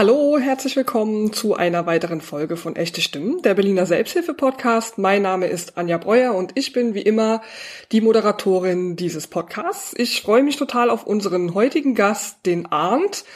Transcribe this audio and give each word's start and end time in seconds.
Hallo, 0.00 0.38
herzlich 0.38 0.76
willkommen 0.76 1.30
zu 1.34 1.56
einer 1.56 1.84
weiteren 1.84 2.22
Folge 2.22 2.56
von 2.56 2.74
Echte 2.74 3.02
Stimmen, 3.02 3.42
der 3.42 3.52
Berliner 3.52 3.84
Selbsthilfe-Podcast. 3.84 4.96
Mein 4.96 5.20
Name 5.20 5.46
ist 5.46 5.76
Anja 5.76 5.98
Breuer 5.98 6.34
und 6.34 6.52
ich 6.54 6.72
bin 6.72 6.94
wie 6.94 7.02
immer 7.02 7.42
die 7.92 8.00
Moderatorin 8.00 8.96
dieses 8.96 9.26
Podcasts. 9.26 9.92
Ich 9.94 10.22
freue 10.22 10.42
mich 10.42 10.56
total 10.56 10.88
auf 10.88 11.06
unseren 11.06 11.52
heutigen 11.52 11.94
Gast, 11.94 12.46
den 12.46 12.64
Arndt. 12.72 13.26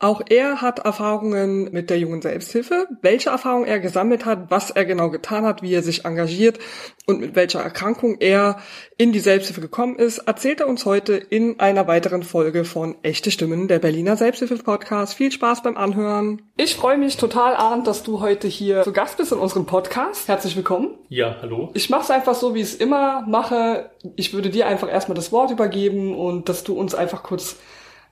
Auch 0.00 0.22
er 0.28 0.62
hat 0.62 0.78
Erfahrungen 0.78 1.72
mit 1.72 1.90
der 1.90 1.98
jungen 1.98 2.22
Selbsthilfe. 2.22 2.86
Welche 3.02 3.30
Erfahrungen 3.30 3.66
er 3.66 3.80
gesammelt 3.80 4.26
hat, 4.26 4.48
was 4.48 4.70
er 4.70 4.84
genau 4.84 5.10
getan 5.10 5.44
hat, 5.44 5.60
wie 5.60 5.74
er 5.74 5.82
sich 5.82 6.04
engagiert 6.04 6.60
und 7.06 7.18
mit 7.18 7.34
welcher 7.34 7.60
Erkrankung 7.60 8.18
er 8.20 8.58
in 8.96 9.10
die 9.10 9.18
Selbsthilfe 9.18 9.60
gekommen 9.60 9.96
ist, 9.96 10.18
erzählt 10.18 10.60
er 10.60 10.68
uns 10.68 10.86
heute 10.86 11.14
in 11.14 11.58
einer 11.58 11.88
weiteren 11.88 12.22
Folge 12.22 12.64
von 12.64 12.94
Echte 13.02 13.32
Stimmen, 13.32 13.66
der 13.66 13.80
Berliner 13.80 14.16
Selbsthilfe-Podcast. 14.16 15.14
Viel 15.14 15.32
Spaß 15.32 15.64
beim 15.64 15.76
Anhören. 15.76 16.42
Ich 16.56 16.76
freue 16.76 16.98
mich 16.98 17.16
total, 17.16 17.56
Arndt, 17.56 17.88
dass 17.88 18.04
du 18.04 18.20
heute 18.20 18.46
hier 18.46 18.84
zu 18.84 18.92
Gast 18.92 19.16
bist 19.16 19.32
in 19.32 19.38
unserem 19.38 19.66
Podcast. 19.66 20.28
Herzlich 20.28 20.54
willkommen. 20.54 20.90
Ja, 21.08 21.38
hallo. 21.42 21.70
Ich 21.74 21.90
mache 21.90 22.02
es 22.02 22.10
einfach 22.12 22.36
so, 22.36 22.54
wie 22.54 22.60
ich 22.60 22.68
es 22.68 22.74
immer 22.76 23.24
mache. 23.26 23.90
Ich 24.14 24.32
würde 24.32 24.50
dir 24.50 24.68
einfach 24.68 24.88
erstmal 24.88 25.16
das 25.16 25.32
Wort 25.32 25.50
übergeben 25.50 26.14
und 26.14 26.48
dass 26.48 26.62
du 26.62 26.78
uns 26.78 26.94
einfach 26.94 27.24
kurz 27.24 27.56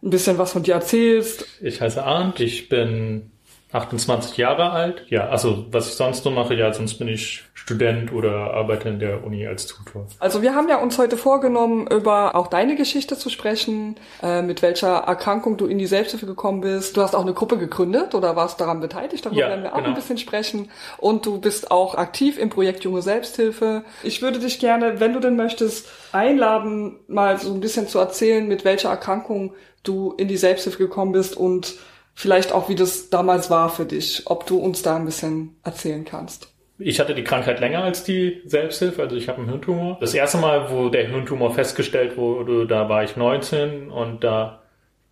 ein 0.02 0.10
bisschen 0.10 0.38
was 0.38 0.52
von 0.52 0.62
dir 0.62 0.74
erzählst. 0.74 1.46
Ich 1.60 1.80
heiße 1.80 2.02
Arndt, 2.02 2.41
ich 2.41 2.68
bin 2.68 3.30
28 3.73 4.37
Jahre 4.37 4.70
alt. 4.70 5.04
Ja, 5.09 5.28
also 5.28 5.66
was 5.70 5.88
ich 5.88 5.95
sonst 5.95 6.23
so 6.23 6.30
mache, 6.30 6.54
ja, 6.54 6.73
sonst 6.73 6.95
bin 6.95 7.09
ich 7.09 7.45
Student 7.52 8.12
oder 8.12 8.54
arbeite 8.54 8.88
in 8.88 9.01
der 9.01 9.24
Uni 9.24 9.45
als 9.45 9.66
Tutor. 9.66 10.06
Also 10.20 10.40
wir 10.40 10.54
haben 10.54 10.68
ja 10.68 10.77
uns 10.77 10.98
heute 10.98 11.16
vorgenommen, 11.16 11.88
über 11.88 12.37
auch 12.37 12.46
deine 12.46 12.77
Geschichte 12.77 13.18
zu 13.18 13.28
sprechen, 13.28 13.96
äh, 14.23 14.40
mit 14.40 14.62
welcher 14.62 14.98
Erkrankung 14.98 15.56
du 15.56 15.66
in 15.66 15.78
die 15.78 15.87
Selbsthilfe 15.87 16.26
gekommen 16.26 16.60
bist. 16.60 16.96
Du 16.96 17.02
hast 17.02 17.16
auch 17.16 17.23
eine 17.23 17.34
Gruppe 17.34 17.59
gegründet 17.59 18.15
oder 18.15 18.37
warst 18.37 18.60
daran 18.60 18.78
beteiligt, 18.78 19.26
darüber 19.26 19.40
ja, 19.40 19.48
werden 19.48 19.65
wir 19.65 19.73
auch 19.73 19.78
genau. 19.78 19.88
ein 19.88 19.95
bisschen 19.95 20.18
sprechen. 20.18 20.70
Und 20.98 21.26
du 21.26 21.40
bist 21.40 21.73
auch 21.73 21.96
aktiv 21.96 22.38
im 22.38 22.51
Projekt 22.51 22.85
Junge 22.85 23.02
Selbsthilfe. 23.02 23.82
Ich 24.04 24.23
würde 24.23 24.38
dich 24.38 24.60
gerne, 24.60 25.01
wenn 25.01 25.13
du 25.13 25.18
denn 25.18 25.35
möchtest, 25.35 25.88
einladen, 26.13 27.01
mal 27.09 27.38
so 27.38 27.52
ein 27.52 27.60
bisschen 27.60 27.88
zu 27.88 27.98
erzählen, 27.98 28.46
mit 28.46 28.65
welcher 28.65 28.90
Erkrankung 28.90 29.54
du 29.87 30.15
in 30.16 30.29
die 30.29 30.37
Selbsthilfe 30.37 30.79
gekommen 30.79 31.12
bist 31.12 31.37
und 31.37 31.74
vielleicht 32.15 32.52
auch, 32.52 32.68
wie 32.68 32.74
das 32.74 33.10
damals 33.10 33.51
war 33.51 33.68
für 33.68 33.84
dich, 33.84 34.23
ob 34.26 34.46
du 34.46 34.59
uns 34.59 34.82
da 34.82 34.96
ein 34.96 35.04
bisschen 35.04 35.56
erzählen 35.62 36.04
kannst. 36.04 36.52
Ich 36.79 37.01
hatte 37.01 37.15
die 37.15 37.24
Krankheit 37.24 37.60
länger 37.60 37.82
als 37.82 38.04
die 38.04 38.42
Selbsthilfe, 38.45 39.02
also 39.02 39.16
ich 39.16 39.29
habe 39.29 39.38
einen 39.38 39.48
Hirntumor. 39.48 39.96
Das 40.01 40.12
erste 40.12 40.38
Mal, 40.38 40.70
wo 40.70 40.90
der 40.90 41.09
Hirntumor 41.09 41.54
festgestellt 41.54 42.16
wurde, 42.16 42.66
da 42.66 42.88
war 42.88 43.02
ich 43.02 43.16
19 43.16 43.90
und 43.90 44.24
da 44.24 44.62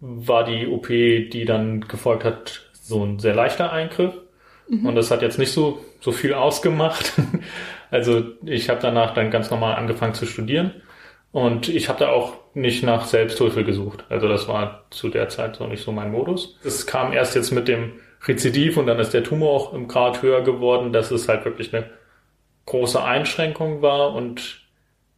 war 0.00 0.44
die 0.44 0.66
OP, 0.66 0.88
die 0.88 1.44
dann 1.46 1.82
gefolgt 1.82 2.24
hat, 2.24 2.62
so 2.72 3.02
ein 3.02 3.18
sehr 3.18 3.34
leichter 3.34 3.72
Eingriff. 3.72 4.12
Mhm. 4.68 4.86
Und 4.86 4.94
das 4.94 5.10
hat 5.10 5.22
jetzt 5.22 5.38
nicht 5.38 5.52
so, 5.52 5.78
so 6.00 6.12
viel 6.12 6.34
ausgemacht. 6.34 7.12
Also 7.90 8.24
ich 8.44 8.70
habe 8.70 8.80
danach 8.82 9.14
dann 9.14 9.30
ganz 9.30 9.52
normal 9.52 9.76
angefangen 9.76 10.14
zu 10.14 10.26
studieren 10.26 10.82
und 11.34 11.68
ich 11.68 11.88
habe 11.88 11.98
da 11.98 12.10
auch 12.10 12.34
nicht 12.54 12.84
nach 12.84 13.06
Selbsthilfe 13.06 13.64
gesucht. 13.64 14.04
Also 14.08 14.28
das 14.28 14.46
war 14.46 14.84
zu 14.90 15.08
der 15.08 15.28
Zeit 15.28 15.56
so 15.56 15.66
nicht 15.66 15.82
so 15.82 15.90
mein 15.90 16.12
Modus. 16.12 16.60
Es 16.62 16.86
kam 16.86 17.12
erst 17.12 17.34
jetzt 17.34 17.50
mit 17.50 17.66
dem 17.66 17.94
Rezidiv 18.24 18.76
und 18.76 18.86
dann 18.86 19.00
ist 19.00 19.14
der 19.14 19.24
Tumor 19.24 19.50
auch 19.50 19.72
im 19.74 19.88
Grad 19.88 20.22
höher 20.22 20.42
geworden, 20.42 20.92
dass 20.92 21.10
es 21.10 21.28
halt 21.28 21.44
wirklich 21.44 21.74
eine 21.74 21.90
große 22.66 23.02
Einschränkung 23.02 23.82
war 23.82 24.14
und 24.14 24.60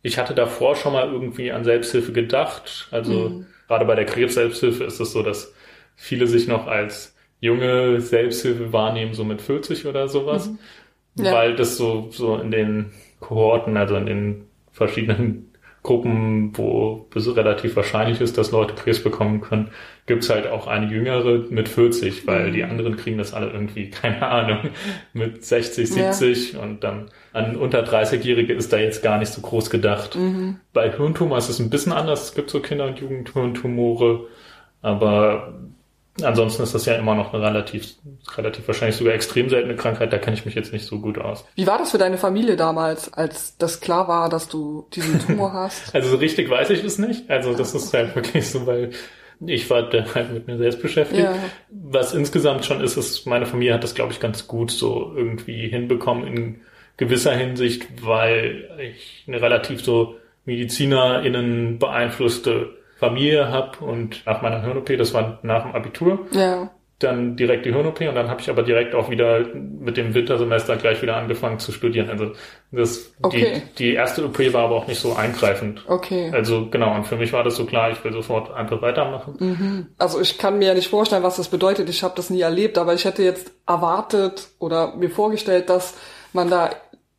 ich 0.00 0.16
hatte 0.16 0.34
davor 0.34 0.74
schon 0.74 0.94
mal 0.94 1.06
irgendwie 1.06 1.52
an 1.52 1.64
Selbsthilfe 1.64 2.12
gedacht. 2.12 2.88
Also 2.92 3.28
mhm. 3.28 3.46
gerade 3.68 3.84
bei 3.84 3.94
der 3.94 4.06
Krebs-Selbsthilfe 4.06 4.84
ist 4.84 4.98
es 4.98 5.12
so, 5.12 5.22
dass 5.22 5.52
viele 5.96 6.26
sich 6.26 6.48
noch 6.48 6.66
als 6.66 7.14
junge 7.40 8.00
Selbsthilfe 8.00 8.72
wahrnehmen, 8.72 9.12
so 9.12 9.24
mit 9.24 9.42
40 9.42 9.84
oder 9.84 10.08
sowas. 10.08 10.48
Mhm. 10.48 11.24
Ja. 11.26 11.34
Weil 11.34 11.56
das 11.56 11.76
so, 11.76 12.08
so 12.10 12.36
in 12.36 12.50
den 12.50 12.92
Kohorten, 13.20 13.76
also 13.76 13.96
in 13.96 14.06
den 14.06 14.46
verschiedenen 14.72 15.52
Gruppen, 15.86 16.50
wo 16.58 17.08
es 17.14 17.36
relativ 17.36 17.76
wahrscheinlich 17.76 18.20
ist, 18.20 18.36
dass 18.36 18.50
Leute 18.50 18.74
Krebs 18.74 19.02
bekommen 19.02 19.40
können, 19.40 19.70
gibt's 20.06 20.28
halt 20.28 20.48
auch 20.48 20.66
eine 20.66 20.86
jüngere 20.92 21.44
mit 21.48 21.68
40, 21.68 22.26
weil 22.26 22.48
mhm. 22.48 22.52
die 22.52 22.64
anderen 22.64 22.96
kriegen 22.96 23.18
das 23.18 23.32
alle 23.32 23.50
irgendwie, 23.50 23.90
keine 24.02 24.26
Ahnung, 24.26 24.70
mit 25.12 25.44
60, 25.44 25.88
70 25.88 26.52
ja. 26.54 26.60
und 26.60 26.82
dann 26.82 27.10
an 27.32 27.56
unter 27.56 27.84
30-Jährige 27.84 28.52
ist 28.52 28.72
da 28.72 28.78
jetzt 28.78 29.02
gar 29.02 29.18
nicht 29.18 29.32
so 29.32 29.40
groß 29.40 29.70
gedacht. 29.70 30.16
Mhm. 30.16 30.56
Bei 30.72 30.90
Hirntumor 30.90 31.38
ist 31.38 31.48
es 31.48 31.60
ein 31.60 31.70
bisschen 31.70 31.92
anders. 31.92 32.24
Es 32.24 32.34
gibt 32.34 32.50
so 32.50 32.60
Kinder- 32.60 32.86
und 32.86 32.98
Jugendhirntumore, 32.98 34.26
aber 34.82 35.54
Ansonsten 36.22 36.62
ist 36.62 36.74
das 36.74 36.86
ja 36.86 36.94
immer 36.94 37.14
noch 37.14 37.34
eine 37.34 37.42
relativ, 37.42 37.94
relativ 38.36 38.66
wahrscheinlich 38.66 38.96
sogar 38.96 39.14
extrem 39.14 39.48
seltene 39.48 39.76
Krankheit. 39.76 40.12
Da 40.12 40.18
kenne 40.18 40.36
ich 40.36 40.46
mich 40.46 40.54
jetzt 40.54 40.72
nicht 40.72 40.86
so 40.86 40.98
gut 40.98 41.18
aus. 41.18 41.44
Wie 41.54 41.66
war 41.66 41.78
das 41.78 41.90
für 41.90 41.98
deine 41.98 42.18
Familie 42.18 42.56
damals, 42.56 43.12
als 43.12 43.56
das 43.58 43.80
klar 43.80 44.08
war, 44.08 44.28
dass 44.28 44.48
du 44.48 44.86
diesen 44.94 45.20
Tumor 45.26 45.52
hast? 45.52 45.94
also 45.94 46.08
so 46.08 46.16
richtig 46.16 46.48
weiß 46.48 46.70
ich 46.70 46.82
es 46.84 46.98
nicht. 46.98 47.28
Also 47.30 47.54
das 47.54 47.74
ist 47.74 47.92
halt 47.92 48.14
wirklich 48.14 48.48
so, 48.48 48.66
weil 48.66 48.90
ich 49.44 49.68
war 49.68 49.82
da 49.88 50.06
halt 50.14 50.32
mit 50.32 50.46
mir 50.46 50.56
selbst 50.56 50.80
beschäftigt. 50.80 51.22
Ja. 51.22 51.34
Was 51.70 52.14
insgesamt 52.14 52.64
schon 52.64 52.80
ist, 52.80 52.96
ist, 52.96 53.26
meine 53.26 53.46
Familie 53.46 53.74
hat 53.74 53.84
das, 53.84 53.94
glaube 53.94 54.12
ich, 54.12 54.20
ganz 54.20 54.46
gut 54.46 54.70
so 54.70 55.12
irgendwie 55.14 55.68
hinbekommen 55.68 56.26
in 56.26 56.60
gewisser 56.96 57.34
Hinsicht, 57.34 57.86
weil 58.02 58.70
ich 58.80 59.24
eine 59.26 59.42
relativ 59.42 59.84
so 59.84 60.16
MedizinerInnen 60.46 61.78
beeinflusste 61.78 62.70
Familie 62.98 63.48
habe 63.48 63.84
und 63.84 64.24
nach 64.26 64.42
meiner 64.42 64.62
Hirn-OP, 64.62 64.96
das 64.96 65.12
war 65.12 65.38
nach 65.42 65.64
dem 65.64 65.74
Abitur, 65.74 66.20
ja. 66.30 66.70
dann 66.98 67.36
direkt 67.36 67.66
die 67.66 67.72
Hirn-OP 67.72 68.00
und 68.00 68.14
dann 68.14 68.30
habe 68.30 68.40
ich 68.40 68.48
aber 68.48 68.62
direkt 68.62 68.94
auch 68.94 69.10
wieder 69.10 69.40
mit 69.54 69.98
dem 69.98 70.14
Wintersemester 70.14 70.76
gleich 70.76 71.02
wieder 71.02 71.16
angefangen 71.16 71.58
zu 71.58 71.72
studieren. 71.72 72.08
Also 72.08 72.32
das 72.72 73.12
okay. 73.22 73.62
die, 73.76 73.84
die 73.84 73.94
erste 73.94 74.24
OP 74.24 74.38
war 74.54 74.64
aber 74.64 74.76
auch 74.76 74.86
nicht 74.86 74.98
so 74.98 75.12
eingreifend. 75.12 75.84
Okay. 75.86 76.30
Also 76.32 76.70
genau, 76.70 76.94
und 76.94 77.06
für 77.06 77.16
mich 77.16 77.34
war 77.34 77.44
das 77.44 77.56
so 77.56 77.66
klar, 77.66 77.90
ich 77.90 78.02
will 78.02 78.12
sofort 78.12 78.50
einfach 78.50 78.80
weitermachen. 78.80 79.36
Mhm. 79.38 79.86
Also 79.98 80.18
ich 80.20 80.38
kann 80.38 80.58
mir 80.58 80.68
ja 80.68 80.74
nicht 80.74 80.88
vorstellen, 80.88 81.22
was 81.22 81.36
das 81.36 81.48
bedeutet. 81.48 81.90
Ich 81.90 82.02
habe 82.02 82.14
das 82.16 82.30
nie 82.30 82.40
erlebt, 82.40 82.78
aber 82.78 82.94
ich 82.94 83.04
hätte 83.04 83.22
jetzt 83.22 83.52
erwartet 83.66 84.48
oder 84.58 84.96
mir 84.96 85.10
vorgestellt, 85.10 85.68
dass 85.68 85.94
man 86.32 86.48
da 86.48 86.70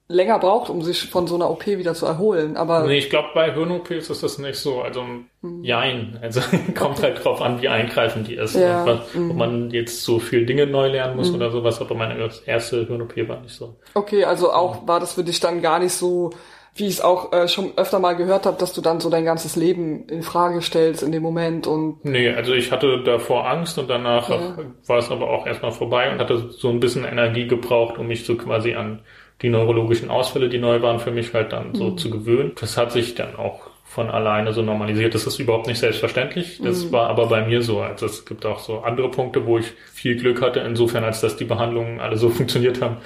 länger 0.10 0.40
braucht, 0.40 0.70
um 0.70 0.82
sich 0.82 1.10
von 1.10 1.28
so 1.28 1.36
einer 1.36 1.50
OP 1.50 1.66
wieder 1.66 1.94
zu 1.94 2.06
erholen. 2.06 2.56
Aber 2.56 2.86
nee, 2.86 2.98
ich 2.98 3.10
glaube, 3.10 3.30
bei 3.34 3.54
Hirn-OPs 3.54 4.10
ist 4.10 4.24
das 4.24 4.38
nicht 4.38 4.58
so. 4.58 4.82
Also 4.82 5.04
hm. 5.42 5.64
jein. 5.64 6.18
Also 6.22 6.42
kommt 6.76 7.02
halt 7.02 7.24
drauf 7.24 7.42
an, 7.42 7.62
wie 7.62 7.68
eingreifend 7.68 8.28
die 8.28 8.36
ist. 8.36 8.56
Ja. 8.56 8.86
Was, 8.86 9.14
mhm. 9.14 9.32
Ob 9.32 9.38
man 9.38 9.72
jetzt 9.72 10.04
so 10.04 10.20
viel 10.20 10.46
Dinge 10.46 10.66
neu 10.66 10.88
lernen 10.88 11.18
muss 11.18 11.30
mhm. 11.30 11.36
oder 11.36 11.52
sowas, 11.52 11.82
aber 11.82 11.96
meine 11.96 12.30
erste 12.46 12.86
Hirn-OP 12.86 13.16
war 13.28 13.42
nicht 13.42 13.56
so. 13.56 13.76
Okay, 13.94 14.24
also 14.24 14.52
auch 14.52 14.88
war 14.88 15.00
das 15.00 15.14
für 15.14 15.24
dich 15.24 15.42
dann 15.42 15.62
gar 15.62 15.80
nicht 15.80 15.94
so, 15.94 16.30
wie 16.76 16.86
ich 16.86 16.94
es 16.94 17.02
auch 17.02 17.34
äh, 17.34 17.50
schon 17.50 17.74
öfter 17.76 18.00
mal 18.00 18.14
gehört 18.14 18.46
habe, 18.46 18.58
dass 18.58 18.72
du 18.72 18.80
dann 18.80 19.02
so 19.02 19.10
dein 19.10 19.26
ganzes 19.26 19.58
Leben 19.58 20.08
in 20.08 20.24
Frage 20.24 20.62
stellst 20.62 21.04
in 21.04 21.12
dem 21.12 21.24
Moment 21.24 21.68
und. 21.68 22.06
Nee, 22.06 22.30
also 22.30 22.54
ich 22.54 22.72
hatte 22.72 23.04
davor 23.04 23.50
Angst 23.50 23.78
und 23.78 23.90
danach 23.90 24.30
ja. 24.30 24.58
war 24.86 25.00
es 25.00 25.12
aber 25.12 25.30
auch 25.30 25.46
erstmal 25.46 25.72
vorbei 25.72 26.10
und 26.12 26.20
hatte 26.20 26.50
so 26.52 26.70
ein 26.70 26.80
bisschen 26.80 27.04
Energie 27.04 27.48
gebraucht, 27.48 27.98
um 27.98 28.08
mich 28.08 28.26
so 28.26 28.38
quasi 28.38 28.76
an 28.76 29.02
die 29.42 29.50
neurologischen 29.50 30.10
Ausfälle, 30.10 30.50
die 30.50 30.58
neu 30.58 30.82
waren, 30.82 31.00
für 31.00 31.12
mich 31.12 31.34
halt 31.34 31.54
dann 31.54 31.76
so 31.76 31.92
mhm. 31.92 31.98
zu 31.98 32.10
gewöhnen. 32.10 32.54
Das 32.60 32.78
hat 32.78 32.92
sich 32.92 33.16
dann 33.16 33.36
auch 33.36 33.70
von 33.84 34.10
alleine 34.10 34.54
so 34.54 34.62
normalisiert. 34.62 35.16
Das 35.16 35.26
ist 35.26 35.40
überhaupt 35.40 35.68
nicht 35.68 35.80
selbstverständlich. 35.80 36.60
Das 36.64 36.86
mhm. 36.86 36.92
war 36.92 37.10
aber 37.10 37.28
bei 37.28 37.46
mir 37.46 37.62
so. 37.62 37.80
Also 37.80 38.06
es 38.06 38.26
gibt 38.26 38.46
auch 38.46 38.60
so 38.60 38.80
andere 38.80 39.10
Punkte, 39.10 39.46
wo 39.46 39.58
ich 39.58 39.74
viel 39.94 40.18
Glück 40.18 40.42
hatte, 40.42 40.60
insofern, 40.60 41.04
als 41.04 41.22
dass 41.22 41.36
die 41.36 41.46
Behandlungen 41.46 42.00
alle 42.00 42.18
so 42.18 42.30
funktioniert 42.32 42.82
haben, 42.82 42.98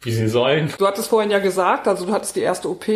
wie 0.00 0.12
sie 0.12 0.28
sollen. 0.28 0.72
Du 0.78 0.86
hattest 0.86 1.08
vorhin 1.08 1.30
ja 1.30 1.38
gesagt, 1.38 1.88
also 1.88 2.06
du 2.06 2.12
hattest 2.12 2.36
die 2.36 2.40
erste 2.40 2.68
OP, 2.68 2.86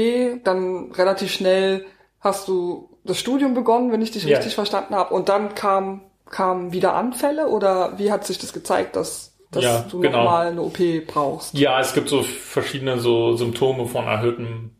dann 0.44 0.92
relativ 0.92 1.32
schnell 1.32 1.86
hast 2.20 2.48
du 2.48 2.90
das 3.04 3.18
Studium 3.18 3.54
begonnen, 3.54 3.92
wenn 3.92 4.02
ich 4.02 4.10
dich 4.10 4.24
ja. 4.24 4.36
richtig 4.36 4.54
verstanden 4.54 4.94
habe, 4.94 5.14
und 5.14 5.28
dann 5.28 5.54
kam 5.54 6.02
kamen 6.30 6.72
wieder 6.72 6.94
Anfälle 6.94 7.48
oder 7.48 7.98
wie 7.98 8.10
hat 8.10 8.24
sich 8.24 8.38
das 8.38 8.52
gezeigt, 8.52 8.96
dass 8.96 9.36
dass 9.50 9.64
ja, 9.64 9.84
du 9.90 10.00
genau. 10.00 10.24
nochmal 10.24 10.46
eine 10.48 10.62
OP 10.62 10.78
brauchst. 11.06 11.54
Ja, 11.54 11.80
es 11.80 11.92
gibt 11.92 12.08
so 12.08 12.22
verschiedene 12.22 12.98
so 12.98 13.36
Symptome 13.36 13.86
von 13.86 14.06
erhöhtem 14.06 14.70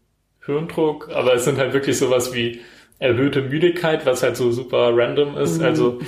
Hirndruck, 0.45 1.11
aber 1.13 1.35
es 1.35 1.45
sind 1.45 1.59
halt 1.59 1.73
wirklich 1.73 1.99
sowas 1.99 2.33
wie 2.33 2.61
erhöhte 3.01 3.41
Müdigkeit, 3.41 4.05
was 4.05 4.23
halt 4.23 4.37
so 4.37 4.53
super 4.53 4.91
random 4.93 5.37
ist. 5.37 5.59
Mhm. 5.59 5.65
Also 5.65 5.99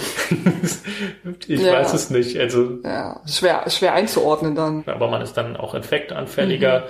ich 1.48 1.60
ja. 1.60 1.72
weiß 1.72 1.94
es 1.94 2.10
nicht. 2.10 2.38
Also 2.38 2.78
ja, 2.84 3.20
schwer, 3.26 3.68
schwer 3.68 3.94
einzuordnen 3.94 4.54
dann. 4.54 4.84
Aber 4.86 5.08
man 5.08 5.22
ist 5.22 5.34
dann 5.34 5.56
auch 5.56 5.74
infektanfälliger. 5.74 6.84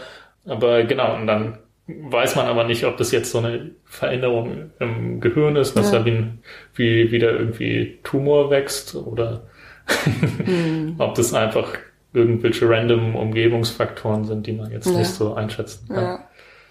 Mhm. 0.44 0.50
Aber 0.50 0.82
genau, 0.82 1.14
und 1.14 1.26
dann 1.26 1.58
weiß 1.86 2.36
man 2.36 2.46
aber 2.46 2.64
nicht, 2.64 2.84
ob 2.84 2.96
das 2.96 3.12
jetzt 3.12 3.30
so 3.30 3.38
eine 3.38 3.70
Veränderung 3.84 4.72
im 4.78 5.20
Gehirn 5.20 5.56
ist, 5.56 5.76
dass 5.76 5.92
ja. 5.92 6.00
da 6.00 6.04
wie, 6.04 6.30
wie 6.74 7.10
wieder 7.12 7.32
irgendwie 7.32 7.98
Tumor 8.02 8.50
wächst 8.50 8.94
oder 8.94 9.46
hm. 9.86 10.96
Ob 10.98 11.14
das 11.14 11.34
einfach 11.34 11.78
irgendwelche 12.12 12.68
random 12.68 13.16
Umgebungsfaktoren 13.16 14.24
sind, 14.24 14.46
die 14.46 14.52
man 14.52 14.70
jetzt 14.70 14.86
ja. 14.86 14.98
nicht 14.98 15.10
so 15.10 15.34
einschätzen 15.34 15.88
kann. 15.88 16.04
Ja. 16.04 16.28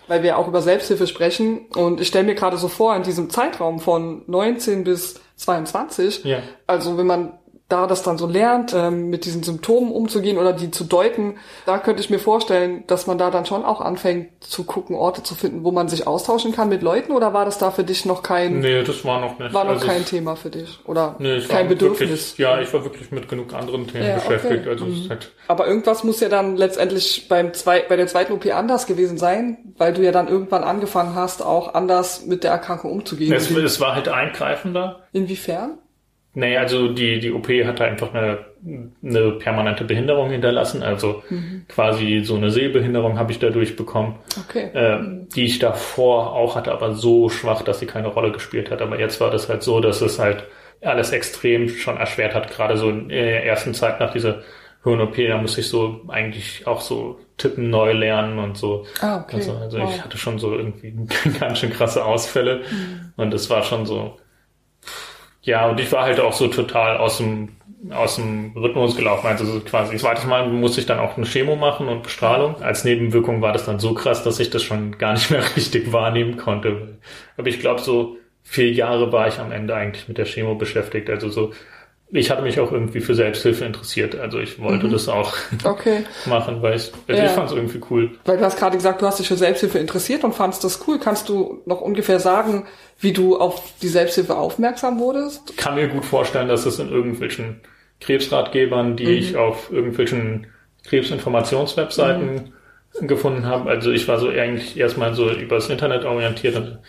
Weil 0.07 0.23
wir 0.23 0.37
auch 0.37 0.47
über 0.47 0.61
Selbsthilfe 0.61 1.07
sprechen 1.07 1.67
und 1.75 2.01
ich 2.01 2.07
stelle 2.07 2.25
mir 2.25 2.35
gerade 2.35 2.57
so 2.57 2.67
vor, 2.67 2.95
in 2.95 3.03
diesem 3.03 3.29
Zeitraum 3.29 3.79
von 3.79 4.23
19 4.27 4.83
bis 4.83 5.19
22, 5.37 6.25
ja. 6.25 6.39
also 6.67 6.97
wenn 6.97 7.07
man 7.07 7.33
da 7.71 7.88
das 7.88 8.03
dann 8.03 8.18
so 8.18 8.27
lernt, 8.27 8.73
ähm, 8.73 9.09
mit 9.09 9.25
diesen 9.25 9.44
Symptomen 9.44 9.91
umzugehen 9.91 10.38
oder 10.38 10.53
die 10.53 10.71
zu 10.71 10.83
deuten, 10.83 11.35
da 11.65 11.77
könnte 11.77 12.01
ich 12.01 12.09
mir 12.09 12.19
vorstellen, 12.19 12.83
dass 12.88 13.07
man 13.07 13.18
da 13.18 13.31
dann 13.31 13.45
schon 13.45 13.63
auch 13.65 13.81
anfängt 13.81 14.29
zu 14.44 14.63
gucken, 14.63 14.95
Orte 14.95 15.23
zu 15.23 15.35
finden, 15.35 15.63
wo 15.63 15.71
man 15.71 15.88
sich 15.88 16.07
austauschen 16.07 16.51
kann 16.51 16.69
mit 16.69 16.81
Leuten 16.83 17.12
oder 17.13 17.33
war 17.33 17.45
das 17.45 17.57
da 17.57 17.71
für 17.71 17.83
dich 17.83 18.06
noch 18.06 18.23
kein 18.23 18.59
Nee, 18.59 18.83
das 18.83 19.06
war 19.06 19.19
noch 19.21 19.39
nicht. 19.39 19.53
war 19.53 19.63
noch 19.63 19.71
Also 19.71 19.88
kein 19.88 20.06
Thema 20.06 20.35
für 20.35 20.50
dich 20.50 20.79
oder 20.85 21.15
Nee, 21.19 21.39
kein 21.41 21.65
war 21.65 21.69
Bedürfnis? 21.69 22.09
Wirklich, 22.09 22.38
ja, 22.38 22.59
ich 22.62 22.73
war 22.73 22.83
wirklich 22.83 23.12
mit 23.12 23.29
genug 23.29 23.53
anderen 23.53 23.88
Themen 23.88 24.06
Ja, 24.07 24.17
okay. 24.17 24.35
beschäftigt. 24.35 24.67
Also 24.67 24.85
es 24.85 25.00
ist 25.00 25.09
halt, 25.09 25.31
Aber 25.47 25.67
irgendwas 25.67 26.03
muss 26.03 26.19
ja 26.19 26.29
dann 26.29 26.57
letztendlich 26.57 27.27
beim 27.29 27.53
zwei, 27.53 27.81
bei 27.88 27.95
der 27.95 28.07
zweiten 28.07 28.33
OP 28.33 28.45
anders 28.53 28.85
gewesen 28.88 29.17
sein, 29.17 29.57
weil 29.77 29.94
du 29.94 30.01
ja 30.03 30.12
dann 30.12 30.27
irgendwann 30.27 30.63
angefangen 30.63 31.15
hast, 31.15 31.41
auch 31.44 31.74
anders 31.74 32.25
mit 32.25 32.44
der 32.44 32.51
Erkrankung 32.51 32.91
umzugehen. 32.91 33.33
es, 33.33 33.50
es 33.51 33.79
war 33.79 33.95
halt 33.95 34.07
eingreifender. 34.09 35.03
Inwiefern? 35.13 35.77
Nee, 36.33 36.55
also 36.57 36.87
die, 36.93 37.19
die 37.19 37.31
OP 37.33 37.47
hatte 37.65 37.83
einfach 37.83 38.13
eine, 38.13 38.39
eine 39.03 39.31
permanente 39.33 39.83
Behinderung 39.83 40.29
hinterlassen. 40.29 40.81
Also 40.81 41.23
Mhm. 41.29 41.65
quasi 41.67 42.21
so 42.23 42.35
eine 42.35 42.51
Sehbehinderung 42.51 43.19
habe 43.19 43.31
ich 43.33 43.39
dadurch 43.39 43.75
bekommen, 43.75 44.15
Okay. 44.47 44.69
äh, 44.73 44.99
die 45.35 45.43
ich 45.45 45.59
davor 45.59 46.33
auch 46.33 46.55
hatte, 46.55 46.71
aber 46.71 46.93
so 46.93 47.27
schwach, 47.29 47.63
dass 47.63 47.79
sie 47.79 47.85
keine 47.85 48.07
Rolle 48.07 48.31
gespielt 48.31 48.71
hat. 48.71 48.81
Aber 48.81 48.97
jetzt 48.99 49.19
war 49.19 49.29
das 49.29 49.49
halt 49.49 49.61
so, 49.63 49.81
dass 49.81 49.99
es 50.01 50.19
halt 50.19 50.45
alles 50.81 51.11
extrem 51.11 51.67
schon 51.67 51.97
erschwert 51.97 52.33
hat. 52.33 52.49
Gerade 52.49 52.77
so 52.77 52.89
in 52.89 53.09
der 53.09 53.45
ersten 53.45 53.73
Zeit 53.73 53.99
nach 53.99 54.13
dieser 54.13 54.41
Hirn-OP, 54.83 55.15
da 55.27 55.37
musste 55.37 55.61
ich 55.61 55.67
so 55.67 56.01
eigentlich 56.07 56.65
auch 56.65 56.81
so 56.81 57.19
tippen 57.37 57.69
neu 57.69 57.91
lernen 57.91 58.39
und 58.39 58.57
so. 58.57 58.85
Ah, 59.01 59.21
okay. 59.21 59.35
Also, 59.35 59.51
also 59.57 59.77
Wow. 59.79 59.93
ich 59.93 60.01
hatte 60.03 60.17
schon 60.17 60.39
so 60.39 60.55
irgendwie 60.55 60.95
ganz 61.39 61.59
schön 61.59 61.71
krasse 61.71 62.03
Ausfälle 62.05 62.61
und 63.17 63.33
es 63.33 63.49
war 63.49 63.63
schon 63.63 63.85
so. 63.85 64.17
Ja, 65.43 65.67
und 65.67 65.79
ich 65.79 65.91
war 65.91 66.03
halt 66.03 66.19
auch 66.19 66.33
so 66.33 66.47
total 66.47 66.97
aus 66.97 67.17
dem, 67.17 67.57
aus 67.89 68.15
dem 68.15 68.51
Rhythmus 68.55 68.95
gelaufen. 68.95 69.27
Also 69.27 69.45
so 69.45 69.59
quasi, 69.61 69.97
zweites 69.97 70.25
Mal 70.25 70.47
musste 70.47 70.81
ich 70.81 70.85
dann 70.85 70.99
auch 70.99 71.17
eine 71.17 71.25
Chemo 71.25 71.55
machen 71.55 71.88
und 71.88 72.03
Bestrahlung. 72.03 72.61
Als 72.61 72.83
Nebenwirkung 72.83 73.41
war 73.41 73.51
das 73.51 73.65
dann 73.65 73.79
so 73.79 73.93
krass, 73.95 74.23
dass 74.23 74.39
ich 74.39 74.51
das 74.51 74.63
schon 74.63 74.97
gar 74.99 75.13
nicht 75.13 75.31
mehr 75.31 75.43
richtig 75.55 75.91
wahrnehmen 75.91 76.38
konnte. 76.38 76.99
Aber 77.38 77.47
ich 77.47 77.59
glaube, 77.59 77.81
so 77.81 78.17
vier 78.43 78.71
Jahre 78.71 79.11
war 79.11 79.27
ich 79.27 79.39
am 79.39 79.51
Ende 79.51 79.75
eigentlich 79.75 80.07
mit 80.07 80.17
der 80.19 80.25
Chemo 80.25 80.55
beschäftigt. 80.55 81.09
Also 81.09 81.29
so, 81.29 81.53
ich 82.13 82.29
hatte 82.29 82.41
mich 82.41 82.59
auch 82.59 82.71
irgendwie 82.71 82.99
für 82.99 83.15
Selbsthilfe 83.15 83.63
interessiert. 83.65 84.15
Also 84.19 84.39
ich 84.39 84.59
wollte 84.59 84.89
das 84.89 85.07
auch 85.07 85.33
Okay. 85.63 86.03
machen, 86.25 86.61
weil 86.61 86.75
ich, 86.75 86.91
also 87.07 87.21
Ja. 87.21 87.27
ich 87.27 87.31
fand 87.33 87.49
es 87.49 87.55
irgendwie 87.55 87.81
cool. 87.89 88.11
Weil 88.25 88.37
du 88.37 88.43
hast 88.43 88.57
gerade 88.59 88.75
gesagt, 88.75 89.01
du 89.01 89.05
hast 89.05 89.19
dich 89.19 89.27
für 89.27 89.37
Selbsthilfe 89.37 89.79
interessiert 89.79 90.23
und 90.23 90.35
fandst 90.35 90.63
das 90.63 90.85
cool. 90.87 90.99
Kannst 90.99 91.29
du 91.29 91.61
noch 91.65 91.79
ungefähr 91.81 92.19
sagen, 92.19 92.65
wie 92.99 93.13
du 93.13 93.37
auf 93.39 93.61
die 93.81 93.87
Selbsthilfe 93.87 94.35
aufmerksam 94.35 94.99
wurdest? 94.99 95.55
kann 95.57 95.75
mir 95.75 95.87
gut 95.87 96.03
vorstellen, 96.05 96.47
dass 96.49 96.65
es 96.65 96.79
in 96.79 96.89
irgendwelchen 96.89 97.61
Krebsratgebern, 98.01 98.97
die 98.97 99.05
ich 99.11 99.37
auf 99.37 99.71
irgendwelchen 99.71 100.47
Krebsinformationswebseiten 100.87 102.53
gefunden 102.99 103.45
habe. 103.45 103.69
Also 103.69 103.89
ich 103.91 104.05
war 104.09 104.19
so 104.19 104.27
eigentlich 104.27 104.77
erstmal 104.77 105.13
so 105.13 105.31
übers 105.31 105.69
Internet 105.69 106.03
orientiert 106.03 106.57
und 106.57 106.79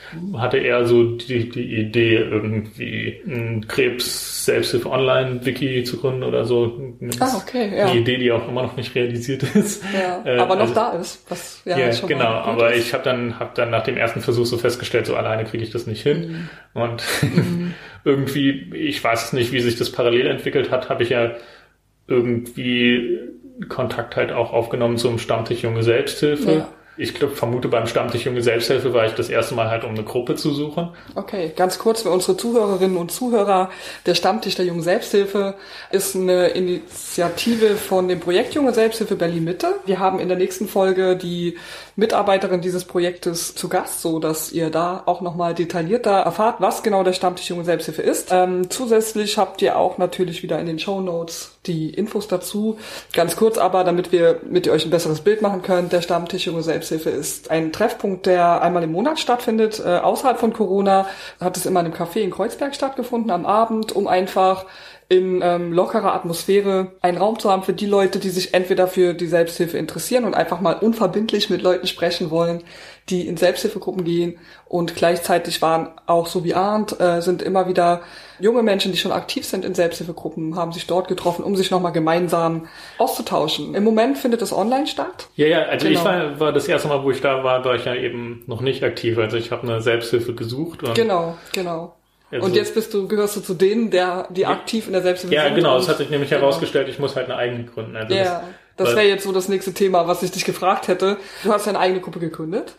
hatte 0.40 0.58
eher 0.58 0.84
so 0.84 1.12
die, 1.16 1.49
die 1.49 1.76
Idee, 1.76 2.16
irgendwie 2.16 3.20
ein 3.25 3.66
Krebs-Selbsthilfe-Online-Wiki 3.69 5.84
zu 5.84 5.99
gründen 5.99 6.25
oder 6.25 6.44
so. 6.44 6.96
Ah, 7.20 7.37
okay, 7.37 7.70
ja. 7.76 7.90
Die 7.93 7.99
Idee, 7.99 8.16
die 8.19 8.32
auch 8.32 8.49
immer 8.49 8.62
noch 8.62 8.76
nicht 8.76 8.94
realisiert 8.94 9.44
ist. 9.54 9.82
Ja, 9.94 10.22
Äh, 10.25 10.38
aber 10.38 10.54
noch 10.56 10.62
also- 10.62 10.75
da 10.75 10.90
ist. 10.93 11.25
Was 11.31 11.62
ja, 11.64 11.93
schon 11.93 12.08
genau, 12.08 12.25
aber 12.25 12.72
ist. 12.75 12.87
ich 12.87 12.94
habe 12.94 13.04
dann 13.04 13.38
hab 13.38 13.54
dann 13.54 13.70
nach 13.70 13.84
dem 13.84 13.96
ersten 13.96 14.20
Versuch 14.20 14.46
so 14.46 14.58
festgestellt, 14.58 15.06
so 15.06 15.14
alleine 15.14 15.44
kriege 15.44 15.62
ich 15.62 15.70
das 15.70 15.87
nicht 15.87 16.02
hin. 16.02 16.49
Mhm. 16.75 16.81
Und 16.82 17.02
irgendwie, 18.04 18.72
ich 18.75 19.02
weiß 19.02 19.32
nicht, 19.34 19.52
wie 19.52 19.60
sich 19.60 19.76
das 19.76 19.93
parallel 19.93 20.26
entwickelt 20.26 20.70
hat, 20.72 20.90
habe 20.90 21.04
ich 21.04 21.10
ja 21.10 21.31
irgendwie 22.08 23.20
Kontakt 23.69 24.17
halt 24.17 24.32
auch 24.32 24.53
aufgenommen 24.53 24.99
zum 24.99 25.19
Stammtisch 25.19 25.62
Junge 25.62 25.82
Selbsthilfe. 25.82 26.53
Ja. 26.53 26.69
Ich 26.99 27.14
glaube, 27.14 27.35
vermute 27.35 27.69
beim 27.69 27.87
Stammtisch 27.87 28.26
Junge 28.26 28.43
Selbsthilfe 28.43 28.93
war 28.93 29.06
ich 29.06 29.12
das 29.12 29.31
erste 29.31 29.55
Mal 29.55 29.70
halt, 29.70 29.85
um 29.85 29.91
eine 29.91 30.03
Gruppe 30.03 30.35
zu 30.35 30.50
suchen. 30.50 30.91
Okay, 31.14 31.50
ganz 31.56 31.79
kurz 31.79 32.03
für 32.03 32.11
unsere 32.11 32.37
Zuhörerinnen 32.37 32.99
und 32.99 33.11
Zuhörer. 33.11 33.70
Der 34.05 34.14
Stammtisch 34.14 34.56
der 34.56 34.67
Jungen 34.67 34.82
Selbsthilfe 34.82 35.55
ist 35.91 36.14
eine 36.14 36.49
Initiative 36.49 37.76
von 37.76 38.09
dem 38.09 38.20
Projekt 38.20 38.53
Junge 38.55 38.75
Selbsthilfe 38.75 39.17
Berlin 39.17 39.44
Mitte. 39.44 39.75
Wir 39.87 40.00
haben 40.00 40.20
in 40.20 40.29
der 40.29 40.37
nächsten 40.37 40.69
Folge 40.69 41.17
die 41.17 41.56
Mitarbeiterin 41.97 42.61
dieses 42.61 42.85
Projektes 42.85 43.55
zu 43.55 43.70
Gast, 43.70 44.03
so 44.03 44.19
dass 44.19 44.53
ihr 44.53 44.69
da 44.69 45.03
auch 45.06 45.23
nochmal 45.23 45.55
detaillierter 45.55 46.11
erfahrt, 46.11 46.56
was 46.61 46.82
genau 46.82 47.05
der 47.05 47.14
Stammtisch 47.14 47.49
Junge 47.49 47.64
Selbsthilfe 47.64 48.03
ist. 48.03 48.29
Ähm, 48.32 48.69
zusätzlich 48.69 49.38
habt 49.38 49.62
ihr 49.62 49.79
auch 49.79 49.97
natürlich 49.97 50.43
wieder 50.43 50.59
in 50.59 50.67
den 50.67 50.79
Show 50.79 51.00
Notes 51.00 51.56
die 51.67 51.91
Infos 51.91 52.29
dazu. 52.29 52.79
Ganz 53.12 53.37
kurz 53.37 53.59
aber, 53.59 53.85
damit 53.85 54.11
wir 54.11 54.41
mit 54.49 54.69
euch 54.69 54.85
ein 54.85 54.91
besseres 54.91 55.20
Bild 55.20 55.43
machen 55.43 55.62
können, 55.62 55.88
der 55.88 56.03
Stammtisch 56.03 56.47
Junge 56.47 56.62
Selbsthilfe 56.62 57.11
ist 57.11 57.50
ein 57.50 57.73
Treffpunkt, 57.73 58.26
der 58.26 58.62
einmal 58.62 58.82
im 58.82 58.93
Monat 58.93 59.20
stattfindet. 59.20 59.81
Äh, 59.85 59.99
außerhalb 59.99 60.38
von 60.38 60.53
Corona 60.53 61.06
hat 61.41 61.56
es 61.56 61.67
immer 61.67 61.81
in 61.81 61.87
einem 61.87 61.94
Café 61.94 62.20
in 62.20 62.31
Kreuzberg 62.31 62.75
stattgefunden 62.75 63.31
am 63.31 63.47
Abend, 63.47 63.93
um 63.93 64.09
einfach 64.09 64.67
in 65.12 65.43
ähm, 65.43 65.73
lockerer 65.73 66.14
Atmosphäre 66.14 66.93
einen 67.03 67.19
Raum 67.19 67.38
zu 67.38 67.50
haben 67.50 67.62
für 67.62 67.75
die 67.75 67.87
Leute, 67.87 68.19
die 68.19 68.31
sich 68.31 68.55
entweder 68.55 68.88
für 68.88 69.12
die 69.12 69.26
Selbsthilfe 69.26 69.76
interessieren 69.76 70.25
und 70.25 70.35
einfach 70.35 70.61
mal 70.61 70.75
unverbindlich 70.75 71.50
mit 71.50 71.61
Leuten 71.61 71.87
sprechen 71.87 72.31
wollen, 72.31 72.64
die 73.08 73.26
in 73.26 73.37
Selbsthilfegruppen 73.37 74.04
gehen 74.04 74.38
und 74.66 74.94
gleichzeitig 74.94 75.60
waren 75.60 75.88
auch 76.06 76.26
so 76.28 76.44
wie 76.44 76.54
Arndt, 76.54 77.00
äh, 77.00 77.20
sind 77.20 77.43
immer 77.43 77.69
wieder 77.69 78.02
junge 78.38 78.62
Menschen, 78.62 78.93
die 78.93 78.99
schon 78.99 79.12
aktiv 79.12 79.44
sind 79.44 79.64
in 79.64 79.75
Selbsthilfegruppen, 79.75 80.56
haben 80.56 80.72
sich 80.72 80.87
dort 80.87 81.08
getroffen, 81.08 81.44
um 81.44 81.56
sich 81.56 81.70
nochmal 81.70 81.93
gemeinsam 81.93 82.69
auszutauschen. 82.99 83.75
Im 83.75 83.84
Moment 83.84 84.19
findet 84.19 84.40
es 84.43 84.52
online 84.52 84.87
statt. 84.87 85.28
Ja, 85.37 85.46
ja, 85.46 85.62
also 85.62 85.87
ich 85.88 85.94
Genau. 85.99 86.04
war, 86.04 86.40
war 86.40 86.52
das 86.52 86.69
erste 86.69 86.88
Mal, 86.88 87.02
wo 87.02 87.10
ich 87.10 87.20
da 87.20 87.43
war, 87.44 87.64
war 87.64 87.75
ich 87.75 87.84
ja 87.84 87.94
eben 87.94 88.43
noch 88.46 88.60
nicht 88.60 88.82
aktiv. 88.84 89.19
Also 89.19 89.37
ich 89.37 89.50
habe 89.50 89.62
eine 89.64 89.81
Selbsthilfe 89.82 90.34
gesucht. 90.34 90.82
Und 90.82 90.94
Genau, 90.94 91.34
genau. 91.52 91.94
Also- 92.31 92.46
und 92.46 92.56
jetzt 92.56 92.75
bist 92.75 92.94
du, 92.94 93.08
gehörst 93.08 93.37
du 93.37 93.40
zu 93.40 93.52
denen, 93.54 93.90
der, 93.90 94.26
die 94.31 94.46
aktiv 94.46 94.87
in 94.87 94.94
der 94.94 95.02
Selbsthilfe 95.02 95.34
Ja, 95.34 95.44
sind. 95.44 95.56
genau, 95.56 95.75
und- 95.75 95.82
es 95.82 95.88
hat 95.88 95.99
sich 95.99 96.08
nämlich 96.08 96.31
genau. 96.31 96.43
herausgestellt, 96.43 96.88
ich 96.88 96.99
muss 96.99 97.14
halt 97.14 97.26
eine 97.26 97.37
eigene 97.37 97.64
gründen. 97.64 97.94
Also 97.94 98.14
Ja, 98.14 98.44
das 98.84 98.96
wäre 98.96 99.06
jetzt 99.08 99.25
so 99.25 99.32
das 99.32 99.49
nächste 99.49 99.73
Thema, 99.73 100.06
was 100.08 100.23
ich 100.23 100.31
dich 100.31 100.44
gefragt 100.44 100.88
hätte. 100.88 101.17
Du 101.44 101.52
hast 101.52 101.67
ja 101.67 101.70
eine 101.70 101.79
eigene 101.81 102.00
Gruppe 102.00 102.19
gegründet. 102.20 102.75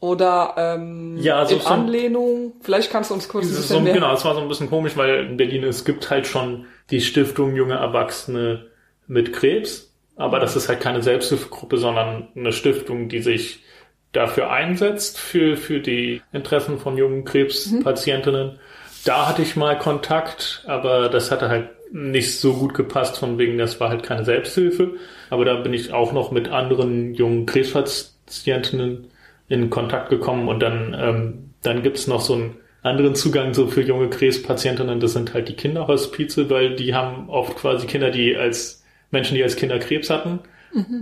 Oder 0.00 0.54
ähm, 0.56 1.16
Ja, 1.16 1.44
so- 1.44 1.56
in 1.56 1.60
so- 1.60 1.68
Anlehnung, 1.68 2.52
vielleicht 2.60 2.90
kannst 2.92 3.10
du 3.10 3.14
uns 3.14 3.28
kurz 3.28 3.46
ein 3.46 3.50
bisschen 3.50 3.64
so, 3.64 3.80
mehr... 3.80 3.94
genau, 3.94 4.12
es 4.14 4.24
war 4.24 4.34
so 4.34 4.40
ein 4.40 4.46
bisschen 4.48 4.70
komisch, 4.70 4.96
weil 4.96 5.26
in 5.26 5.36
Berlin 5.36 5.64
es 5.64 5.84
gibt 5.84 6.08
halt 6.08 6.26
schon 6.28 6.66
die 6.90 7.00
Stiftung 7.00 7.56
Junge 7.56 7.74
Erwachsene 7.74 8.68
mit 9.08 9.32
Krebs, 9.32 9.92
aber 10.14 10.38
das 10.38 10.54
ist 10.54 10.68
halt 10.68 10.80
keine 10.80 11.02
Selbsthilfegruppe, 11.02 11.78
sondern 11.78 12.28
eine 12.36 12.52
Stiftung, 12.52 13.08
die 13.08 13.20
sich 13.22 13.64
dafür 14.12 14.50
einsetzt, 14.50 15.18
für, 15.18 15.56
für 15.56 15.80
die 15.80 16.22
Interessen 16.32 16.78
von 16.78 16.96
jungen 16.96 17.24
Krebspatientinnen. 17.24 18.58
Da 19.04 19.28
hatte 19.28 19.42
ich 19.42 19.56
mal 19.56 19.76
Kontakt, 19.78 20.62
aber 20.66 21.08
das 21.08 21.30
hatte 21.32 21.48
halt 21.48 21.70
nicht 21.92 22.38
so 22.38 22.54
gut 22.54 22.74
gepasst, 22.74 23.18
von 23.18 23.38
wegen, 23.38 23.58
das 23.58 23.80
war 23.80 23.88
halt 23.88 24.02
keine 24.02 24.24
Selbsthilfe. 24.24 24.94
Aber 25.30 25.44
da 25.44 25.56
bin 25.56 25.72
ich 25.72 25.92
auch 25.92 26.12
noch 26.12 26.30
mit 26.30 26.48
anderen 26.48 27.14
jungen 27.14 27.46
Krebspatientinnen 27.46 29.06
in 29.48 29.70
Kontakt 29.70 30.10
gekommen 30.10 30.48
und 30.48 30.60
dann, 30.60 30.96
ähm, 30.98 31.50
dann 31.62 31.82
gibt's 31.82 32.06
noch 32.06 32.20
so 32.20 32.34
einen 32.34 32.56
anderen 32.82 33.14
Zugang 33.14 33.54
so 33.54 33.66
für 33.66 33.82
junge 33.82 34.08
Krebspatientinnen, 34.08 35.00
das 35.00 35.14
sind 35.14 35.34
halt 35.34 35.48
die 35.48 35.56
Kinderhospize, 35.56 36.48
weil 36.50 36.76
die 36.76 36.94
haben 36.94 37.28
oft 37.28 37.56
quasi 37.56 37.86
Kinder, 37.86 38.10
die 38.10 38.36
als 38.36 38.84
Menschen, 39.10 39.34
die 39.34 39.42
als 39.42 39.56
Kinder 39.56 39.78
Krebs 39.78 40.10
hatten. 40.10 40.40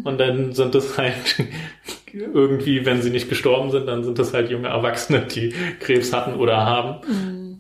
Und 0.05 0.19
dann 0.19 0.52
sind 0.52 0.75
das 0.75 0.97
halt 0.97 1.14
irgendwie, 2.12 2.87
wenn 2.87 3.02
sie 3.02 3.11
nicht 3.11 3.28
gestorben 3.28 3.71
sind, 3.73 3.87
dann 3.87 4.05
sind 4.05 4.19
das 4.19 4.33
halt 4.33 4.49
junge 4.49 4.69
Erwachsene, 4.69 5.23
die 5.26 5.52
Krebs 5.81 6.12
hatten 6.12 6.35
oder 6.35 6.64
haben. 6.64 7.00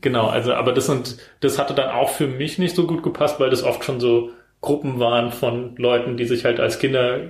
Genau, 0.00 0.26
also, 0.28 0.54
aber 0.54 0.72
das 0.72 0.86
sind, 0.86 1.16
das 1.40 1.58
hatte 1.58 1.74
dann 1.74 1.90
auch 1.90 2.10
für 2.10 2.26
mich 2.26 2.58
nicht 2.58 2.74
so 2.76 2.86
gut 2.86 3.02
gepasst, 3.02 3.40
weil 3.40 3.50
das 3.50 3.62
oft 3.62 3.84
schon 3.84 4.00
so 4.00 4.30
Gruppen 4.60 4.98
waren 5.00 5.30
von 5.32 5.76
Leuten, 5.76 6.16
die 6.16 6.24
sich 6.24 6.44
halt 6.44 6.60
als 6.60 6.78
Kinder 6.78 7.20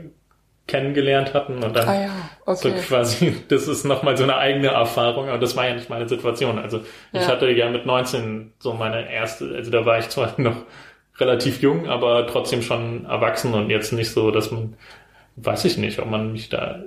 kennengelernt 0.67 1.35
hatten 1.35 1.63
und 1.63 1.77
dann 1.77 1.89
Ah 1.89 2.01
ja, 2.03 2.11
okay. 2.45 2.57
so 2.57 2.73
quasi, 2.89 3.37
das 3.49 3.69
ist 3.69 3.85
nochmal 3.85 4.17
so 4.17 4.25
eine 4.25 4.37
eigene 4.37 4.69
Erfahrung, 4.69 5.29
aber 5.29 5.39
das 5.39 5.57
war 5.57 5.69
ja 5.69 5.75
nicht 5.75 5.91
meine 5.91 6.09
Situation. 6.09 6.59
Also 6.59 6.81
ich 7.13 7.23
Ja. 7.23 7.29
hatte 7.29 7.51
ja 7.51 7.71
mit 7.71 7.87
19 7.87 8.53
so 8.59 8.73
meine 8.75 9.11
erste, 9.13 9.55
also 9.55 9.71
da 9.71 9.87
war 9.87 9.99
ich 9.99 10.09
zwar 10.09 10.35
noch 10.41 10.65
relativ 11.19 11.63
jung, 11.63 11.89
aber 11.89 12.27
trotzdem 12.27 12.63
schon 12.63 13.07
erwachsen 13.07 13.55
und 13.55 13.71
jetzt 13.71 13.93
nicht 13.93 14.11
so, 14.11 14.31
dass 14.31 14.51
man, 14.51 14.77
weiß 15.37 15.65
ich 15.67 15.79
nicht, 15.79 15.99
ob 16.01 16.11
man 16.11 16.33
mich 16.33 16.49
da 16.49 16.83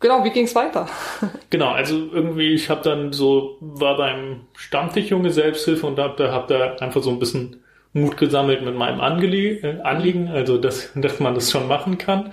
Genau, 0.00 0.24
wie 0.24 0.30
ging's 0.30 0.54
weiter? 0.54 0.86
Genau, 1.50 1.70
also 1.70 1.94
irgendwie, 2.12 2.52
ich 2.52 2.68
habe 2.68 2.82
dann 2.82 3.12
so, 3.12 3.56
war 3.60 3.96
beim 3.96 4.42
Stammtisch 4.56 5.08
Junge 5.10 5.30
Selbsthilfe 5.30 5.86
und 5.86 5.98
hab 5.98 6.16
da, 6.18 6.30
hab 6.30 6.48
da 6.48 6.74
einfach 6.76 7.02
so 7.02 7.10
ein 7.10 7.18
bisschen 7.18 7.62
Mut 7.94 8.18
gesammelt 8.18 8.62
mit 8.62 8.76
meinem 8.76 9.00
Angelie 9.00 9.54
äh, 9.62 9.80
Anliegen, 9.80 10.28
also 10.28 10.58
dass, 10.58 10.90
dass 10.94 11.20
man 11.20 11.34
das 11.34 11.50
schon 11.50 11.66
machen 11.66 11.96
kann. 11.98 12.32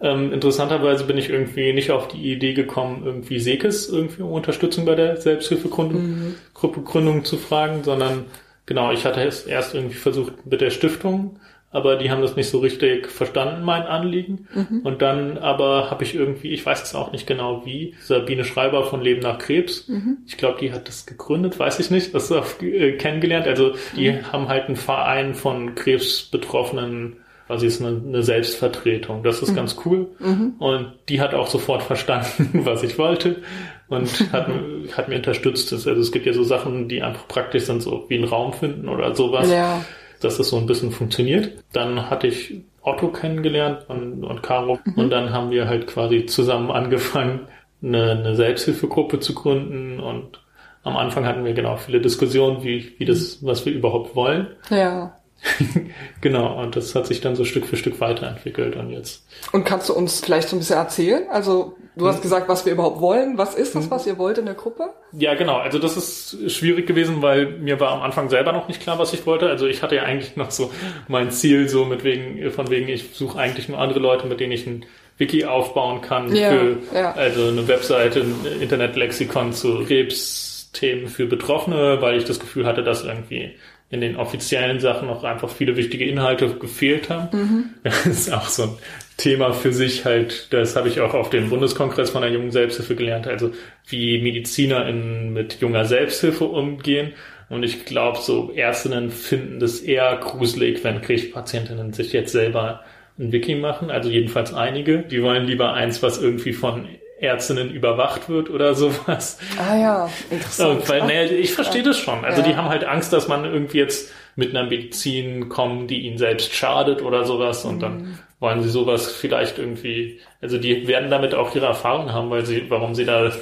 Ähm, 0.00 0.32
interessanterweise 0.32 1.04
bin 1.04 1.18
ich 1.18 1.30
irgendwie 1.30 1.72
nicht 1.72 1.90
auf 1.90 2.08
die 2.08 2.32
Idee 2.32 2.54
gekommen, 2.54 3.02
irgendwie 3.04 3.40
Sekes 3.40 3.88
irgendwie 3.88 4.22
um 4.22 4.30
Unterstützung 4.32 4.84
bei 4.84 4.94
der 4.94 5.16
Selbsthilfegründung 5.16 6.36
Gruppegründung 6.54 7.24
zu 7.24 7.36
fragen, 7.36 7.82
sondern 7.82 8.26
Genau, 8.66 8.92
ich 8.92 9.04
hatte 9.04 9.22
es 9.22 9.44
erst 9.44 9.74
irgendwie 9.74 9.96
versucht 9.96 10.46
mit 10.46 10.60
der 10.60 10.70
Stiftung, 10.70 11.38
aber 11.74 11.96
die 11.96 12.08
haben 12.08 12.22
das 12.22 12.36
nicht 12.36 12.48
so 12.48 12.60
richtig 12.60 13.08
verstanden, 13.08 13.64
mein 13.64 13.82
Anliegen. 13.82 14.46
Mhm. 14.54 14.80
Und 14.84 15.02
dann 15.02 15.38
aber 15.38 15.90
habe 15.90 16.04
ich 16.04 16.14
irgendwie, 16.14 16.50
ich 16.52 16.64
weiß 16.64 16.84
es 16.84 16.94
auch 16.94 17.10
nicht 17.10 17.26
genau 17.26 17.66
wie, 17.66 17.94
Sabine 18.00 18.44
Schreiber 18.44 18.84
von 18.84 19.02
Leben 19.02 19.20
nach 19.20 19.38
Krebs, 19.38 19.88
mhm. 19.88 20.18
ich 20.24 20.36
glaube, 20.36 20.58
die 20.60 20.72
hat 20.72 20.86
das 20.86 21.04
gegründet, 21.04 21.58
weiß 21.58 21.80
ich 21.80 21.90
nicht, 21.90 22.14
das 22.14 22.30
auf, 22.30 22.62
äh, 22.62 22.92
kennengelernt. 22.92 23.48
Also 23.48 23.74
die 23.96 24.12
mhm. 24.12 24.32
haben 24.32 24.48
halt 24.48 24.66
einen 24.66 24.76
Verein 24.76 25.34
von 25.34 25.74
Krebsbetroffenen 25.74 27.16
quasi 27.48 27.66
ist 27.66 27.82
eine, 27.82 28.00
eine 28.00 28.22
Selbstvertretung. 28.22 29.22
Das 29.22 29.42
ist 29.42 29.50
mhm. 29.50 29.56
ganz 29.56 29.76
cool. 29.84 30.06
Mhm. 30.18 30.54
Und 30.60 30.92
die 31.08 31.20
hat 31.20 31.34
auch 31.34 31.48
sofort 31.48 31.82
verstanden, 31.82 32.60
was 32.64 32.84
ich 32.84 32.98
wollte 32.98 33.42
und 33.88 34.32
hat, 34.32 34.48
hat 34.96 35.08
mir 35.08 35.16
unterstützt. 35.16 35.72
Also 35.72 35.90
es 35.90 36.12
gibt 36.12 36.24
ja 36.24 36.32
so 36.32 36.44
Sachen, 36.44 36.88
die 36.88 37.02
einfach 37.02 37.28
praktisch 37.28 37.64
sind, 37.64 37.82
so 37.82 38.06
wie 38.08 38.14
einen 38.14 38.24
Raum 38.24 38.52
finden 38.52 38.88
oder 38.88 39.14
sowas. 39.14 39.50
Ja. 39.50 39.84
Dass 40.24 40.38
das 40.38 40.48
so 40.48 40.56
ein 40.56 40.66
bisschen 40.66 40.90
funktioniert. 40.90 41.52
Dann 41.72 42.10
hatte 42.10 42.26
ich 42.26 42.62
Otto 42.82 43.08
kennengelernt 43.08 43.84
und, 43.88 44.24
und 44.24 44.42
Caro. 44.42 44.78
Mhm. 44.84 44.94
Und 44.94 45.10
dann 45.10 45.32
haben 45.32 45.50
wir 45.50 45.68
halt 45.68 45.86
quasi 45.86 46.26
zusammen 46.26 46.70
angefangen, 46.70 47.48
eine, 47.82 48.12
eine 48.12 48.34
Selbsthilfegruppe 48.34 49.20
zu 49.20 49.34
gründen 49.34 50.00
und 50.00 50.40
am 50.84 50.96
Anfang 50.98 51.26
hatten 51.26 51.44
wir 51.44 51.54
genau 51.54 51.76
viele 51.76 52.00
Diskussionen, 52.00 52.62
wie, 52.62 52.94
wie 52.98 53.06
das, 53.06 53.44
was 53.44 53.64
wir 53.64 53.72
überhaupt 53.72 54.14
wollen. 54.14 54.48
Ja. 54.68 55.16
genau, 56.20 56.60
und 56.60 56.76
das 56.76 56.94
hat 56.94 57.06
sich 57.06 57.20
dann 57.20 57.36
so 57.36 57.44
Stück 57.44 57.66
für 57.66 57.76
Stück 57.76 58.00
weiterentwickelt 58.00 58.76
und 58.76 58.90
jetzt. 58.90 59.26
Und 59.52 59.64
kannst 59.64 59.88
du 59.88 59.94
uns 59.94 60.20
vielleicht 60.20 60.48
so 60.48 60.56
ein 60.56 60.60
bisschen 60.60 60.76
erzählen? 60.76 61.24
Also, 61.30 61.76
du 61.96 62.06
hast 62.06 62.16
hm. 62.16 62.22
gesagt, 62.22 62.48
was 62.48 62.64
wir 62.64 62.72
überhaupt 62.72 63.00
wollen. 63.00 63.36
Was 63.36 63.54
ist 63.54 63.74
das, 63.74 63.84
hm. 63.84 63.90
was 63.90 64.06
ihr 64.06 64.18
wollt 64.18 64.38
in 64.38 64.46
der 64.46 64.54
Gruppe? 64.54 64.90
Ja, 65.12 65.34
genau. 65.34 65.56
Also, 65.56 65.78
das 65.78 65.96
ist 65.96 66.50
schwierig 66.50 66.86
gewesen, 66.86 67.22
weil 67.22 67.46
mir 67.58 67.78
war 67.80 67.92
am 67.92 68.02
Anfang 68.02 68.30
selber 68.30 68.52
noch 68.52 68.68
nicht 68.68 68.80
klar, 68.80 68.98
was 68.98 69.12
ich 69.12 69.26
wollte. 69.26 69.48
Also, 69.48 69.66
ich 69.66 69.82
hatte 69.82 69.96
ja 69.96 70.02
eigentlich 70.04 70.36
noch 70.36 70.50
so 70.50 70.70
mein 71.08 71.30
Ziel, 71.30 71.68
so 71.68 71.84
mit 71.84 72.04
wegen, 72.04 72.50
von 72.50 72.70
wegen, 72.70 72.88
ich 72.88 73.10
suche 73.14 73.38
eigentlich 73.38 73.68
nur 73.68 73.78
andere 73.78 74.00
Leute, 74.00 74.26
mit 74.26 74.40
denen 74.40 74.52
ich 74.52 74.66
ein 74.66 74.86
Wiki 75.18 75.44
aufbauen 75.44 76.00
kann 76.00 76.34
ja, 76.34 76.50
für, 76.50 76.76
ja. 76.92 77.12
also 77.12 77.48
eine 77.48 77.68
Webseite, 77.68 78.20
ein 78.20 78.60
Internetlexikon 78.60 79.52
zu 79.52 79.84
Krebsthemen 79.84 81.06
für 81.06 81.26
Betroffene, 81.26 81.98
weil 82.00 82.16
ich 82.16 82.24
das 82.24 82.40
Gefühl 82.40 82.66
hatte, 82.66 82.82
dass 82.82 83.04
irgendwie 83.04 83.52
in 83.94 84.00
den 84.00 84.16
offiziellen 84.16 84.80
Sachen 84.80 85.06
noch 85.06 85.22
einfach 85.22 85.48
viele 85.48 85.76
wichtige 85.76 86.04
Inhalte 86.04 86.48
gefehlt 86.56 87.08
haben. 87.08 87.28
Mhm. 87.32 87.64
Das 87.84 88.06
ist 88.06 88.32
auch 88.32 88.48
so 88.48 88.64
ein 88.64 88.78
Thema 89.16 89.52
für 89.52 89.72
sich 89.72 90.04
halt, 90.04 90.52
das 90.52 90.74
habe 90.74 90.88
ich 90.88 91.00
auch 91.00 91.14
auf 91.14 91.30
dem 91.30 91.48
Bundeskongress 91.48 92.10
von 92.10 92.22
der 92.22 92.32
jungen 92.32 92.50
Selbsthilfe 92.50 92.96
gelernt, 92.96 93.28
also 93.28 93.52
wie 93.86 94.20
MedizinerInnen 94.20 95.32
mit 95.32 95.60
junger 95.60 95.84
Selbsthilfe 95.84 96.44
umgehen. 96.44 97.12
Und 97.48 97.62
ich 97.62 97.84
glaube, 97.84 98.18
so 98.18 98.50
Ärztinnen 98.52 99.10
finden 99.10 99.60
das 99.60 99.80
eher 99.80 100.16
gruselig, 100.16 100.82
wenn 100.82 101.00
Krebspatientinnen 101.00 101.92
sich 101.92 102.12
jetzt 102.12 102.32
selber 102.32 102.80
ein 103.18 103.30
Wiki 103.30 103.54
machen, 103.54 103.90
also 103.90 104.10
jedenfalls 104.10 104.52
einige. 104.52 104.98
Die 104.98 105.22
wollen 105.22 105.46
lieber 105.46 105.72
eins, 105.72 106.02
was 106.02 106.20
irgendwie 106.20 106.52
von 106.52 106.88
Ärztinnen 107.24 107.70
überwacht 107.70 108.28
wird 108.28 108.50
oder 108.50 108.74
sowas. 108.74 109.38
Ah 109.58 109.76
ja, 109.76 110.10
interessant. 110.30 110.88
Weil, 110.88 111.00
naja, 111.00 111.24
ich 111.24 111.52
verstehe 111.52 111.82
das 111.82 111.98
schon. 111.98 112.24
Also 112.24 112.42
ja. 112.42 112.48
die 112.48 112.56
haben 112.56 112.68
halt 112.68 112.84
Angst, 112.84 113.12
dass 113.12 113.28
man 113.28 113.44
irgendwie 113.44 113.78
jetzt 113.78 114.12
mit 114.36 114.50
einer 114.50 114.68
Medizin 114.68 115.48
kommt, 115.48 115.90
die 115.90 116.06
ihnen 116.06 116.18
selbst 116.18 116.54
schadet 116.54 117.02
oder 117.02 117.24
sowas 117.24 117.64
und 117.64 117.76
mhm. 117.76 117.80
dann 117.80 118.18
wollen 118.40 118.62
sie 118.62 118.68
sowas 118.68 119.10
vielleicht 119.10 119.58
irgendwie, 119.58 120.20
also 120.42 120.58
die 120.58 120.86
werden 120.86 121.10
damit 121.10 121.34
auch 121.34 121.54
ihre 121.54 121.66
Erfahrung 121.66 122.12
haben, 122.12 122.30
weil 122.30 122.44
sie, 122.44 122.68
warum 122.68 122.94
sie 122.94 123.04
da 123.04 123.32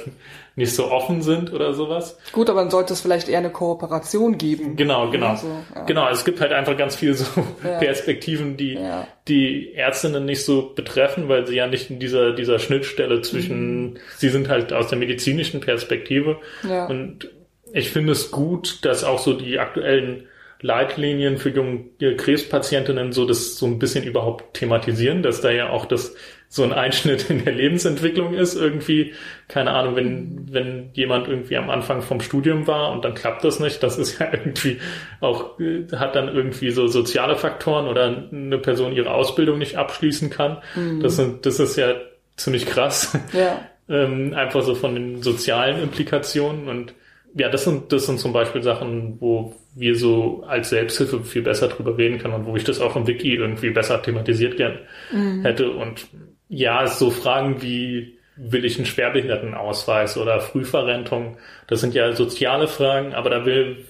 nicht 0.55 0.75
so 0.75 0.91
offen 0.91 1.21
sind 1.21 1.51
oder 1.51 1.73
sowas. 1.73 2.17
Gut, 2.31 2.49
aber 2.49 2.61
dann 2.61 2.69
sollte 2.69 2.93
es 2.93 3.01
vielleicht 3.01 3.27
eher 3.27 3.39
eine 3.39 3.49
Kooperation 3.49 4.37
geben. 4.37 4.75
Genau, 4.75 5.09
genau. 5.09 5.29
Also, 5.29 5.47
ja. 5.73 5.83
Genau, 5.85 6.09
es 6.09 6.23
gibt 6.25 6.41
halt 6.41 6.51
einfach 6.51 6.77
ganz 6.77 6.95
viele 6.95 7.15
so 7.15 7.25
ja. 7.63 7.79
Perspektiven, 7.79 8.55
die 8.55 8.73
ja. 8.73 9.07
die 9.27 9.73
Ärztinnen 9.73 10.25
nicht 10.25 10.45
so 10.45 10.73
betreffen, 10.75 11.27
weil 11.27 11.47
sie 11.47 11.55
ja 11.55 11.65
nicht 11.65 11.89
in 11.89 11.99
dieser, 11.99 12.33
dieser 12.33 12.59
Schnittstelle 12.59 13.21
zwischen, 13.21 13.81
mhm. 13.81 13.97
sie 14.17 14.29
sind 14.29 14.47
halt 14.47 14.73
aus 14.73 14.89
der 14.89 14.99
medizinischen 14.99 15.59
Perspektive. 15.59 16.37
Ja. 16.67 16.85
Und 16.85 17.29
ich 17.71 17.89
finde 17.89 18.11
es 18.11 18.29
gut, 18.29 18.85
dass 18.85 19.03
auch 19.03 19.17
so 19.17 19.33
die 19.33 19.57
aktuellen 19.57 20.27
Leitlinien 20.63 21.37
für 21.37 21.49
junge 21.49 21.85
Krebspatientinnen 22.15 23.11
so 23.11 23.25
das 23.25 23.57
so 23.57 23.65
ein 23.65 23.79
bisschen 23.79 24.05
überhaupt 24.05 24.53
thematisieren, 24.53 25.21
dass 25.21 25.41
da 25.41 25.51
ja 25.51 25.69
auch 25.69 25.85
das 25.85 26.15
so 26.53 26.61
ein 26.61 26.71
Einschnitt 26.71 27.31
in 27.31 27.43
der 27.43 27.53
Lebensentwicklung 27.53 28.35
ist, 28.35 28.53
irgendwie, 28.53 29.13
keine 29.47 29.71
Ahnung, 29.71 29.95
wenn, 29.95 30.53
wenn 30.53 30.91
jemand 30.93 31.27
irgendwie 31.27 31.57
am 31.57 31.71
Anfang 31.71 32.03
vom 32.03 32.21
Studium 32.21 32.67
war 32.67 32.91
und 32.91 33.03
dann 33.03 33.15
klappt 33.15 33.43
das 33.43 33.59
nicht, 33.59 33.81
das 33.81 33.97
ist 33.97 34.19
ja 34.19 34.31
irgendwie 34.31 34.79
auch, 35.19 35.57
hat 35.95 36.15
dann 36.15 36.27
irgendwie 36.27 36.69
so 36.69 36.85
soziale 36.85 37.37
Faktoren 37.37 37.87
oder 37.87 38.27
eine 38.31 38.59
Person 38.59 38.93
ihre 38.93 39.15
Ausbildung 39.15 39.57
nicht 39.57 39.77
abschließen 39.77 40.29
kann. 40.29 40.59
Mhm. 40.75 40.99
Das 40.99 41.15
sind, 41.15 41.43
das 41.47 41.59
ist 41.59 41.75
ja 41.75 41.95
ziemlich 42.37 42.67
krass. 42.67 43.17
Ja. 43.33 43.67
ähm, 43.89 44.35
einfach 44.35 44.61
so 44.61 44.75
von 44.75 44.93
den 44.93 45.23
sozialen 45.23 45.81
Implikationen 45.81 46.67
und 46.67 46.93
ja, 47.33 47.49
das 47.49 47.63
sind, 47.63 47.91
das 47.91 48.05
sind 48.05 48.19
zum 48.19 48.31
Beispiel 48.31 48.61
Sachen, 48.61 49.19
wo 49.19 49.55
wir 49.73 49.95
so 49.95 50.43
als 50.47 50.69
Selbsthilfe 50.69 51.21
viel 51.21 51.41
besser 51.41 51.67
drüber 51.67 51.97
reden 51.97 52.19
können 52.19 52.35
und 52.35 52.45
wo 52.45 52.55
ich 52.55 52.63
das 52.63 52.79
auch 52.79 52.95
im 52.95 53.07
Wiki 53.07 53.33
irgendwie 53.33 53.71
besser 53.71 53.99
thematisiert 54.03 54.55
gern 54.55 54.77
mhm. 55.11 55.41
hätte 55.41 55.71
und 55.71 56.05
ja, 56.53 56.87
so 56.87 57.09
Fragen 57.09 57.61
wie, 57.61 58.17
will 58.35 58.65
ich 58.65 58.77
einen 58.77 58.85
Schwerbehindertenausweis 58.85 60.17
oder 60.17 60.39
Frühverrentung? 60.39 61.37
Das 61.67 61.81
sind 61.81 61.93
ja 61.93 62.13
soziale 62.13 62.67
Fragen, 62.67 63.13
aber 63.13 63.29
da 63.29 63.45
will, 63.45 63.85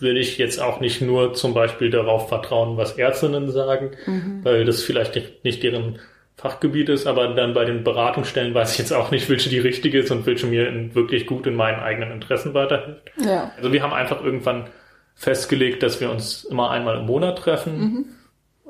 will 0.00 0.16
ich 0.16 0.38
jetzt 0.38 0.60
auch 0.60 0.80
nicht 0.80 1.00
nur 1.00 1.34
zum 1.34 1.54
Beispiel 1.54 1.90
darauf 1.90 2.28
vertrauen, 2.28 2.76
was 2.76 2.98
Ärztinnen 2.98 3.50
sagen, 3.50 3.92
mhm. 4.06 4.40
weil 4.42 4.64
das 4.64 4.82
vielleicht 4.82 5.14
nicht, 5.14 5.44
nicht 5.44 5.62
deren 5.62 5.98
Fachgebiet 6.36 6.88
ist, 6.88 7.06
aber 7.06 7.28
dann 7.28 7.54
bei 7.54 7.64
den 7.64 7.82
Beratungsstellen 7.82 8.52
weiß 8.52 8.72
ich 8.72 8.78
jetzt 8.78 8.92
auch 8.92 9.10
nicht, 9.10 9.30
welche 9.30 9.48
die 9.48 9.58
richtige 9.58 10.00
ist 10.00 10.10
und 10.10 10.26
welche 10.26 10.46
mir 10.46 10.68
in, 10.68 10.94
wirklich 10.94 11.26
gut 11.26 11.46
in 11.46 11.54
meinen 11.54 11.80
eigenen 11.80 12.12
Interessen 12.12 12.52
weiterhilft. 12.52 13.10
Ja. 13.24 13.52
Also 13.56 13.72
wir 13.72 13.82
haben 13.82 13.94
einfach 13.94 14.22
irgendwann 14.22 14.68
festgelegt, 15.14 15.82
dass 15.82 16.00
wir 16.00 16.10
uns 16.10 16.44
immer 16.44 16.70
einmal 16.70 16.98
im 16.98 17.06
Monat 17.06 17.38
treffen. 17.38 17.78
Mhm 17.78 18.04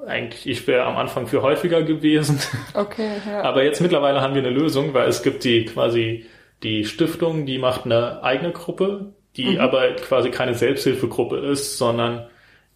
eigentlich, 0.04 0.46
ich 0.46 0.66
wäre 0.66 0.84
am 0.84 0.96
Anfang 0.96 1.26
für 1.26 1.42
häufiger 1.42 1.82
gewesen. 1.82 2.40
Okay, 2.74 3.12
ja. 3.26 3.42
Aber 3.42 3.64
jetzt 3.64 3.80
mittlerweile 3.80 4.20
haben 4.20 4.34
wir 4.34 4.42
eine 4.42 4.50
Lösung, 4.50 4.92
weil 4.92 5.08
es 5.08 5.22
gibt 5.22 5.44
die 5.44 5.64
quasi 5.64 6.26
die 6.62 6.84
Stiftung, 6.84 7.46
die 7.46 7.58
macht 7.58 7.84
eine 7.84 8.22
eigene 8.22 8.52
Gruppe, 8.52 9.12
die 9.36 9.54
mhm. 9.54 9.60
aber 9.60 9.92
quasi 9.94 10.30
keine 10.30 10.54
Selbsthilfegruppe 10.54 11.38
ist, 11.38 11.78
sondern 11.78 12.26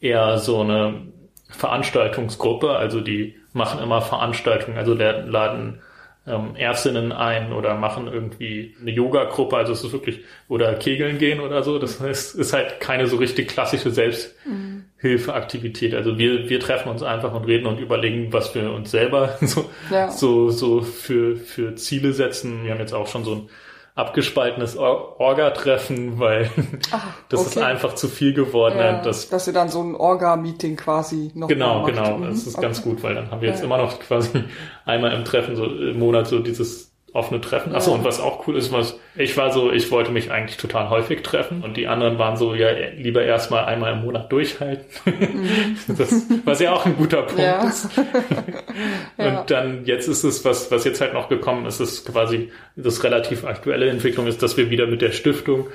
eher 0.00 0.39
so 0.39 0.61
eine 0.61 1.09
Veranstaltungsgruppe. 1.50 2.71
Also 2.71 3.00
die 3.00 3.37
machen 3.53 3.83
immer 3.83 4.00
Veranstaltungen, 4.00 4.79
also 4.79 4.95
laden 4.95 5.83
ähm, 6.31 6.57
Ärztinnen 6.57 7.13
ein 7.13 7.53
oder 7.53 7.75
machen 7.75 8.07
irgendwie 8.07 8.75
eine 8.81 8.91
Yoga-Gruppe, 8.91 9.57
also 9.57 9.73
es 9.73 9.85
ist 9.85 9.93
wirklich, 9.93 10.21
oder 10.49 10.75
Kegeln 10.75 11.19
gehen 11.19 11.41
oder 11.41 11.63
so. 11.63 11.79
Das 11.79 12.01
heißt, 12.01 12.37
ist 12.37 12.53
halt 12.53 12.81
keine 12.81 13.07
so 13.07 13.17
richtig 13.17 13.49
klassische 13.49 13.91
Selbsthilfeaktivität. 13.91 15.95
Also 15.95 16.19
wir, 16.19 16.49
wir 16.49 16.61
treffen 16.61 16.89
uns 16.89 17.03
einfach 17.03 17.35
und 17.35 17.45
reden 17.45 17.67
und 17.67 17.81
überlegen, 17.81 18.33
was 18.33 18.55
wir 18.55 18.73
uns 18.73 18.91
selber 18.91 19.37
so, 19.43 19.71
ja. 19.91 20.11
so, 20.11 20.51
so 20.51 20.83
für, 20.83 21.37
für 21.37 21.75
Ziele 21.75 22.13
setzen. 22.13 22.65
Wir 22.65 22.73
haben 22.73 22.81
jetzt 22.81 22.95
auch 22.95 23.09
schon 23.09 23.25
so 23.25 23.35
ein 23.35 23.49
abgespaltenes 24.00 24.76
Orga-Treffen, 24.76 26.19
weil 26.19 26.50
Ach, 26.90 27.07
das 27.28 27.40
okay. 27.40 27.49
ist 27.50 27.59
einfach 27.59 27.95
zu 27.95 28.09
viel 28.09 28.33
geworden. 28.33 28.78
Ja, 28.78 29.02
dass, 29.02 29.28
dass 29.28 29.47
ihr 29.47 29.52
dann 29.52 29.69
so 29.69 29.83
ein 29.83 29.95
Orga-Meeting 29.95 30.76
quasi 30.76 31.30
noch 31.35 31.49
Genau, 31.49 31.85
genau. 31.85 32.16
Mhm. 32.19 32.26
Das 32.28 32.47
ist 32.47 32.57
okay. 32.57 32.66
ganz 32.66 32.83
gut, 32.83 33.02
weil 33.02 33.14
dann 33.14 33.30
haben 33.30 33.40
wir 33.40 33.49
jetzt 33.49 33.61
ja. 33.61 33.66
immer 33.66 33.78
noch 33.78 34.00
quasi 34.00 34.45
einmal 34.85 35.12
im 35.12 35.25
Treffen 35.25 35.54
so 35.54 35.66
im 35.66 35.99
Monat 35.99 36.26
so 36.26 36.38
dieses 36.38 36.89
offene 37.12 37.40
Treffen. 37.40 37.75
Achso, 37.75 37.90
ja. 37.90 37.99
und 37.99 38.05
was 38.05 38.21
auch 38.21 38.47
cool 38.47 38.57
ist, 38.57 38.73
was 38.73 38.99
ich 39.17 39.37
war 39.37 39.52
so, 39.52 39.73
ich 39.73 39.90
wollte 39.90 40.12
mich 40.12 40.31
eigentlich 40.31 40.57
total 40.57 40.90
häufig 40.90 41.23
treffen 41.23 41.62
und 41.62 41.76
die 41.76 41.88
anderen 41.88 42.19
waren 42.19 42.37
so, 42.37 42.55
ja, 42.55 42.69
lieber 42.97 43.23
erstmal 43.23 43.64
einmal 43.64 43.93
im 43.95 44.02
Monat 44.02 44.31
durchhalten. 44.31 44.87
Mhm. 45.05 45.76
das, 45.99 46.26
was 46.45 46.61
ja 46.61 46.73
auch 46.73 46.87
ein 46.87 46.97
guter 46.97 47.23
Punkt 47.23 47.43
ja. 47.43 47.64
ist. 47.69 47.90
ja. 49.19 49.40
Und 49.40 49.50
dann 49.50 49.85
jetzt 49.85 50.07
ist 50.07 50.23
es, 50.23 50.45
was, 50.45 50.71
was 50.71 50.85
jetzt 50.85 51.00
halt 51.00 51.12
noch 51.12 51.29
gekommen 51.29 51.67
ist, 51.67 51.81
ist 51.81 52.07
quasi 52.07 52.50
das 52.76 53.02
relativ 53.02 53.45
aktuelle 53.45 53.88
Entwicklung 53.90 54.26
ist, 54.26 54.43
dass 54.43 54.57
wir 54.57 54.71
wieder 54.71 54.87
mit 54.87 55.02
der 55.02 55.11
Stiftung 55.11 55.67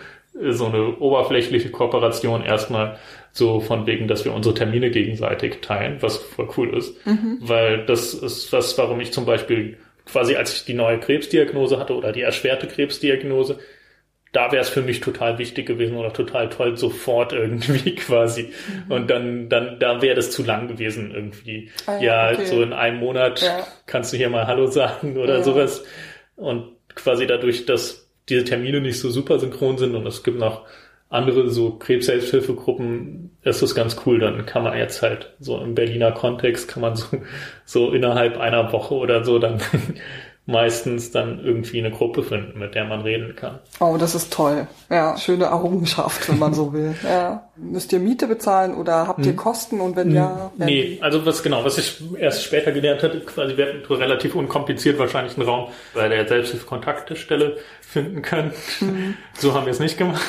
äh, 0.41 0.51
so 0.53 0.67
eine 0.67 0.97
oberflächliche 0.97 1.69
Kooperation 1.69 2.43
erstmal 2.43 2.97
so 3.33 3.59
von 3.59 3.85
wegen, 3.85 4.07
dass 4.07 4.23
wir 4.23 4.33
unsere 4.33 4.55
Termine 4.55 4.91
gegenseitig 4.91 5.59
teilen, 5.61 5.97
was 5.99 6.15
voll 6.15 6.49
cool 6.55 6.77
ist. 6.77 7.05
Mhm. 7.05 7.39
Weil 7.41 7.85
das 7.85 8.13
ist 8.13 8.53
was, 8.53 8.77
warum 8.77 9.01
ich 9.01 9.11
zum 9.11 9.25
Beispiel 9.25 9.77
quasi 10.05 10.35
als 10.35 10.55
ich 10.55 10.65
die 10.65 10.73
neue 10.73 10.99
Krebsdiagnose 10.99 11.79
hatte 11.79 11.95
oder 11.95 12.11
die 12.11 12.21
erschwerte 12.21 12.67
Krebsdiagnose, 12.67 13.59
da 14.35 14.51
wäre 14.51 14.61
es 14.61 14.69
für 14.69 14.81
mich 14.81 14.99
total 14.99 15.37
wichtig 15.37 15.65
gewesen 15.65 15.95
oder 15.95 16.11
total 16.11 16.49
toll, 16.49 16.77
sofort 16.77 17.31
irgendwie 17.31 17.95
quasi. 17.95 18.51
Mhm. 18.85 18.91
Und 18.91 19.09
dann, 19.09 19.49
dann, 19.49 19.79
da 19.79 20.01
wäre 20.01 20.15
das 20.15 20.31
zu 20.31 20.43
lang 20.43 20.67
gewesen 20.67 21.11
irgendwie. 21.13 21.71
Ah, 21.85 21.99
ja, 21.99 22.31
okay. 22.31 22.45
so 22.45 22.61
in 22.61 22.73
einem 22.73 22.99
Monat 22.99 23.41
ja. 23.41 23.65
kannst 23.85 24.11
du 24.11 24.17
hier 24.17 24.29
mal 24.29 24.45
Hallo 24.45 24.67
sagen 24.67 25.17
oder 25.17 25.37
ja. 25.37 25.43
sowas. 25.43 25.85
Und 26.35 26.75
quasi 26.95 27.27
dadurch, 27.27 27.65
dass 27.65 28.09
diese 28.27 28.43
Termine 28.43 28.81
nicht 28.81 28.99
so 28.99 29.09
super 29.09 29.39
synchron 29.39 29.77
sind 29.77 29.95
und 29.95 30.05
es 30.05 30.23
gibt 30.23 30.37
noch 30.37 30.65
andere 31.15 31.49
so 31.49 31.71
Krebs-Selbsthilfegruppen 31.71 33.37
ist 33.41 33.61
das 33.61 33.75
ganz 33.75 33.97
cool. 34.05 34.19
Dann 34.19 34.45
kann 34.45 34.63
man 34.63 34.77
jetzt 34.77 35.01
halt 35.01 35.33
so 35.39 35.59
im 35.59 35.75
Berliner 35.75 36.11
Kontext 36.11 36.67
kann 36.67 36.81
man 36.81 36.95
so, 36.95 37.07
so 37.65 37.91
innerhalb 37.91 38.37
einer 38.37 38.71
Woche 38.71 38.95
oder 38.95 39.23
so 39.23 39.39
dann 39.39 39.59
meistens 40.47 41.09
dann 41.11 41.43
irgendwie 41.43 41.79
eine 41.79 41.89
Gruppe 41.89 42.21
finden, 42.21 42.59
mit 42.59 42.75
der 42.75 42.85
man 42.85 43.01
reden 43.01 43.35
kann. 43.35 43.59
Oh, 43.79 43.97
das 43.97 44.13
ist 44.13 44.31
toll. 44.31 44.67
Ja, 44.91 45.17
schöne 45.17 45.45
Errungenschaft, 45.45 46.29
wenn 46.29 46.37
man 46.37 46.53
so 46.53 46.71
will. 46.73 46.95
Ja. 47.03 47.49
Müsst 47.55 47.91
ihr 47.93 47.99
Miete 47.99 48.27
bezahlen 48.27 48.75
oder 48.75 49.07
habt 49.07 49.25
ihr 49.25 49.31
hm. 49.31 49.37
Kosten 49.37 49.79
und 49.79 49.95
wenn 49.95 50.13
ja? 50.13 50.51
Wenn 50.57 50.67
nee, 50.67 50.97
also 51.01 51.25
was 51.25 51.41
genau, 51.41 51.63
was 51.63 51.77
ich 51.77 52.03
erst 52.19 52.43
später 52.43 52.71
gelernt 52.73 53.01
hatte, 53.01 53.21
quasi 53.21 53.57
wir 53.57 53.67
hätten 53.67 53.93
relativ 53.93 54.35
unkompliziert 54.35 54.99
wahrscheinlich 54.99 55.37
einen 55.37 55.47
Raum 55.47 55.69
bei 55.93 56.09
der 56.09 56.27
Selbsthilfe-Kontaktstelle 56.27 57.57
finden 57.81 58.21
können. 58.21 58.51
Mhm. 58.81 59.15
So 59.37 59.53
haben 59.53 59.65
wir 59.65 59.71
es 59.71 59.79
nicht 59.79 59.97
gemacht. 59.97 60.21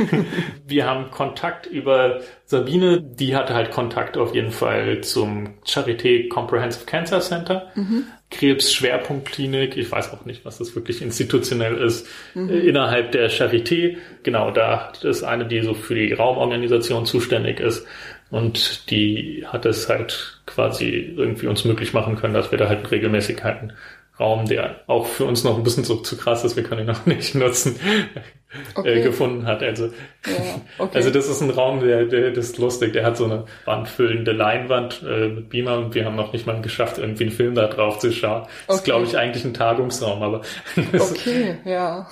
wir 0.66 0.86
haben 0.86 1.10
Kontakt 1.10 1.66
über 1.66 2.20
Sabine, 2.46 3.02
die 3.02 3.36
hatte 3.36 3.54
halt 3.54 3.70
Kontakt 3.70 4.16
auf 4.16 4.34
jeden 4.34 4.50
Fall 4.50 5.02
zum 5.02 5.58
Charité 5.66 6.28
Comprehensive 6.30 6.86
Cancer 6.86 7.20
Center. 7.20 7.70
Mhm. 7.74 8.04
Krebs-Schwerpunktklinik, 8.30 9.76
ich 9.76 9.90
weiß 9.90 10.12
auch 10.12 10.24
nicht, 10.24 10.44
was 10.44 10.58
das 10.58 10.74
wirklich 10.74 11.00
institutionell 11.00 11.76
ist, 11.76 12.06
mhm. 12.34 12.50
innerhalb 12.50 13.12
der 13.12 13.30
Charité. 13.30 13.98
Genau, 14.24 14.50
da 14.50 14.92
ist 15.02 15.22
eine, 15.22 15.46
die 15.46 15.60
so 15.60 15.74
für 15.74 15.94
die 15.94 16.12
Raumorganisation 16.12 17.06
zuständig 17.06 17.60
ist. 17.60 17.86
Und 18.30 18.90
die 18.90 19.44
hat 19.46 19.64
es 19.66 19.88
halt 19.88 20.40
quasi 20.46 21.14
irgendwie 21.16 21.46
uns 21.46 21.64
möglich 21.64 21.92
machen 21.92 22.16
können, 22.16 22.34
dass 22.34 22.50
wir 22.50 22.58
da 22.58 22.68
halt 22.68 22.90
Regelmäßigkeiten 22.90 23.72
Raum, 24.18 24.46
der 24.46 24.80
auch 24.86 25.06
für 25.06 25.26
uns 25.26 25.44
noch 25.44 25.58
ein 25.58 25.62
bisschen 25.62 25.84
so 25.84 25.96
zu 25.96 26.16
krass 26.16 26.42
ist, 26.42 26.56
wir 26.56 26.62
können 26.62 26.82
ihn 26.82 26.86
noch 26.86 27.04
nicht 27.06 27.34
nutzen, 27.34 27.78
äh, 27.84 28.78
okay. 28.78 29.00
äh, 29.00 29.02
gefunden 29.02 29.46
hat. 29.46 29.62
Also, 29.62 29.86
ja, 30.26 30.32
okay. 30.78 30.96
also 30.96 31.10
das 31.10 31.28
ist 31.28 31.42
ein 31.42 31.50
Raum, 31.50 31.80
der, 31.80 32.06
der 32.06 32.30
das 32.30 32.46
ist 32.46 32.58
lustig, 32.58 32.94
der 32.94 33.04
hat 33.04 33.18
so 33.18 33.26
eine 33.26 33.44
wandfüllende 33.66 34.32
Leinwand 34.32 35.02
äh, 35.06 35.28
mit 35.28 35.50
Beamer 35.50 35.76
und 35.78 35.94
wir 35.94 36.06
haben 36.06 36.16
noch 36.16 36.32
nicht 36.32 36.46
mal 36.46 36.60
geschafft, 36.62 36.96
irgendwie 36.96 37.24
einen 37.24 37.32
Film 37.32 37.54
da 37.54 37.66
drauf 37.66 37.98
zu 37.98 38.10
schauen. 38.10 38.42
Okay. 38.42 38.50
Das 38.68 38.76
ist, 38.76 38.84
glaube 38.84 39.04
ich, 39.04 39.18
eigentlich 39.18 39.44
ein 39.44 39.52
Tagungsraum, 39.54 40.22
aber. 40.22 40.40
okay, 40.98 41.58
ja. 41.66 42.08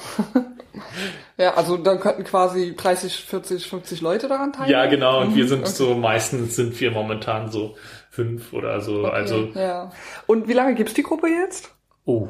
ja, 1.39 1.55
also 1.55 1.79
dann 1.79 2.01
könnten 2.01 2.25
quasi 2.25 2.75
30, 2.77 3.17
40, 3.17 3.67
50 3.67 4.01
Leute 4.03 4.29
daran 4.29 4.53
teilnehmen. 4.53 4.73
Ja, 4.73 4.87
genau, 4.87 5.23
und 5.23 5.31
mhm. 5.31 5.37
wir 5.37 5.49
sind 5.49 5.61
okay. 5.61 5.71
so, 5.71 5.95
meistens 5.95 6.57
sind 6.57 6.79
wir 6.79 6.91
momentan 6.91 7.51
so 7.51 7.77
fünf 8.11 8.53
oder 8.53 8.83
so. 8.83 9.07
Okay, 9.07 9.15
also. 9.15 9.49
Ja. 9.55 9.91
Und 10.27 10.49
wie 10.49 10.53
lange 10.53 10.75
gibt's 10.75 10.93
die 10.93 11.03
Gruppe 11.03 11.29
jetzt? 11.29 11.74
Oh. 12.05 12.29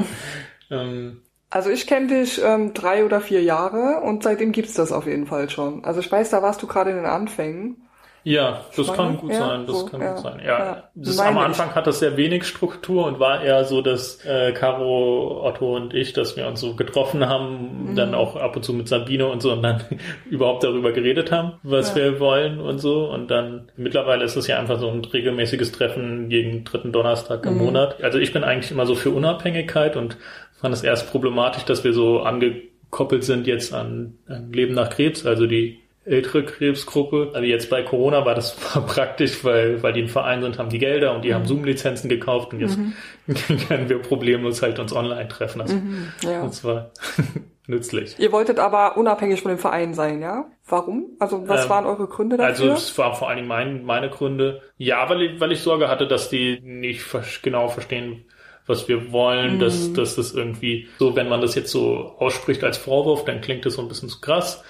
ähm. 0.70 1.22
Also 1.50 1.68
ich 1.68 1.86
kenne 1.86 2.06
dich 2.06 2.40
ähm, 2.42 2.72
drei 2.72 3.04
oder 3.04 3.20
vier 3.20 3.42
Jahre 3.42 4.00
und 4.00 4.22
seitdem 4.22 4.52
gibt's 4.52 4.74
das 4.74 4.90
auf 4.90 5.06
jeden 5.06 5.26
Fall 5.26 5.50
schon. 5.50 5.84
Also 5.84 6.00
ich 6.00 6.10
weiß, 6.10 6.30
da 6.30 6.42
warst 6.42 6.62
du 6.62 6.66
gerade 6.66 6.90
in 6.90 6.96
den 6.96 7.06
Anfängen. 7.06 7.88
Ja, 8.24 8.64
das 8.76 8.92
kann 8.92 9.16
gut 9.16 9.30
ja, 9.30 9.38
sein. 9.38 9.66
Das 9.66 9.80
so, 9.80 9.86
kann 9.86 10.00
ja, 10.00 10.12
gut 10.12 10.22
sein. 10.22 10.40
Ja, 10.40 10.58
ja. 10.58 10.82
Das 10.94 11.18
am 11.18 11.38
Anfang 11.38 11.70
ich. 11.70 11.74
hat 11.74 11.86
das 11.86 11.98
sehr 11.98 12.16
wenig 12.16 12.44
Struktur 12.44 13.06
und 13.06 13.18
war 13.18 13.42
eher 13.42 13.64
so, 13.64 13.82
dass 13.82 14.24
äh, 14.24 14.52
Caro, 14.52 15.44
Otto 15.44 15.76
und 15.76 15.92
ich, 15.92 16.12
dass 16.12 16.36
wir 16.36 16.46
uns 16.46 16.60
so 16.60 16.76
getroffen 16.76 17.26
haben, 17.26 17.90
mhm. 17.90 17.96
dann 17.96 18.14
auch 18.14 18.36
ab 18.36 18.54
und 18.56 18.62
zu 18.62 18.72
mit 18.72 18.88
Sabine 18.88 19.26
und 19.26 19.42
so 19.42 19.52
und 19.52 19.62
dann 19.62 19.82
überhaupt 20.30 20.62
darüber 20.62 20.92
geredet 20.92 21.32
haben, 21.32 21.54
was 21.62 21.94
wir 21.96 22.20
wollen 22.20 22.60
und 22.60 22.78
so. 22.78 23.10
Und 23.10 23.30
dann 23.30 23.70
mittlerweile 23.76 24.24
ist 24.24 24.36
es 24.36 24.46
ja 24.46 24.58
einfach 24.58 24.78
so 24.78 24.88
ein 24.88 25.04
regelmäßiges 25.04 25.72
Treffen 25.72 26.30
jeden 26.30 26.64
dritten 26.64 26.92
Donnerstag 26.92 27.44
im 27.46 27.54
mhm. 27.54 27.64
Monat. 27.64 28.02
Also 28.02 28.18
ich 28.18 28.32
bin 28.32 28.44
eigentlich 28.44 28.70
immer 28.70 28.86
so 28.86 28.94
für 28.94 29.10
Unabhängigkeit 29.10 29.96
und 29.96 30.16
fand 30.60 30.74
es 30.74 30.84
erst 30.84 31.10
problematisch, 31.10 31.64
dass 31.64 31.82
wir 31.82 31.92
so 31.92 32.20
angekoppelt 32.20 33.24
sind 33.24 33.48
jetzt 33.48 33.74
an, 33.74 34.14
an 34.28 34.52
Leben 34.52 34.74
nach 34.74 34.90
Krebs, 34.90 35.26
also 35.26 35.46
die 35.46 35.81
ältere 36.04 36.44
Krebsgruppe. 36.44 37.30
Also 37.32 37.46
jetzt 37.46 37.70
bei 37.70 37.82
Corona 37.82 38.24
war 38.24 38.34
das 38.34 38.56
praktisch, 38.86 39.44
weil, 39.44 39.82
weil 39.82 39.92
die 39.92 40.02
ein 40.02 40.08
Verein 40.08 40.42
sind, 40.42 40.58
haben 40.58 40.68
die 40.68 40.78
Gelder 40.78 41.14
und 41.14 41.22
die 41.24 41.30
mhm. 41.30 41.34
haben 41.34 41.46
Zoom-Lizenzen 41.46 42.08
gekauft 42.08 42.52
und 42.52 42.60
jetzt 42.60 42.78
mhm. 42.78 42.94
können 43.68 43.88
wir 43.88 43.98
problemlos 43.98 44.62
halt 44.62 44.78
uns 44.78 44.92
online 44.92 45.28
treffen. 45.28 45.60
Also, 45.60 45.76
mhm, 45.76 46.08
ja. 46.22 46.42
Das 46.42 46.64
war 46.64 46.90
nützlich. 47.66 48.16
Ihr 48.18 48.32
wolltet 48.32 48.58
aber 48.58 48.96
unabhängig 48.96 49.42
von 49.42 49.50
dem 49.50 49.58
Verein 49.58 49.94
sein, 49.94 50.20
ja? 50.20 50.46
Warum? 50.66 51.10
Also 51.18 51.48
was 51.48 51.64
ähm, 51.64 51.70
waren 51.70 51.86
eure 51.86 52.06
Gründe 52.06 52.36
dafür? 52.36 52.50
Also 52.50 52.72
es 52.72 52.98
war 52.98 53.14
vor 53.14 53.28
allen 53.28 53.36
Dingen 53.36 53.48
mein, 53.48 53.84
meine 53.84 54.10
Gründe. 54.10 54.62
Ja, 54.78 55.08
weil 55.08 55.22
ich, 55.22 55.40
weil 55.40 55.52
ich 55.52 55.60
Sorge 55.60 55.88
hatte, 55.88 56.06
dass 56.06 56.28
die 56.28 56.60
nicht 56.62 57.04
genau 57.42 57.68
verstehen, 57.68 58.24
was 58.66 58.88
wir 58.88 59.12
wollen, 59.12 59.56
mhm. 59.56 59.58
dass, 59.60 59.92
dass 59.92 60.16
das 60.16 60.32
irgendwie 60.32 60.88
so, 60.98 61.16
wenn 61.16 61.28
man 61.28 61.40
das 61.40 61.54
jetzt 61.54 61.70
so 61.70 62.14
ausspricht 62.18 62.62
als 62.64 62.78
Vorwurf, 62.78 63.24
dann 63.24 63.40
klingt 63.40 63.66
das 63.66 63.74
so 63.74 63.82
ein 63.82 63.88
bisschen 63.88 64.08
zu 64.08 64.20
krass. 64.20 64.62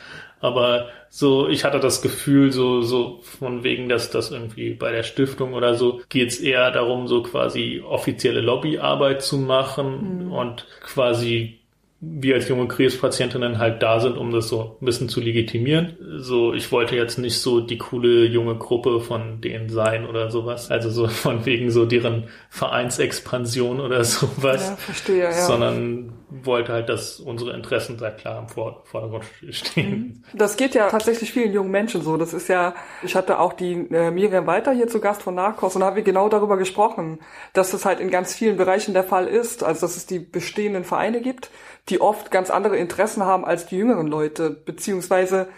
Aber 0.42 0.88
so, 1.08 1.48
ich 1.48 1.64
hatte 1.64 1.78
das 1.78 2.02
Gefühl, 2.02 2.52
so, 2.52 2.82
so 2.82 3.20
von 3.22 3.62
wegen, 3.62 3.88
dass 3.88 4.10
das 4.10 4.32
irgendwie 4.32 4.74
bei 4.74 4.90
der 4.90 5.04
Stiftung 5.04 5.54
oder 5.54 5.76
so 5.76 6.00
geht's 6.08 6.38
eher 6.38 6.70
darum, 6.72 7.06
so 7.06 7.22
quasi 7.22 7.80
offizielle 7.86 8.40
Lobbyarbeit 8.40 9.22
zu 9.22 9.38
machen 9.38 10.26
mhm. 10.26 10.32
und 10.32 10.66
quasi 10.80 11.60
wir 12.04 12.34
als 12.34 12.48
junge 12.48 12.66
Krebspatientinnen 12.66 13.58
halt 13.58 13.80
da 13.80 14.00
sind, 14.00 14.18
um 14.18 14.32
das 14.32 14.48
so 14.48 14.76
ein 14.80 14.84
bisschen 14.84 15.08
zu 15.08 15.20
legitimieren. 15.20 15.96
So, 16.18 16.52
ich 16.52 16.72
wollte 16.72 16.96
jetzt 16.96 17.16
nicht 17.16 17.38
so 17.38 17.60
die 17.60 17.78
coole 17.78 18.26
junge 18.26 18.56
Gruppe 18.56 19.00
von 19.00 19.40
denen 19.40 19.68
sein 19.68 20.04
oder 20.04 20.28
sowas. 20.28 20.68
Also 20.72 20.90
so 20.90 21.06
von 21.06 21.46
wegen 21.46 21.70
so 21.70 21.84
deren 21.84 22.24
Vereinsexpansion 22.50 23.78
oder 23.78 24.02
sowas. 24.04 24.70
Ja, 24.70 24.76
verstehe, 24.76 25.22
ja. 25.22 25.32
Sondern 25.32 26.12
wollte 26.44 26.72
halt, 26.72 26.88
dass 26.88 27.20
unsere 27.20 27.52
Interessen 27.52 27.98
sehr 27.98 28.12
klar 28.12 28.38
im 28.38 28.48
Vordergrund 28.48 29.24
stehen. 29.50 29.90
Mhm. 29.90 30.24
Das 30.32 30.56
geht 30.56 30.74
ja 30.74 30.88
tatsächlich 30.88 31.32
vielen 31.32 31.52
jungen 31.52 31.70
Menschen 31.70 32.02
so. 32.02 32.16
Das 32.16 32.32
ist 32.32 32.48
ja, 32.48 32.74
ich 33.02 33.14
hatte 33.14 33.38
auch 33.38 33.52
die 33.52 33.72
äh, 33.72 34.10
Miriam 34.10 34.46
Walter 34.46 34.72
hier 34.72 34.88
zu 34.88 35.00
Gast 35.00 35.22
von 35.22 35.34
Narcos 35.34 35.74
und 35.74 35.80
da 35.80 35.86
haben 35.86 35.96
wir 35.96 36.02
genau 36.02 36.28
darüber 36.28 36.56
gesprochen, 36.56 37.20
dass 37.52 37.70
das 37.70 37.84
halt 37.84 38.00
in 38.00 38.10
ganz 38.10 38.34
vielen 38.34 38.56
Bereichen 38.56 38.94
der 38.94 39.04
Fall 39.04 39.26
ist. 39.26 39.62
Also, 39.62 39.82
dass 39.82 39.96
es 39.96 40.06
die 40.06 40.18
bestehenden 40.18 40.84
Vereine 40.84 41.20
gibt, 41.20 41.50
die 41.88 42.00
oft 42.00 42.30
ganz 42.30 42.50
andere 42.50 42.76
Interessen 42.76 43.24
haben 43.24 43.44
als 43.44 43.66
die 43.66 43.76
jüngeren 43.76 44.06
Leute, 44.06 44.50
beziehungsweise 44.50 45.48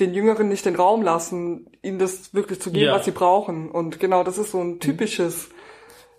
den 0.00 0.14
Jüngeren 0.14 0.48
nicht 0.48 0.64
den 0.64 0.76
Raum 0.76 1.02
lassen, 1.02 1.66
ihnen 1.82 1.98
das 1.98 2.32
wirklich 2.34 2.60
zu 2.60 2.72
geben, 2.72 2.86
ja. 2.86 2.94
was 2.94 3.04
sie 3.04 3.10
brauchen. 3.10 3.70
Und 3.70 4.00
genau, 4.00 4.24
das 4.24 4.38
ist 4.38 4.52
so 4.52 4.60
ein 4.60 4.80
typisches, 4.80 5.50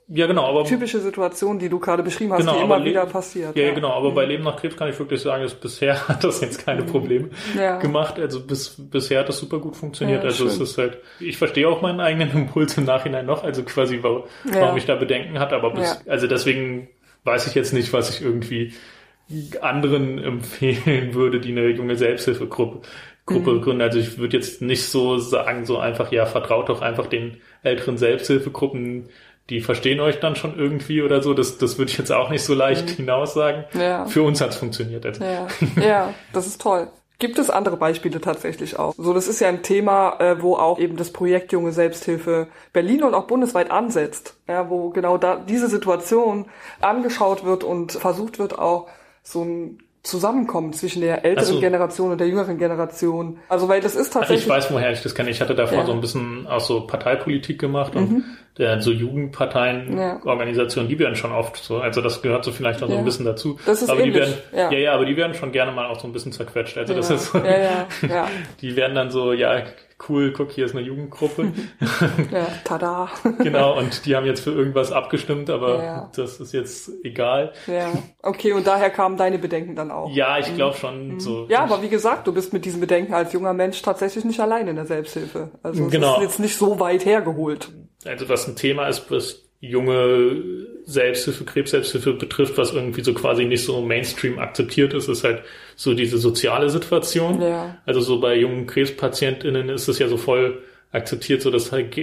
ja, 0.08 0.28
genau, 0.28 0.46
aber 0.46 0.66
typische 0.66 1.00
Situation, 1.00 1.60
die 1.60 1.70
du 1.70 1.80
gerade 1.80 2.04
beschrieben 2.04 2.34
hast, 2.34 2.42
genau, 2.42 2.58
die 2.58 2.64
immer 2.64 2.84
wieder 2.84 3.06
passiert. 3.06 3.56
Ja, 3.56 3.68
ja, 3.68 3.74
genau, 3.74 3.92
aber 3.92 4.12
mhm. 4.12 4.16
bei 4.16 4.26
Leben 4.26 4.44
nach 4.44 4.58
Krebs 4.58 4.76
kann 4.76 4.90
ich 4.90 5.00
wirklich 5.00 5.22
sagen, 5.22 5.44
dass 5.44 5.54
bisher 5.54 6.08
hat 6.08 6.24
das 6.24 6.42
jetzt 6.42 6.66
keine 6.66 6.82
mhm. 6.82 6.88
Probleme 6.88 7.30
ja. 7.58 7.78
gemacht. 7.80 8.20
Also 8.20 8.42
bis, 8.42 8.76
bisher 8.78 9.22
hat 9.22 9.30
das 9.30 9.38
super 9.38 9.60
gut 9.60 9.78
funktioniert. 9.78 10.24
Ja, 10.24 10.30
also 10.30 10.50
schön. 10.50 10.54
es 10.54 10.60
ist 10.60 10.78
halt, 10.78 10.98
ich 11.20 11.38
verstehe 11.38 11.70
auch 11.70 11.82
meinen 11.82 12.02
eigenen 12.02 12.32
Impuls 12.34 12.78
im 12.78 12.84
Nachhinein 12.84 13.26
noch, 13.26 13.44
also 13.44 13.64
quasi, 13.64 14.00
warum, 14.02 14.24
warum 14.44 14.78
ich 14.78 14.86
da 14.86 14.96
Bedenken 14.96 15.40
hatte, 15.40 15.56
aber 15.56 15.72
bis, 15.72 16.02
also 16.08 16.28
deswegen 16.28 16.90
weiß 17.24 17.48
ich 17.48 17.56
jetzt 17.56 17.74
nicht, 17.74 17.94
was 17.94 18.10
ich 18.10 18.22
irgendwie 18.22 18.74
anderen 19.62 20.18
empfehlen 20.24 21.14
würde, 21.14 21.40
die 21.40 21.52
eine 21.52 21.70
junge 21.70 21.96
Selbsthilfegruppe 21.96 22.82
Gruppe 23.26 23.54
mhm. 23.54 23.62
gründen. 23.62 23.82
Also 23.82 24.00
ich 24.00 24.18
würde 24.18 24.36
jetzt 24.36 24.62
nicht 24.62 24.84
so 24.84 25.18
sagen, 25.18 25.66
so 25.66 25.78
einfach, 25.78 26.12
ja, 26.12 26.26
vertraut 26.26 26.70
doch 26.70 26.82
einfach 26.82 27.08
den 27.08 27.38
älteren 27.62 27.98
Selbsthilfegruppen, 27.98 29.06
die 29.50 29.62
verstehen 29.62 30.00
euch 30.00 30.20
dann 30.20 30.36
schon 30.36 30.58
irgendwie 30.58 31.02
oder 31.02 31.22
so. 31.22 31.34
Das, 31.34 31.58
das 31.58 31.78
würde 31.78 31.92
ich 31.92 31.98
jetzt 31.98 32.12
auch 32.12 32.30
nicht 32.30 32.44
so 32.44 32.54
leicht 32.54 32.90
mhm. 32.90 32.94
hinaus 32.96 33.34
sagen. 33.34 33.66
Ja. 33.74 34.06
Für 34.06 34.24
uns 34.24 34.42
hat 34.42 34.52
es 34.52 34.56
funktioniert. 34.56 35.06
Also. 35.06 35.24
Ja. 35.24 35.48
ja, 35.82 36.14
das 36.32 36.48
ist 36.48 36.62
toll. 36.62 36.88
Gibt 37.20 37.40
es 37.40 37.50
andere 37.50 37.78
Beispiele 37.78 38.20
tatsächlich 38.20 38.78
auch? 38.78 38.94
So, 38.98 39.14
das 39.14 39.28
ist 39.28 39.40
ja 39.40 39.48
ein 39.48 39.64
Thema, 39.64 40.20
äh, 40.20 40.42
wo 40.42 40.56
auch 40.56 40.80
eben 40.80 40.98
das 40.98 41.14
Projekt 41.14 41.52
Junge 41.52 41.72
Selbsthilfe 41.72 42.48
Berlin 42.74 43.04
und 43.04 43.14
auch 43.14 43.28
bundesweit 43.28 43.72
ansetzt, 43.72 44.36
ja, 44.48 44.70
wo 44.70 44.90
genau 44.90 45.18
da 45.18 45.38
diese 45.38 45.70
Situation 45.70 46.48
angeschaut 46.82 47.46
wird 47.46 47.64
und 47.64 47.94
versucht 47.94 48.40
wird 48.40 48.58
auch 48.58 48.90
so 49.22 49.44
ein 49.44 49.78
Zusammenkommen 50.04 50.74
zwischen 50.74 51.02
der 51.02 51.24
älteren 51.24 51.56
so. 51.56 51.60
Generation 51.62 52.12
und 52.12 52.18
der 52.20 52.28
jüngeren 52.28 52.58
Generation. 52.58 53.40
Also 53.48 53.70
weil 53.70 53.82
das 53.82 53.96
ist 53.96 54.12
tatsächlich. 54.12 54.52
Also 54.52 54.60
ich 54.60 54.66
weiß, 54.66 54.74
woher 54.74 54.92
ich 54.92 55.02
das 55.02 55.16
kenne. 55.16 55.30
Ich 55.30 55.40
hatte 55.40 55.56
davor 55.56 55.80
ja. 55.80 55.86
so 55.86 55.94
ein 55.94 56.02
bisschen 56.02 56.46
auch 56.46 56.60
so 56.60 56.86
Parteipolitik 56.86 57.60
gemacht 57.60 57.96
und 57.96 58.12
mhm 58.12 58.24
der 58.58 58.82
so 58.82 58.92
Jugendparteien, 58.92 59.98
ja. 59.98 60.22
Organisationen, 60.26 60.88
die 60.88 61.00
werden 61.00 61.16
schon 61.16 61.32
oft 61.32 61.58
so, 61.58 61.78
also 61.78 62.02
das 62.02 62.22
gehört 62.22 62.46
so 62.46 62.52
vielleicht 62.52 62.84
auch 62.84 62.88
ja. 62.88 62.94
so 62.94 63.00
ein 63.00 63.06
bisschen 63.06 63.26
dazu. 63.26 63.60
Das 63.66 63.82
ist 63.82 63.90
aber 63.90 64.02
ähnlich. 64.02 64.14
die 64.14 64.20
werden, 64.20 64.72
ja. 64.72 64.72
ja, 64.72 64.94
aber 64.94 65.06
die 65.06 65.18
werden 65.18 65.34
schon 65.34 65.52
gerne 65.52 65.72
mal 65.72 65.88
auch 65.88 66.00
so 66.00 66.08
ein 66.08 66.14
bisschen 66.14 66.32
zerquetscht. 66.32 66.78
Also 66.78 66.94
das 66.94 67.10
ist 67.10 67.32
so, 67.32 67.40
ja, 67.40 67.58
ja, 67.58 67.88
ja. 68.08 68.28
die 68.62 68.76
werden 68.76 68.94
dann 68.94 69.10
so, 69.10 69.34
ja, 69.34 69.64
cool, 70.10 70.34
guck, 70.34 70.52
hier 70.52 70.66
ist 70.66 70.76
eine 70.76 70.86
Jugendgruppe. 70.86 71.52
ja, 72.32 72.48
tada. 72.64 73.10
genau, 73.40 73.78
und 73.78 74.06
die 74.06 74.16
haben 74.16 74.26
jetzt 74.26 74.42
für 74.42 74.52
irgendwas 74.52 74.92
abgestimmt, 74.92 75.50
aber 75.50 75.84
ja. 75.84 76.12
das 76.16 76.40
ist 76.40 76.54
jetzt 76.54 76.92
egal. 77.04 77.54
Ja, 77.68 77.92
okay, 78.22 78.54
und 78.54 78.68
daher 78.68 78.90
kamen 78.90 79.18
deine 79.18 79.40
Bedenken 79.40 79.76
dann 79.76 79.92
auch. 79.92 80.10
Ja, 80.12 80.38
ich 80.40 80.54
glaube 80.56 80.78
schon 80.78 81.14
mhm. 81.14 81.20
so. 81.20 81.48
Ja, 81.50 81.64
aber 81.64 81.82
wie 81.82 81.90
gesagt, 81.90 82.28
du 82.28 82.34
bist 82.34 82.54
mit 82.54 82.66
diesen 82.66 82.80
Bedenken 82.80 83.14
als 83.14 83.34
junger 83.34 83.54
Mensch 83.54 83.82
tatsächlich 83.82 84.26
nicht 84.26 84.40
allein 84.40 84.68
in 84.68 84.76
der 84.76 84.86
Selbsthilfe. 84.86 85.52
Also 85.64 85.86
es 85.86 85.92
genau. 85.92 86.16
ist 86.16 86.22
jetzt 86.22 86.40
nicht 86.40 86.58
so 86.58 86.80
weit 86.80 87.06
hergeholt 87.06 87.72
also 88.06 88.30
was 88.30 88.48
ein 88.48 88.56
Thema 88.56 88.88
ist, 88.88 89.10
was 89.12 89.44
junge 89.64 90.44
Selbsthilfe, 90.84 91.46
Krebs-Selbsthilfe 91.46 92.14
betrifft, 92.14 92.58
was 92.58 92.74
irgendwie 92.74 93.02
so 93.02 93.14
quasi 93.14 93.46
nicht 93.46 93.64
so 93.64 93.82
Mainstream 93.82 94.38
akzeptiert 94.38 94.94
ist, 94.94 95.08
ist 95.08 95.24
halt 95.24 95.42
so 95.78 95.94
diese 95.94 96.18
soziale 96.18 96.70
Situation. 96.70 97.42
Ja. 97.42 97.78
Also 97.86 98.02
so 98.02 98.20
bei 98.20 98.36
jungen 98.36 98.68
KrebspatientInnen 98.68 99.70
ist 99.70 99.88
es 99.88 100.00
ja 100.00 100.10
so 100.10 100.18
voll 100.18 100.62
akzeptiert, 100.92 101.42
so 101.42 101.50
dass 101.50 101.72
halt 101.72 101.98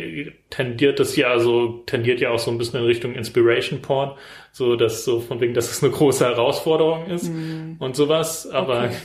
tendiert 0.49 1.01
das 1.01 1.17
ja 1.17 1.39
so, 1.39 1.83
tendiert 1.85 2.21
ja 2.21 2.31
auch 2.31 2.39
so 2.39 2.51
ein 2.51 2.57
bisschen 2.57 2.81
in 2.81 2.87
Richtung 2.87 3.15
Inspiration 3.15 3.83
Porn, 3.83 4.13
so 4.53 4.75
dass 4.75 5.05
so 5.05 5.21
von 5.21 5.39
wegen, 5.43 5.53
dass 5.53 5.71
es 5.71 5.83
eine 5.83 5.93
große 5.93 6.25
Herausforderung 6.25 7.09
ist 7.11 7.29
mhm. 7.29 7.77
und 7.79 7.95
sowas, 7.95 8.49
aber, 8.49 8.85
okay. 8.85 8.97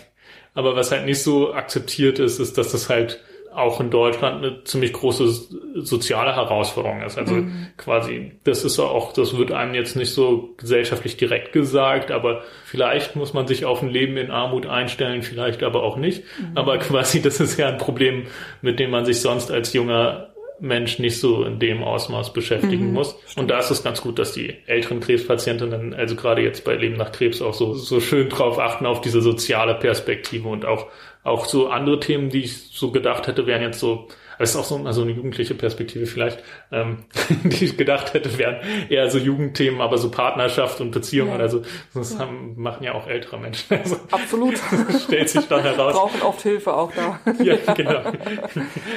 aber 0.54 0.78
was 0.78 0.92
halt 0.92 1.06
nicht 1.06 1.22
so 1.22 1.54
akzeptiert 1.54 2.20
ist, 2.20 2.40
ist, 2.40 2.58
dass 2.58 2.72
das 2.72 2.88
halt 2.88 3.22
auch 3.56 3.80
in 3.80 3.90
Deutschland 3.90 4.44
eine 4.44 4.64
ziemlich 4.64 4.94
große 4.94 5.28
soziale 5.76 6.36
Herausforderung 6.36 7.02
ist. 7.02 7.18
Also 7.18 7.36
mhm. 7.36 7.68
quasi, 7.78 8.34
das 8.44 8.64
ist 8.64 8.80
auch, 8.80 9.14
das 9.14 9.38
wird 9.38 9.52
einem 9.52 9.74
jetzt 9.74 9.96
nicht 9.96 10.14
so 10.14 10.54
gesellschaftlich 10.58 11.18
direkt 11.18 11.54
gesagt, 11.54 12.12
aber 12.12 12.44
vielleicht 12.66 13.16
muss 13.16 13.34
man 13.34 13.48
sich 13.48 13.66
auf 13.66 13.82
ein 13.82 13.90
Leben 13.90 14.18
in 14.18 14.32
Armut 14.32 14.66
einstellen, 14.66 15.24
vielleicht 15.24 15.64
aber 15.64 15.84
auch 15.84 15.98
nicht. 15.98 16.24
Mhm. 16.40 16.58
Aber 16.58 16.78
quasi, 16.78 17.22
das 17.22 17.40
ist 17.40 17.58
ja 17.58 17.68
ein 17.68 17.78
Problem, 17.78 18.28
mit 18.62 18.80
dem 18.80 18.92
man 18.92 19.06
sich 19.06 19.22
sonst 19.22 19.52
als 19.52 19.74
junger 19.74 20.30
Mensch 20.60 21.00
nicht 21.00 21.20
so 21.20 21.44
in 21.44 21.60
dem 21.60 21.84
Ausmaß 21.84 22.34
beschäftigen 22.34 22.88
mhm, 22.88 22.94
muss. 22.94 23.16
Und 23.36 23.52
da 23.52 23.60
ist 23.60 23.72
es 23.72 23.84
ganz 23.84 24.02
gut, 24.02 24.20
dass 24.20 24.32
die 24.32 24.56
älteren 24.68 25.00
Krebspatientinnen, 25.00 25.94
also 25.94 26.16
gerade 26.16 26.42
jetzt 26.42 26.64
bei 26.64 26.76
Leben 26.76 26.96
nach 26.96 27.12
Krebs 27.12 27.42
auch 27.42 27.54
so, 27.54 27.74
so 27.74 28.00
schön 28.00 28.30
drauf 28.30 28.60
achten 28.60 28.86
auf 28.86 29.02
diese 29.02 29.22
soziale 29.22 29.76
Perspektive 29.76 30.48
und 30.48 30.66
auch 30.66 30.88
auch 31.26 31.46
so 31.46 31.68
andere 31.70 32.00
Themen, 32.00 32.30
die 32.30 32.44
ich 32.44 32.70
so 32.70 32.92
gedacht 32.92 33.28
hätte, 33.28 33.48
wären 33.48 33.64
jetzt 33.64 33.80
so, 33.80 34.08
das 34.38 34.52
ist 34.52 34.56
auch 34.56 34.64
so 34.64 34.78
also 34.86 35.02
eine 35.02 35.12
jugendliche 35.12 35.56
Perspektive 35.56 36.06
vielleicht, 36.06 36.42
ähm, 36.72 37.06
die 37.44 37.66
ich 37.66 37.78
gedacht 37.78 38.14
hätte, 38.14 38.38
wären 38.38 38.58
eher 38.90 39.10
so 39.10 39.18
Jugendthemen, 39.18 39.82
aber 39.82 39.98
so 39.98 40.12
Partnerschaft 40.12 40.82
und 40.82 40.92
Beziehung 40.92 41.30
ja. 41.30 41.36
oder 41.36 41.50
so. 41.50 41.64
Das 41.96 42.14
ja. 42.14 42.20
haben, 42.20 42.54
machen 42.56 42.84
ja 42.84 42.94
auch 42.94 43.08
ältere 43.08 43.40
Menschen. 43.40 43.66
Also, 43.86 43.98
Absolut. 44.12 44.56
stellt 45.04 45.30
sich 45.30 45.48
dann 45.48 45.62
heraus. 45.62 45.94
Brauchen 45.94 46.22
oft 46.22 46.42
Hilfe 46.42 46.74
auch 46.74 46.92
da. 46.94 47.20
ja, 47.44 47.56
genau. 47.74 47.94
ja. 47.94 48.12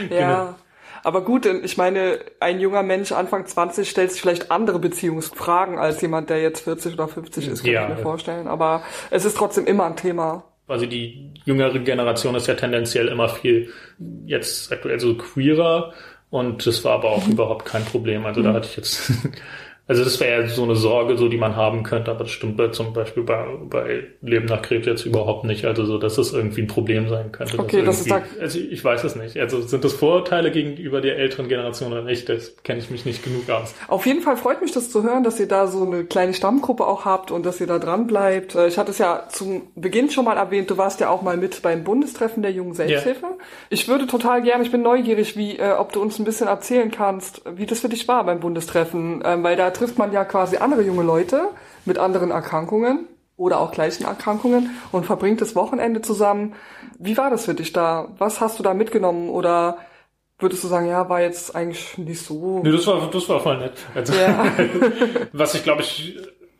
Genau. 0.09 0.55
Aber 1.05 1.23
gut, 1.23 1.47
ich 1.47 1.77
meine, 1.77 2.19
ein 2.41 2.61
junger 2.61 2.83
Mensch 2.83 3.12
Anfang 3.12 3.47
20 3.47 3.88
stellt 3.88 4.12
sich 4.12 4.21
vielleicht 4.21 4.51
andere 4.51 4.79
Beziehungsfragen 4.79 5.79
als 5.79 6.01
jemand, 6.03 6.29
der 6.29 6.43
jetzt 6.43 6.64
40 6.64 6.95
oder 6.95 7.09
50 7.09 7.49
ist, 7.49 7.62
kann 7.62 7.73
ja. 7.73 7.83
ich 7.85 7.97
mir 7.97 8.03
vorstellen. 8.03 8.49
Aber 8.49 8.83
es 9.11 9.25
ist 9.25 9.37
trotzdem 9.37 9.67
immer 9.67 9.87
ein 9.87 9.97
Thema. 9.97 10.45
Also 10.69 10.87
die 10.87 11.33
jüngere 11.45 11.79
Generation 11.79 12.35
ist 12.35 12.47
ja 12.47 12.55
tendenziell 12.55 13.09
immer 13.09 13.29
viel 13.29 13.71
jetzt 14.27 14.71
aktuell 14.71 15.01
so 15.01 15.17
queerer 15.17 15.93
und 16.31 16.67
das 16.67 16.85
war 16.85 16.93
aber 16.93 17.11
auch 17.11 17.27
mhm. 17.27 17.33
überhaupt 17.33 17.65
kein 17.65 17.85
Problem. 17.85 18.27
Also 18.27 18.43
da 18.43 18.51
mhm. 18.51 18.55
hatte 18.55 18.69
ich 18.69 18.77
jetzt 18.77 19.13
Also 19.88 20.05
das 20.05 20.20
wäre 20.20 20.42
ja 20.42 20.48
so 20.48 20.64
eine 20.64 20.77
Sorge, 20.77 21.16
so 21.16 21.29
die 21.29 21.38
man 21.38 21.57
haben 21.57 21.83
könnte, 21.83 22.11
aber 22.11 22.24
das 22.24 22.31
stimmt 22.31 22.59
bei, 22.59 22.68
zum 22.68 22.92
Beispiel 22.92 23.22
bei, 23.22 23.46
bei 23.70 24.05
Leben 24.20 24.44
nach 24.44 24.61
Krebs 24.61 24.87
jetzt 24.87 25.07
überhaupt 25.07 25.44
nicht. 25.44 25.64
Also 25.64 25.87
so, 25.87 25.96
dass 25.96 26.16
das 26.16 26.35
irgendwie 26.35 26.62
ein 26.62 26.66
Problem 26.66 27.09
sein 27.09 27.33
könnte. 27.33 27.59
Okay, 27.59 27.83
das 27.83 28.01
ist 28.01 28.11
da 28.11 28.22
also 28.38 28.59
ich 28.59 28.85
weiß 28.85 29.03
es 29.05 29.16
nicht. 29.16 29.38
Also 29.38 29.62
sind 29.62 29.85
das 29.85 29.94
Vorurteile 29.94 30.51
gegenüber 30.51 31.01
der 31.01 31.16
älteren 31.16 31.48
Generation 31.48 31.92
oder 31.92 32.03
nicht? 32.03 32.29
Das 32.29 32.55
kenne 32.62 32.81
ich 32.81 32.90
mich 32.90 33.07
nicht 33.07 33.24
genug 33.24 33.48
aus. 33.48 33.74
Auf 33.88 34.05
jeden 34.05 34.20
Fall 34.20 34.37
freut 34.37 34.61
mich 34.61 34.72
das 34.72 34.90
zu 34.90 35.03
hören, 35.03 35.24
dass 35.24 35.40
ihr 35.40 35.48
da 35.48 35.66
so 35.66 35.87
eine 35.87 36.05
kleine 36.05 36.35
Stammgruppe 36.35 36.87
auch 36.87 37.07
habt 37.07 37.31
und 37.31 37.46
dass 37.46 37.59
ihr 37.59 37.66
da 37.66 37.79
dran 37.79 38.07
bleibt. 38.07 38.55
Äh, 38.55 38.68
ich 38.68 38.77
hatte 38.77 38.90
es 38.90 38.98
ja 38.98 39.24
zum 39.31 39.62
Beginn 39.74 40.11
schon 40.11 40.27
mal 40.27 40.37
erwähnt, 40.37 40.68
du 40.70 40.77
warst 40.77 41.01
ja 41.01 41.09
auch 41.09 41.22
mal 41.22 41.38
mit 41.38 41.62
beim 41.62 41.83
Bundestreffen 41.85 42.42
der 42.42 42.53
jungen 42.53 42.74
Selbsthilfe. 42.74 43.22
Ja. 43.22 43.44
Ich 43.70 43.88
würde 43.88 44.07
total 44.07 44.42
gerne, 44.42 44.64
ich 44.64 44.70
bin 44.70 44.83
neugierig, 44.83 45.35
wie, 45.35 45.57
äh, 45.57 45.72
ob 45.72 45.92
du 45.92 46.03
uns 46.03 46.18
ein 46.18 46.24
bisschen 46.24 46.46
erzählen 46.46 46.90
kannst, 46.90 47.40
wie 47.57 47.64
das 47.64 47.81
für 47.81 47.88
dich 47.88 48.07
war 48.07 48.24
beim 48.24 48.40
Bundestreffen, 48.40 49.22
ähm, 49.24 49.42
weil 49.42 49.57
da 49.57 49.70
trifft 49.79 49.99
man 49.99 50.12
ja 50.12 50.25
quasi 50.25 50.57
andere 50.57 50.83
junge 50.83 51.03
Leute 51.03 51.49
mit 51.85 51.99
anderen 51.99 52.31
Erkrankungen 52.31 53.07
oder 53.37 53.61
auch 53.61 53.71
gleichen 53.71 54.05
Erkrankungen 54.05 54.71
und 54.93 55.07
verbringt 55.07 55.41
das 55.41 55.55
Wochenende 55.55 56.03
zusammen. 56.03 56.55
Wie 56.99 57.17
war 57.17 57.31
das 57.31 57.45
für 57.45 57.55
dich 57.55 57.73
da? 57.73 58.09
Was 58.19 58.41
hast 58.41 58.59
du 58.59 58.62
da 58.62 58.75
mitgenommen 58.75 59.31
oder 59.31 59.79
würdest 60.38 60.64
du 60.64 60.69
sagen, 60.69 60.88
ja, 60.88 61.09
war 61.09 61.21
jetzt 61.21 61.55
eigentlich 61.55 61.97
nicht 61.97 62.21
so? 62.21 62.61
Nee, 62.62 62.73
das 62.73 62.87
war, 62.87 63.09
das 63.11 63.29
war 63.29 63.41
voll 63.41 63.59
nett. 63.59 63.75
Also, 63.95 64.12
ja. 64.14 64.47
was 65.33 65.55
ich 65.55 65.62
glaube 65.62 65.83
ich 65.83 66.17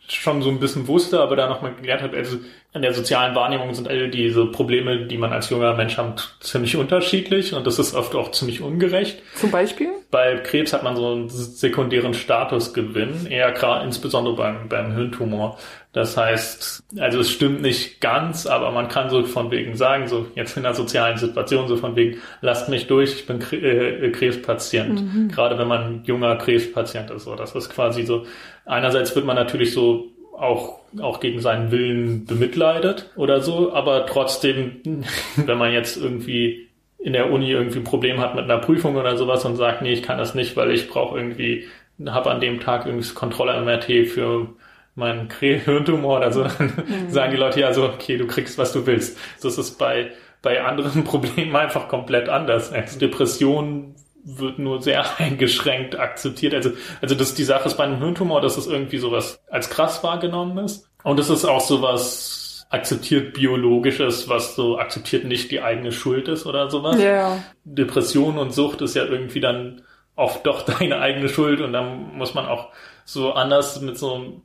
schon 0.07 0.41
so 0.41 0.49
ein 0.49 0.61
bisschen 0.61 0.89
wusste, 0.89 1.21
aber 1.21 1.37
da 1.37 1.49
nochmal 1.49 1.75
gelernt 1.75 2.03
habe, 2.03 2.17
also 2.17 2.39
in 2.75 2.83
der 2.83 2.93
sozialen 2.93 3.35
Wahrnehmung 3.35 3.73
sind 3.73 3.89
all 3.89 4.11
diese 4.11 4.45
Probleme, 4.47 5.07
die 5.07 5.17
man 5.17 5.33
als 5.33 5.49
junger 5.49 5.75
Mensch 5.75 5.97
hat, 5.97 6.37
ziemlich 6.41 6.77
unterschiedlich 6.77 7.55
und 7.55 7.67
das 7.67 7.79
ist 7.79 7.95
oft 7.95 8.15
auch 8.15 8.31
ziemlich 8.33 8.61
ungerecht. 8.61 9.23
Zum 9.37 9.51
Beispiel? 9.51 9.89
Bei 10.11 10.37
Krebs 10.37 10.75
hat 10.75 10.83
man 10.83 10.95
so 10.95 11.13
einen 11.13 11.29
sekundären 11.31 12.13
Statusgewinn, 12.13 13.27
eher 13.27 13.53
gerade 13.53 13.87
insbesondere 13.87 14.37
beim, 14.37 14.69
beim 14.69 14.93
Hirntumor. 14.93 15.59
Das 15.95 16.19
heißt, 16.19 16.85
also 16.99 17.21
es 17.21 17.31
stimmt 17.31 17.63
nicht 17.63 18.03
ganz, 18.03 18.47
aber 18.47 18.71
man 18.71 18.89
kann 18.89 19.09
so 19.09 19.25
von 19.25 19.51
wegen 19.51 19.75
sagen, 19.75 20.07
so 20.07 20.27
jetzt 20.35 20.57
in 20.59 20.63
der 20.63 20.75
sozialen 20.75 21.17
Situation, 21.17 21.69
so 21.69 21.79
von 21.79 21.97
wegen, 21.97 22.21
lasst 22.43 22.69
mich 22.69 22.87
durch, 22.87 23.15
ich 23.15 23.27
bin 23.27 23.41
äh, 23.51 24.11
Krebspatient. 24.11 25.03
Mhm. 25.03 25.29
Gerade 25.29 25.59
wenn 25.59 25.69
man 25.69 26.05
junger 26.05 26.37
Krebspatient 26.37 27.11
ist. 27.11 27.25
So, 27.25 27.35
das 27.35 27.55
ist 27.55 27.71
quasi 27.71 28.05
so, 28.05 28.27
einerseits 28.67 29.17
wird 29.17 29.25
man 29.25 29.37
natürlich 29.37 29.73
so 29.73 30.13
auch, 30.39 30.79
auch 31.01 31.21
gegen 31.21 31.41
seinen 31.41 31.71
Willen 31.71 32.25
bemitleidet 32.25 33.11
oder 33.17 33.41
so, 33.41 33.73
aber 33.73 34.07
trotzdem, 34.07 34.81
wenn 35.37 35.59
man 35.59 35.73
jetzt 35.73 35.97
irgendwie 35.97 36.69
in 36.99 37.13
der 37.13 37.31
Uni 37.31 37.51
irgendwie 37.51 37.79
ein 37.79 37.85
Problem 37.85 38.21
hat 38.21 38.35
mit 38.35 38.45
einer 38.45 38.59
Prüfung 38.59 38.97
oder 38.97 39.17
sowas 39.17 39.45
und 39.45 39.57
sagt, 39.57 39.83
nee, 39.83 39.93
ich 39.93 40.03
kann 40.03 40.19
das 40.19 40.35
nicht, 40.35 40.57
weil 40.57 40.71
ich 40.73 40.89
brauche 40.89 41.17
irgendwie, 41.17 41.67
habe 42.07 42.31
an 42.31 42.41
dem 42.41 42.61
Tag 42.61 42.87
irgendwie 42.87 43.07
das 43.07 43.15
Kontrolle-MRT 43.15 44.09
für 44.09 44.49
meinen 44.97 45.29
Hirntumor 45.31 46.19
oder 46.19 46.33
so, 46.33 46.45
mhm. 46.45 47.09
sagen 47.09 47.31
die 47.31 47.37
Leute 47.37 47.61
ja 47.61 47.73
so, 47.73 47.85
okay, 47.85 48.17
du 48.17 48.27
kriegst, 48.27 48.59
was 48.59 48.73
du 48.73 48.87
willst. 48.87 49.17
Das 49.43 49.57
ist 49.57 49.79
bei, 49.79 50.11
bei 50.43 50.63
anderen 50.63 51.05
Problemen 51.05 51.55
einfach 51.55 51.89
komplett 51.89 52.29
anders. 52.29 52.73
Also 52.73 52.99
Depressionen 52.99 53.95
wird 54.25 54.59
nur 54.59 54.83
sehr 54.83 55.05
eingeschränkt 55.19 55.99
akzeptiert. 55.99 56.55
Also, 56.55 56.71
also 57.01 57.15
das, 57.15 57.35
die 57.35 57.45
Sache 57.45 57.69
ist 57.69 57.77
bei 57.77 57.85
einem 57.85 57.99
Hirntumor, 57.99 58.41
dass 58.41 58.57
es 58.57 58.67
irgendwie 58.67 58.99
sowas 58.99 59.43
als 59.51 59.71
krass 59.71 60.03
wahrgenommen 60.03 60.65
ist. 60.65 60.89
Und 61.05 61.19
es 61.19 61.31
ist 61.31 61.45
auch 61.45 61.61
sowas 61.61 62.67
akzeptiert 62.71 63.35
biologisches, 63.35 64.29
was 64.29 64.55
so 64.55 64.79
akzeptiert 64.79 65.25
nicht 65.25 65.51
die 65.51 65.63
eigene 65.63 65.93
Schuld 65.93 66.29
ist 66.29 66.47
oder 66.47 66.71
sowas. 66.71 67.01
Ja. 67.01 67.43
Depression 67.65 68.39
und 68.39 68.53
Sucht 68.53 68.83
ist 68.83 68.95
ja 68.95 69.05
irgendwie 69.05 69.41
dann 69.41 69.83
oft 70.17 70.47
doch 70.47 70.63
deine 70.79 70.99
eigene 71.01 71.29
Schuld 71.29 71.61
und 71.61 71.73
dann 71.73 72.17
muss 72.17 72.35
man 72.35 72.47
auch 72.47 72.69
so 73.05 73.33
anders 73.33 73.81
mit 73.81 73.97
so 73.97 74.43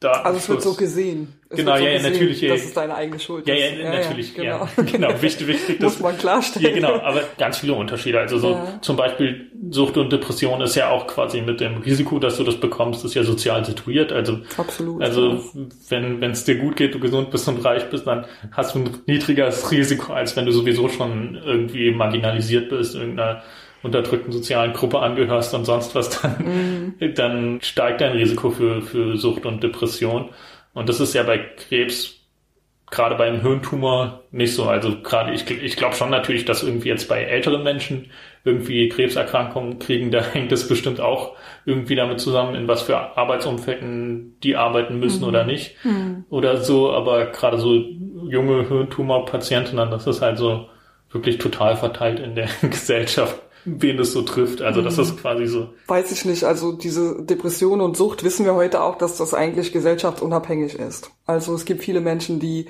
Also 0.00 0.38
es 0.38 0.48
wird 0.48 0.62
so 0.62 0.74
gesehen. 0.74 1.34
Es 1.50 1.56
genau, 1.56 1.76
so 1.76 1.82
ja, 1.82 1.94
gesehen, 1.94 2.12
natürlich. 2.12 2.40
Das 2.40 2.62
ist 2.62 2.76
deine 2.76 2.94
eigene 2.94 3.18
Schuld. 3.18 3.48
Ja, 3.48 3.54
ja, 3.54 3.66
ja 3.66 3.90
natürlich. 3.90 4.36
Ja, 4.36 4.42
genau. 4.42 4.68
Ja, 4.76 4.82
genau, 4.92 5.22
wichtig, 5.22 5.46
wichtig. 5.48 5.78
Das, 5.80 5.94
Muss 5.94 6.00
man 6.00 6.18
klarstellen. 6.18 6.68
Ja, 6.68 6.72
genau, 6.72 7.00
aber 7.00 7.22
ganz 7.36 7.58
viele 7.58 7.74
Unterschiede. 7.74 8.20
Also 8.20 8.38
so 8.38 8.52
ja. 8.52 8.78
zum 8.80 8.96
Beispiel 8.96 9.50
Sucht 9.70 9.96
und 9.96 10.12
Depression 10.12 10.60
ist 10.60 10.76
ja 10.76 10.90
auch 10.90 11.08
quasi 11.08 11.40
mit 11.40 11.60
dem 11.60 11.78
Risiko, 11.78 12.20
dass 12.20 12.36
du 12.36 12.44
das 12.44 12.60
bekommst, 12.60 13.04
ist 13.04 13.14
ja 13.14 13.24
sozial 13.24 13.64
situiert. 13.64 14.12
Also, 14.12 14.38
Absolut. 14.56 15.02
Also 15.02 15.42
wenn 15.88 16.20
wenn 16.20 16.30
es 16.30 16.44
dir 16.44 16.56
gut 16.56 16.76
geht, 16.76 16.94
du 16.94 17.00
gesund 17.00 17.30
bist 17.30 17.48
und 17.48 17.64
reich 17.64 17.90
bist, 17.90 18.06
dann 18.06 18.26
hast 18.52 18.76
du 18.76 18.80
ein 18.80 18.90
niedrigeres 19.06 19.70
Risiko, 19.72 20.12
als 20.12 20.36
wenn 20.36 20.46
du 20.46 20.52
sowieso 20.52 20.88
schon 20.88 21.40
irgendwie 21.44 21.90
marginalisiert 21.90 22.68
bist, 22.68 22.94
irgendeiner 22.94 23.42
unterdrückten 23.82 24.32
sozialen 24.32 24.72
Gruppe 24.72 24.98
angehörst 24.98 25.54
und 25.54 25.64
sonst 25.64 25.94
was, 25.94 26.20
dann, 26.20 26.94
mhm. 26.98 27.14
dann 27.14 27.60
steigt 27.62 28.00
dein 28.00 28.12
Risiko 28.12 28.50
für, 28.50 28.82
für 28.82 29.16
Sucht 29.16 29.46
und 29.46 29.62
Depression. 29.62 30.30
Und 30.74 30.88
das 30.88 31.00
ist 31.00 31.14
ja 31.14 31.22
bei 31.22 31.38
Krebs, 31.38 32.18
gerade 32.90 33.16
beim 33.16 33.40
Hirntumor, 33.40 34.24
nicht 34.30 34.54
so. 34.54 34.64
Also 34.64 35.00
gerade, 35.02 35.32
ich, 35.32 35.48
ich 35.50 35.76
glaube 35.76 35.94
schon 35.94 36.10
natürlich, 36.10 36.44
dass 36.44 36.62
irgendwie 36.62 36.88
jetzt 36.88 37.08
bei 37.08 37.22
älteren 37.22 37.62
Menschen 37.62 38.10
irgendwie 38.44 38.88
Krebserkrankungen 38.88 39.78
kriegen, 39.78 40.10
da 40.10 40.22
hängt 40.32 40.52
es 40.52 40.66
bestimmt 40.66 41.00
auch 41.00 41.36
irgendwie 41.64 41.94
damit 41.94 42.20
zusammen, 42.20 42.54
in 42.54 42.66
was 42.66 42.82
für 42.82 42.96
Arbeitsumfelden 42.96 44.38
die 44.42 44.56
arbeiten 44.56 44.98
müssen 44.98 45.22
mhm. 45.22 45.28
oder 45.28 45.44
nicht. 45.44 45.76
Mhm. 45.84 46.24
Oder 46.30 46.58
so, 46.58 46.92
aber 46.92 47.26
gerade 47.26 47.58
so 47.58 47.74
junge 47.74 48.66
Hirntumor-Patientinnen, 48.68 49.90
das 49.90 50.06
ist 50.06 50.22
halt 50.22 50.38
so 50.38 50.68
wirklich 51.10 51.38
total 51.38 51.76
verteilt 51.76 52.20
in 52.20 52.34
der 52.34 52.48
Gesellschaft 52.62 53.40
wen 53.78 53.98
es 53.98 54.12
so 54.12 54.22
trifft. 54.22 54.62
Also 54.62 54.82
das 54.82 54.98
ist 54.98 55.16
mhm. 55.16 55.18
quasi 55.18 55.46
so. 55.46 55.68
Weiß 55.86 56.10
ich 56.12 56.24
nicht. 56.24 56.44
Also 56.44 56.72
diese 56.72 57.22
Depression 57.22 57.80
und 57.80 57.96
Sucht 57.96 58.24
wissen 58.24 58.44
wir 58.44 58.54
heute 58.54 58.82
auch, 58.82 58.96
dass 58.96 59.16
das 59.16 59.34
eigentlich 59.34 59.72
gesellschaftsunabhängig 59.72 60.78
ist. 60.78 61.10
Also 61.26 61.54
es 61.54 61.64
gibt 61.64 61.82
viele 61.82 62.00
Menschen, 62.00 62.40
die 62.40 62.66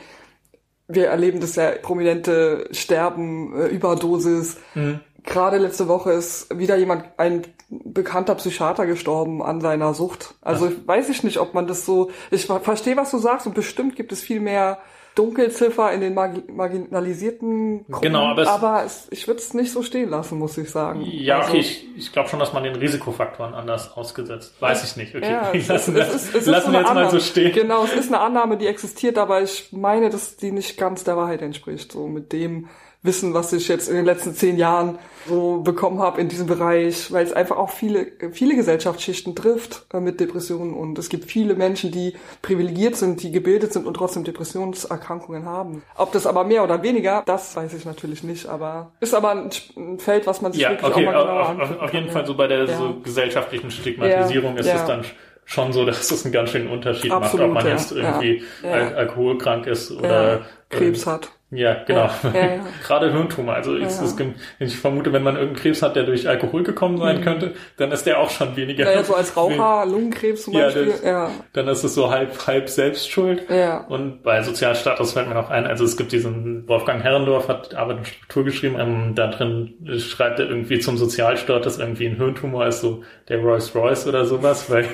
wir 0.88 1.08
erleben 1.08 1.40
das 1.40 1.56
ja 1.56 1.72
prominente 1.82 2.68
Sterben, 2.72 3.54
äh, 3.54 3.66
Überdosis. 3.66 4.56
Mhm. 4.74 5.00
Gerade 5.22 5.58
letzte 5.58 5.86
Woche 5.88 6.12
ist 6.12 6.58
wieder 6.58 6.76
jemand, 6.76 7.04
ein 7.18 7.42
bekannter 7.68 8.34
Psychiater 8.36 8.86
gestorben 8.86 9.42
an 9.42 9.60
seiner 9.60 9.92
Sucht. 9.92 10.34
Also 10.40 10.68
Ach. 10.68 10.88
weiß 10.88 11.10
ich 11.10 11.22
nicht, 11.22 11.38
ob 11.38 11.52
man 11.52 11.66
das 11.66 11.84
so, 11.84 12.10
ich 12.30 12.46
verstehe, 12.46 12.96
was 12.96 13.10
du 13.10 13.18
sagst 13.18 13.46
und 13.46 13.54
bestimmt 13.54 13.94
gibt 13.94 14.12
es 14.12 14.22
viel 14.22 14.40
mehr 14.40 14.78
Dunkelziffer 15.18 15.92
in 15.92 16.00
den 16.00 16.14
margi 16.14 16.44
marginalisierten 16.52 17.84
Gruppen, 17.86 18.00
genau, 18.00 18.26
aber, 18.26 18.42
es, 18.42 18.48
aber 18.48 18.84
es, 18.84 19.08
ich 19.10 19.26
würde 19.26 19.40
es 19.40 19.52
nicht 19.52 19.72
so 19.72 19.82
stehen 19.82 20.10
lassen, 20.10 20.38
muss 20.38 20.56
ich 20.56 20.70
sagen. 20.70 21.02
Ja, 21.04 21.38
also, 21.38 21.50
okay, 21.50 21.60
ich, 21.60 21.86
ich 21.96 22.12
glaube 22.12 22.28
schon, 22.28 22.38
dass 22.38 22.52
man 22.52 22.62
den 22.62 22.76
Risikofaktoren 22.76 23.52
anders 23.52 23.96
ausgesetzt. 23.96 24.54
Weiß 24.60 24.84
ich 24.84 24.96
nicht. 24.96 25.16
Okay, 25.16 25.28
ja, 25.28 25.50
lassen, 25.68 25.96
ist, 25.96 26.34
es 26.34 26.46
lassen 26.46 26.72
wir 26.72 26.80
jetzt 26.80 26.90
Annahme. 26.90 27.06
mal 27.06 27.10
so 27.10 27.18
stehen. 27.18 27.52
Genau, 27.52 27.84
es 27.84 27.94
ist 27.94 28.12
eine 28.12 28.20
Annahme, 28.20 28.56
die 28.58 28.68
existiert, 28.68 29.18
aber 29.18 29.42
ich 29.42 29.72
meine, 29.72 30.08
dass 30.08 30.36
die 30.36 30.52
nicht 30.52 30.78
ganz 30.78 31.02
der 31.02 31.16
Wahrheit 31.16 31.42
entspricht. 31.42 31.90
So 31.90 32.06
mit 32.06 32.32
dem, 32.32 32.68
Wissen, 33.02 33.32
was 33.32 33.52
ich 33.52 33.68
jetzt 33.68 33.88
in 33.88 33.94
den 33.94 34.04
letzten 34.04 34.34
zehn 34.34 34.56
Jahren 34.56 34.98
so 35.28 35.60
bekommen 35.60 36.00
habe 36.00 36.20
in 36.20 36.28
diesem 36.28 36.46
Bereich, 36.46 37.12
weil 37.12 37.24
es 37.24 37.32
einfach 37.32 37.56
auch 37.56 37.70
viele, 37.70 38.08
viele 38.32 38.56
Gesellschaftsschichten 38.56 39.36
trifft 39.36 39.86
äh, 39.92 40.00
mit 40.00 40.18
Depressionen. 40.18 40.74
Und 40.74 40.98
es 40.98 41.08
gibt 41.08 41.30
viele 41.30 41.54
Menschen, 41.54 41.92
die 41.92 42.14
privilegiert 42.42 42.96
sind, 42.96 43.22
die 43.22 43.30
gebildet 43.30 43.72
sind 43.72 43.86
und 43.86 43.94
trotzdem 43.94 44.24
Depressionserkrankungen 44.24 45.44
haben. 45.44 45.82
Ob 45.96 46.12
das 46.12 46.26
aber 46.26 46.42
mehr 46.44 46.64
oder 46.64 46.82
weniger, 46.82 47.22
das 47.24 47.54
weiß 47.54 47.72
ich 47.74 47.84
natürlich 47.84 48.24
nicht, 48.24 48.46
aber 48.46 48.92
ist 49.00 49.14
aber 49.14 49.30
ein, 49.30 49.50
ein 49.76 49.98
Feld, 50.00 50.26
was 50.26 50.40
man 50.40 50.52
sich 50.52 50.62
ja, 50.62 50.70
wirklich 50.70 50.90
okay, 50.90 51.06
auch 51.06 51.12
mal 51.12 51.22
genauer 51.22 51.48
auf, 51.50 51.60
auf, 51.60 51.80
auf 51.82 51.94
jeden 51.94 52.06
kann, 52.06 52.14
Fall 52.14 52.26
so 52.26 52.34
bei 52.34 52.48
der 52.48 52.64
ja. 52.64 52.76
so 52.76 53.00
gesellschaftlichen 53.00 53.70
Stigmatisierung 53.70 54.56
ist 54.56 54.66
es 54.66 54.84
dann 54.86 55.04
schon 55.44 55.72
so, 55.72 55.86
dass 55.86 56.10
es 56.10 56.24
einen 56.24 56.32
ganz 56.32 56.50
schönen 56.50 56.68
Unterschied 56.68 57.10
Absolut, 57.10 57.48
macht, 57.48 57.58
ob 57.58 57.64
man 57.64 57.72
jetzt 57.72 57.92
irgendwie 57.92 58.42
Al 58.62 58.94
alkoholkrank 58.94 59.66
ist 59.66 59.90
oder 59.90 60.42
Krebs 60.68 61.06
ähm, 61.06 61.12
hat. 61.12 61.30
Ja, 61.50 61.82
genau. 61.84 62.10
Ja, 62.22 62.30
ja, 62.34 62.40
ja. 62.40 62.66
Gerade 62.86 63.10
Hirntumor. 63.10 63.54
Also 63.54 63.74
ich. 63.74 63.84
Ist, 63.84 64.22
ich 64.58 64.76
vermute, 64.76 65.12
wenn 65.14 65.22
man 65.22 65.36
irgendeinen 65.36 65.62
Krebs 65.62 65.80
hat, 65.80 65.96
der 65.96 66.04
durch 66.04 66.28
Alkohol 66.28 66.62
gekommen 66.62 66.98
sein 66.98 67.20
mhm. 67.20 67.24
könnte, 67.24 67.54
dann 67.78 67.90
ist 67.90 68.04
der 68.04 68.20
auch 68.20 68.28
schon 68.28 68.54
weniger. 68.56 68.92
Ja, 68.92 69.02
so 69.02 69.14
als 69.14 69.34
Raucher, 69.36 69.86
Lungenkrebs 69.86 70.42
zum 70.42 70.52
Beispiel. 70.52 70.86
Das, 70.86 71.02
ja. 71.02 71.30
Dann 71.54 71.68
ist 71.68 71.84
es 71.84 71.94
so 71.94 72.10
halb, 72.10 72.46
halb 72.46 72.68
Selbstschuld. 72.68 73.48
Ja. 73.48 73.78
Und 73.88 74.22
bei 74.22 74.42
Sozialstatus 74.42 75.12
fällt 75.12 75.28
mir 75.28 75.34
noch 75.34 75.48
ein, 75.48 75.66
also 75.66 75.84
es 75.84 75.96
gibt 75.96 76.12
diesen 76.12 76.68
Wolfgang 76.68 77.02
Herrendorf 77.02 77.48
hat 77.48 77.74
Arbeit 77.74 77.98
und 77.98 78.08
Struktur 78.08 78.44
geschrieben, 78.44 78.76
ähm, 78.78 79.14
da 79.14 79.28
drin 79.28 79.74
schreibt 79.98 80.40
er 80.40 80.48
irgendwie 80.48 80.80
zum 80.80 80.98
Sozialstatus 80.98 81.78
irgendwie 81.78 82.06
ein 82.06 82.16
Hirntumor 82.16 82.66
ist 82.66 82.80
so 82.80 83.02
der 83.28 83.38
Rolls 83.38 83.74
Royce 83.74 84.06
oder 84.06 84.24
sowas, 84.24 84.70
weil 84.70 84.86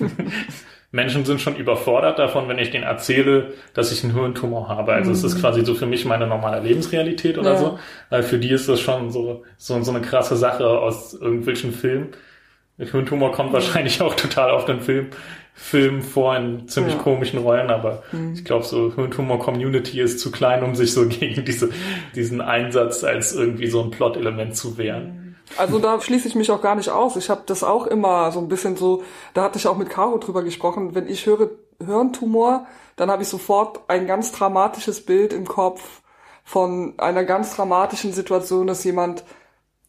Menschen 0.94 1.24
sind 1.24 1.40
schon 1.40 1.56
überfordert 1.56 2.20
davon, 2.20 2.46
wenn 2.46 2.56
ich 2.60 2.70
denen 2.70 2.84
erzähle, 2.84 3.54
dass 3.74 3.90
ich 3.90 4.04
einen 4.04 4.14
Hirntumor 4.14 4.68
habe. 4.68 4.92
Also 4.92 5.10
mhm. 5.10 5.16
es 5.16 5.24
ist 5.24 5.34
mhm. 5.34 5.40
quasi 5.40 5.64
so 5.64 5.74
für 5.74 5.86
mich 5.86 6.04
meine 6.04 6.28
normale 6.28 6.62
Lebensrealität 6.62 7.36
oder 7.36 7.54
ja. 7.54 7.58
so. 7.58 7.78
Weil 8.10 8.22
für 8.22 8.38
die 8.38 8.50
ist 8.50 8.68
das 8.68 8.80
schon 8.80 9.10
so, 9.10 9.42
so, 9.56 9.82
so 9.82 9.90
eine 9.90 10.02
krasse 10.02 10.36
Sache 10.36 10.64
aus 10.64 11.12
irgendwelchen 11.12 11.72
Filmen. 11.72 12.10
Hirntumor 12.78 13.32
kommt 13.32 13.48
mhm. 13.48 13.54
wahrscheinlich 13.54 14.00
auch 14.02 14.14
total 14.14 14.52
auf 14.52 14.66
den 14.66 14.80
Film, 14.80 15.08
Film 15.52 16.00
vor 16.00 16.36
in 16.36 16.68
ziemlich 16.68 16.94
ja. 16.94 17.00
komischen 17.00 17.40
Rollen, 17.40 17.70
aber 17.70 18.04
mhm. 18.12 18.34
ich 18.34 18.44
glaube, 18.44 18.64
so 18.64 18.94
Hirntumor-Community 18.94 20.00
ist 20.00 20.20
zu 20.20 20.30
klein, 20.30 20.62
um 20.62 20.76
sich 20.76 20.92
so 20.92 21.08
gegen 21.08 21.44
diese, 21.44 21.70
diesen 22.14 22.40
Einsatz 22.40 23.02
als 23.02 23.34
irgendwie 23.34 23.66
so 23.66 23.82
ein 23.82 23.90
Plot-Element 23.90 24.54
zu 24.54 24.78
wehren. 24.78 25.23
Also 25.56 25.78
da 25.78 26.00
schließe 26.00 26.28
ich 26.28 26.34
mich 26.34 26.50
auch 26.50 26.62
gar 26.62 26.74
nicht 26.74 26.88
aus. 26.88 27.16
Ich 27.16 27.30
habe 27.30 27.42
das 27.46 27.62
auch 27.62 27.86
immer 27.86 28.32
so 28.32 28.40
ein 28.40 28.48
bisschen 28.48 28.76
so, 28.76 29.02
da 29.34 29.44
hatte 29.44 29.58
ich 29.58 29.66
auch 29.66 29.76
mit 29.76 29.90
Caro 29.90 30.18
drüber 30.18 30.42
gesprochen, 30.42 30.94
wenn 30.94 31.08
ich 31.08 31.26
höre 31.26 31.50
Hirntumor, 31.84 32.66
dann 32.96 33.10
habe 33.10 33.22
ich 33.22 33.28
sofort 33.28 33.80
ein 33.88 34.06
ganz 34.06 34.32
dramatisches 34.32 35.04
Bild 35.04 35.32
im 35.32 35.46
Kopf 35.46 36.02
von 36.44 36.94
einer 36.98 37.24
ganz 37.24 37.56
dramatischen 37.56 38.12
Situation, 38.12 38.66
dass 38.66 38.84
jemand 38.84 39.24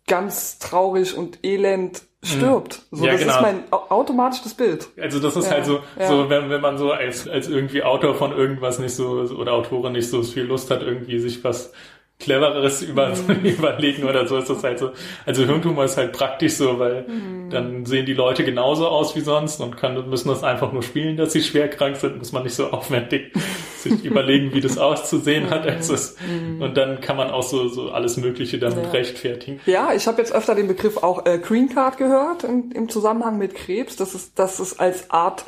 ganz 0.08 0.60
traurig 0.60 1.18
und 1.18 1.44
elend 1.44 2.04
stirbt. 2.24 2.82
Mhm. 2.90 2.98
So, 2.98 3.06
ja, 3.06 3.12
das 3.12 3.22
genau. 3.22 3.36
ist 3.36 3.42
mein 3.42 3.64
automatisch 3.72 4.42
das 4.42 4.54
Bild. 4.54 4.88
Also 5.00 5.20
das 5.20 5.36
ist 5.36 5.46
ja, 5.46 5.52
halt 5.52 5.66
so, 5.66 5.80
ja. 6.00 6.08
so 6.08 6.30
wenn, 6.30 6.50
wenn 6.50 6.62
man 6.62 6.78
so 6.78 6.92
als, 6.92 7.28
als 7.28 7.48
irgendwie 7.48 7.84
Autor 7.84 8.16
von 8.16 8.32
irgendwas 8.32 8.80
nicht 8.80 8.96
so 8.96 9.10
oder 9.38 9.54
Autorin 9.54 9.94
nicht 9.94 10.10
so 10.10 10.24
viel 10.24 10.44
Lust 10.44 10.72
hat, 10.72 10.82
irgendwie 10.82 11.20
sich 11.20 11.44
was 11.44 11.72
clevereres 12.20 12.82
über, 12.82 13.10
mhm. 13.10 13.44
überlegen 13.44 14.04
oder 14.06 14.28
so 14.28 14.38
ist 14.38 14.50
das 14.50 14.64
halt 14.64 14.80
so. 14.80 14.92
Also 15.26 15.44
Hirntumor 15.44 15.84
ist 15.84 15.98
halt 15.98 16.14
praktisch 16.14 16.54
so, 16.54 16.80
weil 16.80 17.06
mhm. 17.08 17.50
dann 17.50 17.86
sehen 17.86 18.06
die 18.06 18.14
Leute 18.14 18.46
genauso 18.46 18.88
aus 18.88 19.16
wie 19.16 19.20
sonst 19.20 19.60
und 19.60 19.76
können, 19.76 20.10
müssen 20.10 20.30
das 20.30 20.44
einfach 20.44 20.72
nur 20.72 20.82
spielen, 20.82 21.18
dass 21.18 21.34
sie 21.34 21.42
schwer 21.42 21.70
krank 21.70 21.98
sind, 21.98 22.18
muss 22.18 22.32
man 22.32 22.44
nicht 22.44 22.56
so 22.56 22.72
aufwendig 22.72 23.34
sich 23.78 24.06
überlegen, 24.06 24.54
wie 24.54 24.62
das 24.62 24.78
auszusehen 24.78 25.50
hat. 25.50 25.68
Also 25.68 25.94
es, 25.94 26.16
mhm. 26.22 26.62
Und 26.62 26.78
dann 26.78 27.02
kann 27.02 27.18
man 27.18 27.30
auch 27.30 27.44
so, 27.44 27.68
so 27.68 27.92
alles 27.92 28.18
Mögliche 28.18 28.60
dann 28.60 28.82
ja. 28.82 28.90
rechtfertigen. 28.92 29.60
Ja, 29.66 29.94
ich 29.94 30.08
habe 30.08 30.20
jetzt 30.20 30.34
öfter 30.34 30.56
den 30.56 30.68
Begriff 30.68 30.98
auch 30.98 31.26
äh, 31.26 31.38
Green 31.38 31.70
Card 31.70 31.98
gehört 31.98 32.46
in, 32.46 32.72
im 32.72 32.88
Zusammenhang 32.88 33.38
mit 33.38 33.56
Krebs, 33.56 33.98
dass 33.98 34.14
es, 34.14 34.34
dass 34.34 34.60
es 34.60 34.80
als 34.80 35.12
Art 35.12 35.44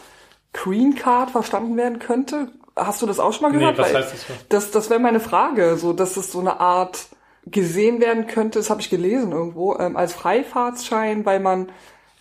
Green 0.52 0.96
Card 0.96 1.32
verstanden 1.32 1.78
werden 1.78 2.00
könnte. 2.00 2.50
Hast 2.78 3.02
du 3.02 3.06
das 3.06 3.20
auch 3.20 3.34
schon 3.34 3.52
mal 3.52 3.58
gehört? 3.58 3.78
Nee, 3.78 3.84
was 3.84 3.94
heißt 3.94 4.14
das? 4.14 4.26
Das, 4.50 4.72
das 4.72 4.90
wäre 4.90 5.00
meine 5.00 5.20
Frage, 5.20 5.78
so 5.78 5.94
dass 5.94 6.18
es 6.18 6.32
so 6.32 6.40
eine 6.40 6.60
Art 6.60 7.08
gesehen 7.46 8.02
werden 8.02 8.28
könnte, 8.28 8.60
das 8.60 8.70
habe 8.70 8.82
ich 8.82 8.90
gelesen 8.90 9.32
irgendwo, 9.32 9.78
ähm, 9.78 9.96
als 9.96 10.14
Freifahrtsschein, 10.14 11.26
weil 11.26 11.40
man 11.40 11.72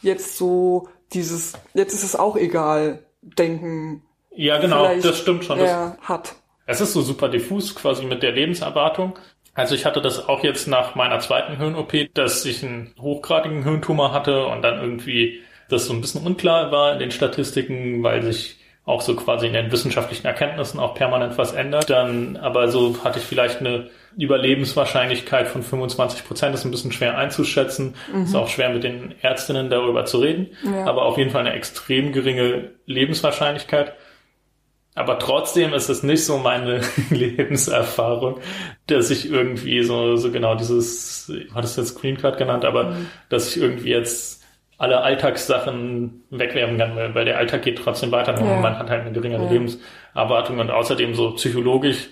jetzt 0.02 0.36
so 0.36 0.88
dieses, 1.12 1.54
jetzt 1.74 1.94
ist 1.94 2.04
es 2.04 2.16
auch 2.16 2.36
egal, 2.36 3.04
denken. 3.22 4.02
Ja, 4.30 4.58
genau, 4.58 4.88
das 5.00 5.18
stimmt 5.18 5.44
schon. 5.44 5.58
Das, 5.58 5.98
hat. 6.02 6.36
Es 6.66 6.80
ist 6.80 6.92
so 6.92 7.02
super 7.02 7.28
diffus 7.28 7.74
quasi 7.74 8.04
mit 8.04 8.22
der 8.22 8.32
Lebenserwartung. 8.32 9.18
Also 9.54 9.74
ich 9.74 9.86
hatte 9.86 10.02
das 10.02 10.28
auch 10.28 10.44
jetzt 10.44 10.68
nach 10.68 10.94
meiner 10.94 11.18
zweiten 11.20 11.56
Hirn-OP, 11.56 11.92
dass 12.12 12.44
ich 12.44 12.62
einen 12.62 12.94
hochgradigen 13.00 13.62
Hirntumor 13.62 14.12
hatte 14.12 14.46
und 14.46 14.62
dann 14.62 14.80
irgendwie 14.80 15.40
das 15.68 15.86
so 15.86 15.94
ein 15.94 16.00
bisschen 16.00 16.26
unklar 16.26 16.70
war 16.70 16.92
in 16.92 16.98
den 16.98 17.10
Statistiken, 17.10 18.02
weil 18.02 18.22
sich 18.22 18.58
auch 18.86 19.00
so 19.00 19.16
quasi 19.16 19.48
in 19.48 19.52
den 19.52 19.72
wissenschaftlichen 19.72 20.26
Erkenntnissen 20.26 20.78
auch 20.78 20.94
permanent 20.94 21.36
was 21.36 21.52
ändert. 21.52 21.90
Dann 21.90 22.36
aber 22.36 22.68
so 22.68 22.96
hatte 23.02 23.18
ich 23.18 23.24
vielleicht 23.24 23.58
eine 23.58 23.90
Überlebenswahrscheinlichkeit 24.16 25.48
von 25.48 25.64
25 25.64 26.24
Prozent. 26.24 26.54
ist 26.54 26.64
ein 26.64 26.70
bisschen 26.70 26.92
schwer 26.92 27.18
einzuschätzen. 27.18 27.96
Mhm. 28.14 28.22
Ist 28.22 28.36
auch 28.36 28.48
schwer 28.48 28.70
mit 28.70 28.84
den 28.84 29.16
Ärztinnen 29.20 29.70
darüber 29.70 30.04
zu 30.04 30.18
reden. 30.18 30.50
Ja. 30.64 30.86
Aber 30.86 31.02
auf 31.02 31.18
jeden 31.18 31.30
Fall 31.30 31.40
eine 31.40 31.54
extrem 31.54 32.12
geringe 32.12 32.70
Lebenswahrscheinlichkeit. 32.86 33.92
Aber 34.94 35.18
trotzdem 35.18 35.74
ist 35.74 35.90
es 35.90 36.04
nicht 36.04 36.24
so 36.24 36.38
meine 36.38 36.80
Lebenserfahrung, 37.10 38.38
dass 38.86 39.10
ich 39.10 39.28
irgendwie 39.28 39.82
so, 39.82 40.14
so 40.14 40.30
genau 40.30 40.54
dieses, 40.54 41.28
ich 41.28 41.52
hatte 41.52 41.66
es 41.66 41.76
jetzt 41.76 42.00
Green 42.00 42.16
Card 42.16 42.38
genannt, 42.38 42.64
aber 42.64 42.84
mhm. 42.84 43.06
dass 43.28 43.48
ich 43.48 43.60
irgendwie 43.60 43.90
jetzt 43.90 44.45
alle 44.78 45.00
Alltagssachen 45.00 46.24
wegwerfen 46.30 46.78
kann, 46.78 47.14
weil, 47.14 47.24
der 47.24 47.38
Alltag 47.38 47.62
geht 47.62 47.78
trotzdem 47.78 48.12
weiter. 48.12 48.38
Ja. 48.38 48.60
Man 48.60 48.78
hat 48.78 48.90
halt 48.90 49.02
eine 49.02 49.12
geringere 49.12 49.44
ja. 49.44 49.50
Lebenserwartung 49.50 50.58
und 50.58 50.70
außerdem 50.70 51.14
so 51.14 51.32
psychologisch 51.32 52.08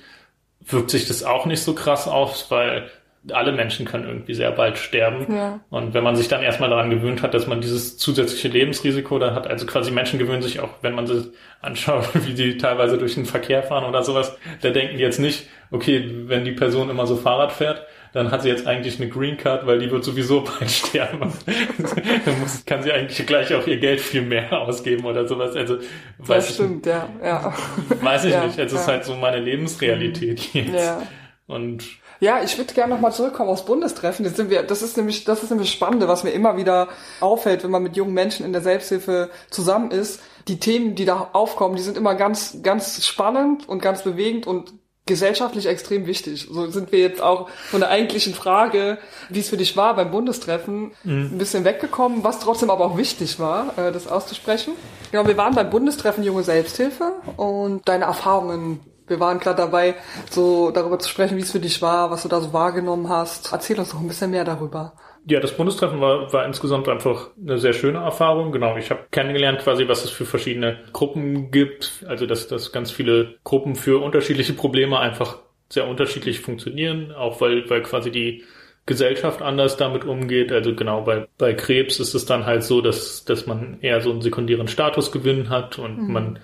wirkt 0.66 0.90
sich 0.90 1.07
das 1.07 1.24
auch 1.24 1.44
nicht 1.44 1.62
so 1.62 1.74
krass 1.74 2.09
aus, 2.09 2.50
weil 2.50 2.88
alle 3.33 3.53
Menschen 3.53 3.87
können 3.87 4.07
irgendwie 4.07 4.35
sehr 4.35 4.50
bald 4.50 4.77
sterben. 4.77 5.33
Ja. 5.35 5.61
Und 5.70 5.94
wenn 5.94 6.05
man 6.05 6.16
sich 6.16 6.29
dann 6.29 6.42
erstmal 6.42 6.68
daran 6.68 6.90
gewöhnt 6.90 7.22
hat, 7.22 7.33
dass 7.33 7.46
man 7.46 7.61
dieses 7.61 7.96
zusätzliche 7.96 8.48
Lebensrisiko 8.48 9.18
da 9.18 9.35
hat, 9.35 9.46
also 9.46 9.64
quasi 9.66 9.90
Menschen 9.90 10.18
gewöhnen 10.18 10.42
sich 10.42 10.61
auch, 10.61 10.70
wenn 10.83 10.94
man 10.94 11.07
sich 11.07 11.27
anschaut, 11.62 12.09
wie 12.27 12.35
die 12.35 12.59
teilweise 12.59 12.98
durch 12.98 13.14
den 13.14 13.24
Verkehr 13.24 13.62
fahren 13.62 13.85
oder 13.85 14.03
sowas, 14.03 14.37
da 14.61 14.70
denken 14.70 14.98
die 14.98 15.03
jetzt 15.03 15.20
nicht, 15.20 15.48
okay, 15.70 16.05
wenn 16.27 16.44
die 16.44 16.53
Person 16.53 16.90
immer 16.90 17.07
so 17.07 17.16
Fahrrad 17.16 17.53
fährt, 17.53 17.87
dann 18.14 18.31
hat 18.31 18.42
sie 18.42 18.48
jetzt 18.48 18.66
eigentlich 18.66 19.00
eine 19.00 19.11
Green 19.11 19.37
Card, 19.37 19.66
weil 19.66 19.81
die 19.81 19.90
wird 19.90 20.05
sowieso 20.05 20.40
bald 20.59 20.70
sterben. 20.70 21.33
dann 22.24 22.40
muss, 22.40 22.64
kann 22.64 22.83
sie 22.83 22.92
eigentlich 22.92 23.27
gleich 23.27 23.53
auch 23.55 23.66
ihr 23.66 23.79
Geld 23.79 24.00
viel 24.00 24.22
mehr 24.22 24.53
ausgeben 24.53 25.05
oder 25.05 25.27
sowas. 25.27 25.55
Also 25.57 25.79
weiß 26.18 26.46
das 26.46 26.55
stimmt, 26.55 26.87
ich, 26.87 26.92
ja, 26.92 27.09
ja. 27.22 27.55
Weiß 28.00 28.24
ich 28.24 28.33
ja, 28.33 28.46
nicht. 28.46 28.59
Es 28.59 28.72
ja. 28.72 28.81
ist 28.81 28.87
halt 28.87 29.05
so 29.05 29.16
meine 29.16 29.40
Lebensrealität 29.40 30.55
mhm. 30.55 30.61
jetzt. 30.61 30.85
Ja. 30.85 31.03
Und 31.46 31.85
ja, 32.20 32.42
ich 32.42 32.57
würde 32.57 32.72
gerne 32.72 32.94
nochmal 32.94 33.12
zurückkommen 33.12 33.50
aufs 33.50 33.66
Bundestreffen. 33.66 34.24
Jetzt 34.24 34.37
sind 34.37 34.48
wir, 34.48 34.62
das 34.62 34.81
ist 34.81 34.96
nämlich, 34.96 35.24
das 35.24 35.42
ist 35.42 35.50
nämlich 35.50 35.72
Spannende, 35.72 36.09
was 36.09 36.22
mir 36.22 36.31
immer 36.31 36.57
wieder 36.57 36.88
auffällt, 37.20 37.64
wenn 37.64 37.70
man 37.70 37.83
mit 37.83 37.96
jungen 37.96 38.14
Menschen 38.14 38.46
in 38.46 38.53
der 38.53 38.62
Selbsthilfe 38.62 39.29
zusammen 39.50 39.90
ist. 39.90 40.22
Die 40.46 40.61
Themen, 40.61 40.94
die 40.94 41.05
da 41.05 41.31
aufkommen, 41.33 41.77
die 41.77 41.83
sind 41.83 41.96
immer 41.96 42.14
ganz, 42.14 42.62
ganz 42.62 43.05
spannend 43.05 43.68
und 43.68 43.83
ganz 43.83 44.05
bewegend 44.05 44.46
und 44.46 44.72
gesellschaftlich 45.07 45.67
extrem 45.67 46.07
wichtig. 46.07 46.49
So 46.51 46.71
sind 46.71 46.90
wir 46.90 46.99
jetzt 46.99 47.21
auch 47.21 47.49
von 47.51 47.81
der 47.81 47.90
eigentlichen 47.90 48.35
Frage, 48.35 48.99
wie 49.29 49.40
es 49.40 49.51
für 49.51 49.57
dich 49.57 49.77
war 49.77 49.95
beim 49.97 50.11
Bundestreffen, 50.11 50.93
mhm. 51.05 51.31
ein 51.33 51.38
bisschen 51.38 51.64
weggekommen, 51.64 52.25
was 52.25 52.40
trotzdem 52.40 52.71
aber 52.71 52.87
auch 52.87 52.97
wichtig 52.97 53.38
war, 53.38 53.77
äh, 53.79 53.93
das 53.93 54.09
auszusprechen. 54.09 54.75
Genau, 55.11 55.27
wir 55.27 55.37
waren 55.37 55.55
beim 55.55 55.69
Bundestreffen 55.69 56.25
Junge 56.25 56.43
Selbsthilfe 56.43 57.12
und 57.37 57.87
deine 57.88 58.05
Erfahrungen 58.05 58.81
wir 59.07 59.21
waren 59.21 59.38
gerade 59.38 59.59
dabei, 59.59 59.97
so 60.31 60.71
darüber 60.71 60.99
zu 60.99 61.11
sprechen, 61.11 61.37
wie 61.37 61.43
es 61.43 61.51
für 61.51 61.61
dich 61.61 61.83
war, 61.83 62.11
was 62.11 62.23
du 62.23 62.29
da 62.29 62.40
so 62.40 62.55
wahrgenommen 62.55 63.11
hast. 63.11 63.53
Erzähl 63.53 63.79
uns 63.79 63.90
doch 63.90 64.01
ein 64.01 64.09
bisschen 64.09 64.31
mehr 64.31 64.45
darüber. 64.45 64.95
Ja, 65.27 65.41
das 65.41 65.57
Bundestreffen 65.57 66.01
war, 66.01 66.33
war 66.33 66.45
insgesamt 66.45 66.89
einfach 66.89 67.31
eine 67.41 67.59
sehr 67.59 67.73
schöne 67.73 67.99
Erfahrung. 67.99 68.53
Genau, 68.53 68.77
ich 68.77 68.91
habe 68.91 69.07
kennengelernt 69.11 69.61
quasi, 69.61 69.89
was 69.89 70.05
es 70.05 70.11
für 70.11 70.27
verschiedene 70.27 70.79
Gruppen 70.93 71.51
gibt. 71.51 72.05
Also 72.07 72.27
dass, 72.27 72.47
dass 72.49 72.73
ganz 72.73 72.91
viele 72.91 73.37
Gruppen 73.43 73.75
für 73.75 74.03
unterschiedliche 74.03 74.53
Probleme 74.53 74.99
einfach 74.99 75.39
sehr 75.71 75.89
unterschiedlich 75.89 76.41
funktionieren, 76.41 77.13
auch 77.13 77.41
weil, 77.41 77.69
weil 77.71 77.83
quasi 77.83 78.11
die 78.11 78.45
Gesellschaft 78.87 79.41
anders 79.41 79.77
damit 79.77 80.05
umgeht. 80.05 80.53
Also 80.53 80.75
genau 80.75 81.03
bei, 81.03 81.27
bei 81.39 81.55
Krebs 81.55 82.01
ist 82.01 82.15
es 82.15 82.27
dann 82.27 82.45
halt 82.45 82.63
so, 82.63 82.83
dass, 82.83 83.25
dass 83.25 83.47
man 83.47 83.79
eher 83.81 84.01
so 84.03 84.11
einen 84.11 84.21
sekundären 84.21 84.69
Status 84.69 85.11
gewinnen 85.11 85.49
hat 85.49 85.79
und 85.79 85.99
mhm. 86.03 86.13
man 86.13 86.39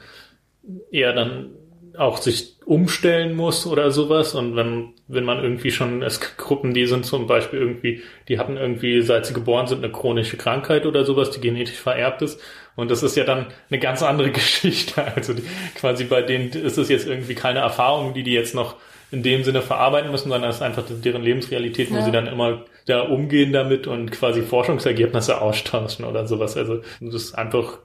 eher 0.91 1.13
dann 1.13 1.51
auch 1.97 2.19
sich 2.19 2.57
umstellen 2.65 3.35
muss 3.35 3.67
oder 3.67 3.91
sowas. 3.91 4.35
Und 4.35 4.57
wenn, 4.57 4.91
wenn 5.09 5.25
man 5.25 5.43
irgendwie 5.43 5.71
schon, 5.71 6.03
es 6.03 6.21
gibt 6.21 6.39
Gruppen, 6.39 6.75
die 6.75 6.87
sind 6.87 7.05
zum 7.05 7.27
Beispiel 7.27 7.59
irgendwie, 7.59 8.03
die 8.29 8.39
hatten 8.39 8.57
irgendwie, 8.57 9.03
seit 9.03 9.27
sie 9.27 9.35
geboren 9.35 9.67
sind, 9.67 9.83
eine 9.83 9.93
chronische 9.93 10.37
Krankheit 10.37 10.87
oder 10.87 11.05
sowas, 11.05 11.31
die 11.31 11.41
genetisch 11.41 11.79
vererbt 11.79 12.23
ist. 12.23 12.41
Und 12.77 12.91
das 12.91 13.03
ist 13.03 13.17
ja 13.17 13.25
dann 13.25 13.47
eine 13.71 13.81
ganz 13.81 14.03
andere 14.03 14.31
Geschichte. 14.33 15.05
Also 15.15 15.35
die, 15.35 15.43
quasi 15.75 16.05
bei 16.05 16.23
denen 16.23 16.51
ist 16.51 16.79
es 16.79 16.89
jetzt 16.89 17.07
irgendwie 17.07 17.35
keine 17.35 17.61
Erfahrung, 17.61 18.15
die 18.15 18.23
die 18.23 18.33
jetzt 18.33 18.55
noch 18.55 18.77
in 19.11 19.23
dem 19.23 19.43
Sinne 19.43 19.61
verarbeiten 19.61 20.11
müssen, 20.11 20.29
sondern 20.29 20.51
es 20.51 20.57
ist 20.57 20.63
einfach 20.63 20.85
deren 20.89 21.23
Lebensrealität, 21.23 21.91
wo 21.91 21.97
ja. 21.97 22.05
sie 22.05 22.13
dann 22.13 22.29
immer 22.29 22.65
da 22.87 23.01
umgehen 23.01 23.53
damit 23.53 23.87
und 23.87 24.13
quasi 24.13 24.43
Forschungsergebnisse 24.43 25.41
austauschen 25.41 26.05
oder 26.05 26.27
sowas. 26.27 26.57
Also 26.57 26.83
das 27.01 27.15
ist 27.15 27.35
einfach 27.35 27.79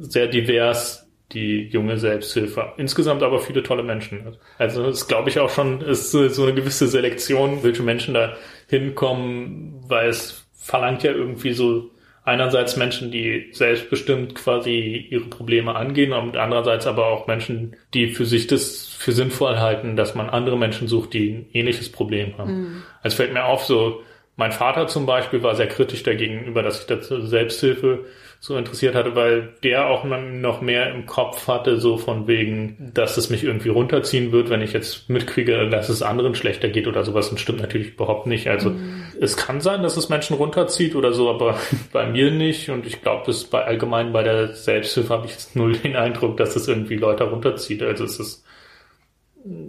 sehr 0.00 0.26
divers, 0.26 1.01
die 1.32 1.68
junge 1.68 1.98
Selbsthilfe. 1.98 2.72
Insgesamt 2.76 3.22
aber 3.22 3.40
viele 3.40 3.62
tolle 3.62 3.82
Menschen. 3.82 4.36
Also 4.58 4.86
es 4.86 5.06
glaube 5.06 5.30
ich 5.30 5.38
auch 5.38 5.50
schon, 5.50 5.80
ist 5.80 6.10
so 6.10 6.42
eine 6.42 6.54
gewisse 6.54 6.86
Selektion, 6.86 7.62
welche 7.62 7.82
Menschen 7.82 8.14
da 8.14 8.36
hinkommen, 8.68 9.82
weil 9.88 10.08
es 10.08 10.44
verlangt 10.54 11.02
ja 11.02 11.12
irgendwie 11.12 11.52
so 11.52 11.90
einerseits 12.24 12.76
Menschen, 12.76 13.10
die 13.10 13.48
selbstbestimmt 13.52 14.34
quasi 14.34 15.08
ihre 15.10 15.24
Probleme 15.24 15.74
angehen 15.74 16.12
und 16.12 16.36
andererseits 16.36 16.86
aber 16.86 17.06
auch 17.06 17.26
Menschen, 17.26 17.76
die 17.94 18.08
für 18.08 18.26
sich 18.26 18.46
das 18.46 18.86
für 18.86 19.12
sinnvoll 19.12 19.58
halten, 19.58 19.96
dass 19.96 20.14
man 20.14 20.30
andere 20.30 20.56
Menschen 20.56 20.86
sucht, 20.86 21.14
die 21.14 21.30
ein 21.30 21.46
ähnliches 21.52 21.90
Problem 21.90 22.38
haben. 22.38 22.52
Mhm. 22.54 22.82
Also 23.02 23.16
fällt 23.16 23.32
mir 23.32 23.44
auf, 23.44 23.64
so 23.64 24.02
mein 24.36 24.52
Vater 24.52 24.86
zum 24.86 25.04
Beispiel 25.04 25.42
war 25.42 25.56
sehr 25.56 25.66
kritisch 25.66 26.04
dagegenüber, 26.04 26.62
dass 26.62 26.80
ich 26.80 26.86
dazu 26.86 27.26
Selbsthilfe 27.26 28.06
so 28.44 28.56
interessiert 28.56 28.96
hatte, 28.96 29.14
weil 29.14 29.50
der 29.62 29.86
auch 29.86 30.02
noch 30.02 30.60
mehr 30.62 30.92
im 30.92 31.06
Kopf 31.06 31.46
hatte, 31.46 31.78
so 31.78 31.96
von 31.96 32.26
wegen, 32.26 32.90
dass 32.92 33.16
es 33.16 33.30
mich 33.30 33.44
irgendwie 33.44 33.68
runterziehen 33.68 34.32
wird, 34.32 34.50
wenn 34.50 34.62
ich 34.62 34.72
jetzt 34.72 35.08
mitkriege, 35.08 35.70
dass 35.70 35.88
es 35.88 36.02
anderen 36.02 36.34
schlechter 36.34 36.68
geht 36.68 36.88
oder 36.88 37.04
sowas. 37.04 37.28
Und 37.28 37.38
stimmt 37.38 37.60
natürlich 37.60 37.94
überhaupt 37.94 38.26
nicht. 38.26 38.48
Also 38.48 38.70
mhm. 38.70 39.04
es 39.20 39.36
kann 39.36 39.60
sein, 39.60 39.84
dass 39.84 39.96
es 39.96 40.08
Menschen 40.08 40.34
runterzieht 40.34 40.96
oder 40.96 41.12
so, 41.12 41.30
aber 41.30 41.56
bei 41.92 42.04
mir 42.08 42.32
nicht. 42.32 42.68
Und 42.68 42.84
ich 42.84 43.00
glaube, 43.00 43.22
das 43.26 43.44
bei 43.44 43.64
allgemein 43.64 44.12
bei 44.12 44.24
der 44.24 44.54
Selbsthilfe 44.54 45.14
habe 45.14 45.26
ich 45.26 45.32
jetzt 45.34 45.54
null 45.54 45.76
den 45.76 45.94
Eindruck, 45.94 46.36
dass 46.36 46.56
es 46.56 46.66
irgendwie 46.66 46.96
Leute 46.96 47.22
runterzieht. 47.22 47.80
Also 47.80 48.02
es 48.02 48.18
ist 48.18 48.44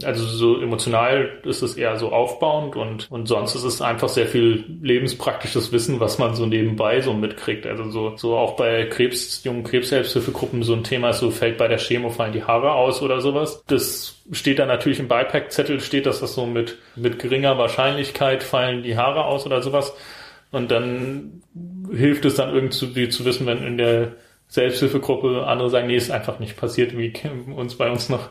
also 0.03 0.25
so 0.25 0.61
emotional 0.61 1.39
ist 1.43 1.63
es 1.63 1.75
eher 1.75 1.97
so 1.97 2.11
aufbauend 2.11 2.75
und, 2.75 3.11
und 3.11 3.27
sonst 3.27 3.55
ist 3.55 3.63
es 3.63 3.81
einfach 3.81 4.07
sehr 4.07 4.27
viel 4.27 4.63
lebenspraktisches 4.81 5.71
Wissen, 5.71 5.99
was 5.99 6.19
man 6.19 6.35
so 6.35 6.45
nebenbei 6.45 7.01
so 7.01 7.13
mitkriegt. 7.13 7.65
Also 7.65 7.89
so, 7.89 8.15
so 8.15 8.37
auch 8.37 8.55
bei 8.55 8.85
Krebs, 8.85 9.43
jungen 9.43 9.63
Krebshilfegruppen 9.63 10.61
so 10.61 10.73
ein 10.73 10.83
Thema 10.83 11.09
ist, 11.09 11.19
so 11.19 11.31
fällt 11.31 11.57
bei 11.57 11.67
der 11.67 11.79
Chemo 11.79 12.09
fallen 12.09 12.33
die 12.33 12.43
Haare 12.43 12.73
aus 12.73 13.01
oder 13.01 13.19
sowas. 13.19 13.63
Das 13.67 14.21
steht 14.31 14.59
dann 14.59 14.67
natürlich 14.67 14.99
im 14.99 15.07
Beipackzettel 15.07 15.79
steht, 15.79 16.05
dass 16.05 16.19
das 16.19 16.35
so 16.35 16.45
mit, 16.45 16.77
mit 16.95 17.17
geringer 17.17 17.57
Wahrscheinlichkeit 17.57 18.43
fallen 18.43 18.83
die 18.83 18.95
Haare 18.95 19.25
aus 19.25 19.45
oder 19.45 19.63
sowas. 19.63 19.93
Und 20.51 20.69
dann 20.69 21.41
hilft 21.91 22.25
es 22.25 22.35
dann 22.35 22.53
irgendwie 22.53 23.09
zu 23.09 23.25
wissen, 23.25 23.47
wenn 23.47 23.65
in 23.65 23.77
der 23.77 24.11
Selbsthilfegruppe 24.49 25.47
andere 25.47 25.71
sagen, 25.71 25.87
nee, 25.87 25.95
ist 25.95 26.11
einfach 26.11 26.37
nicht 26.37 26.57
passiert, 26.57 26.95
wie 26.95 27.11
uns 27.55 27.75
bei 27.75 27.89
uns 27.89 28.09
noch 28.09 28.29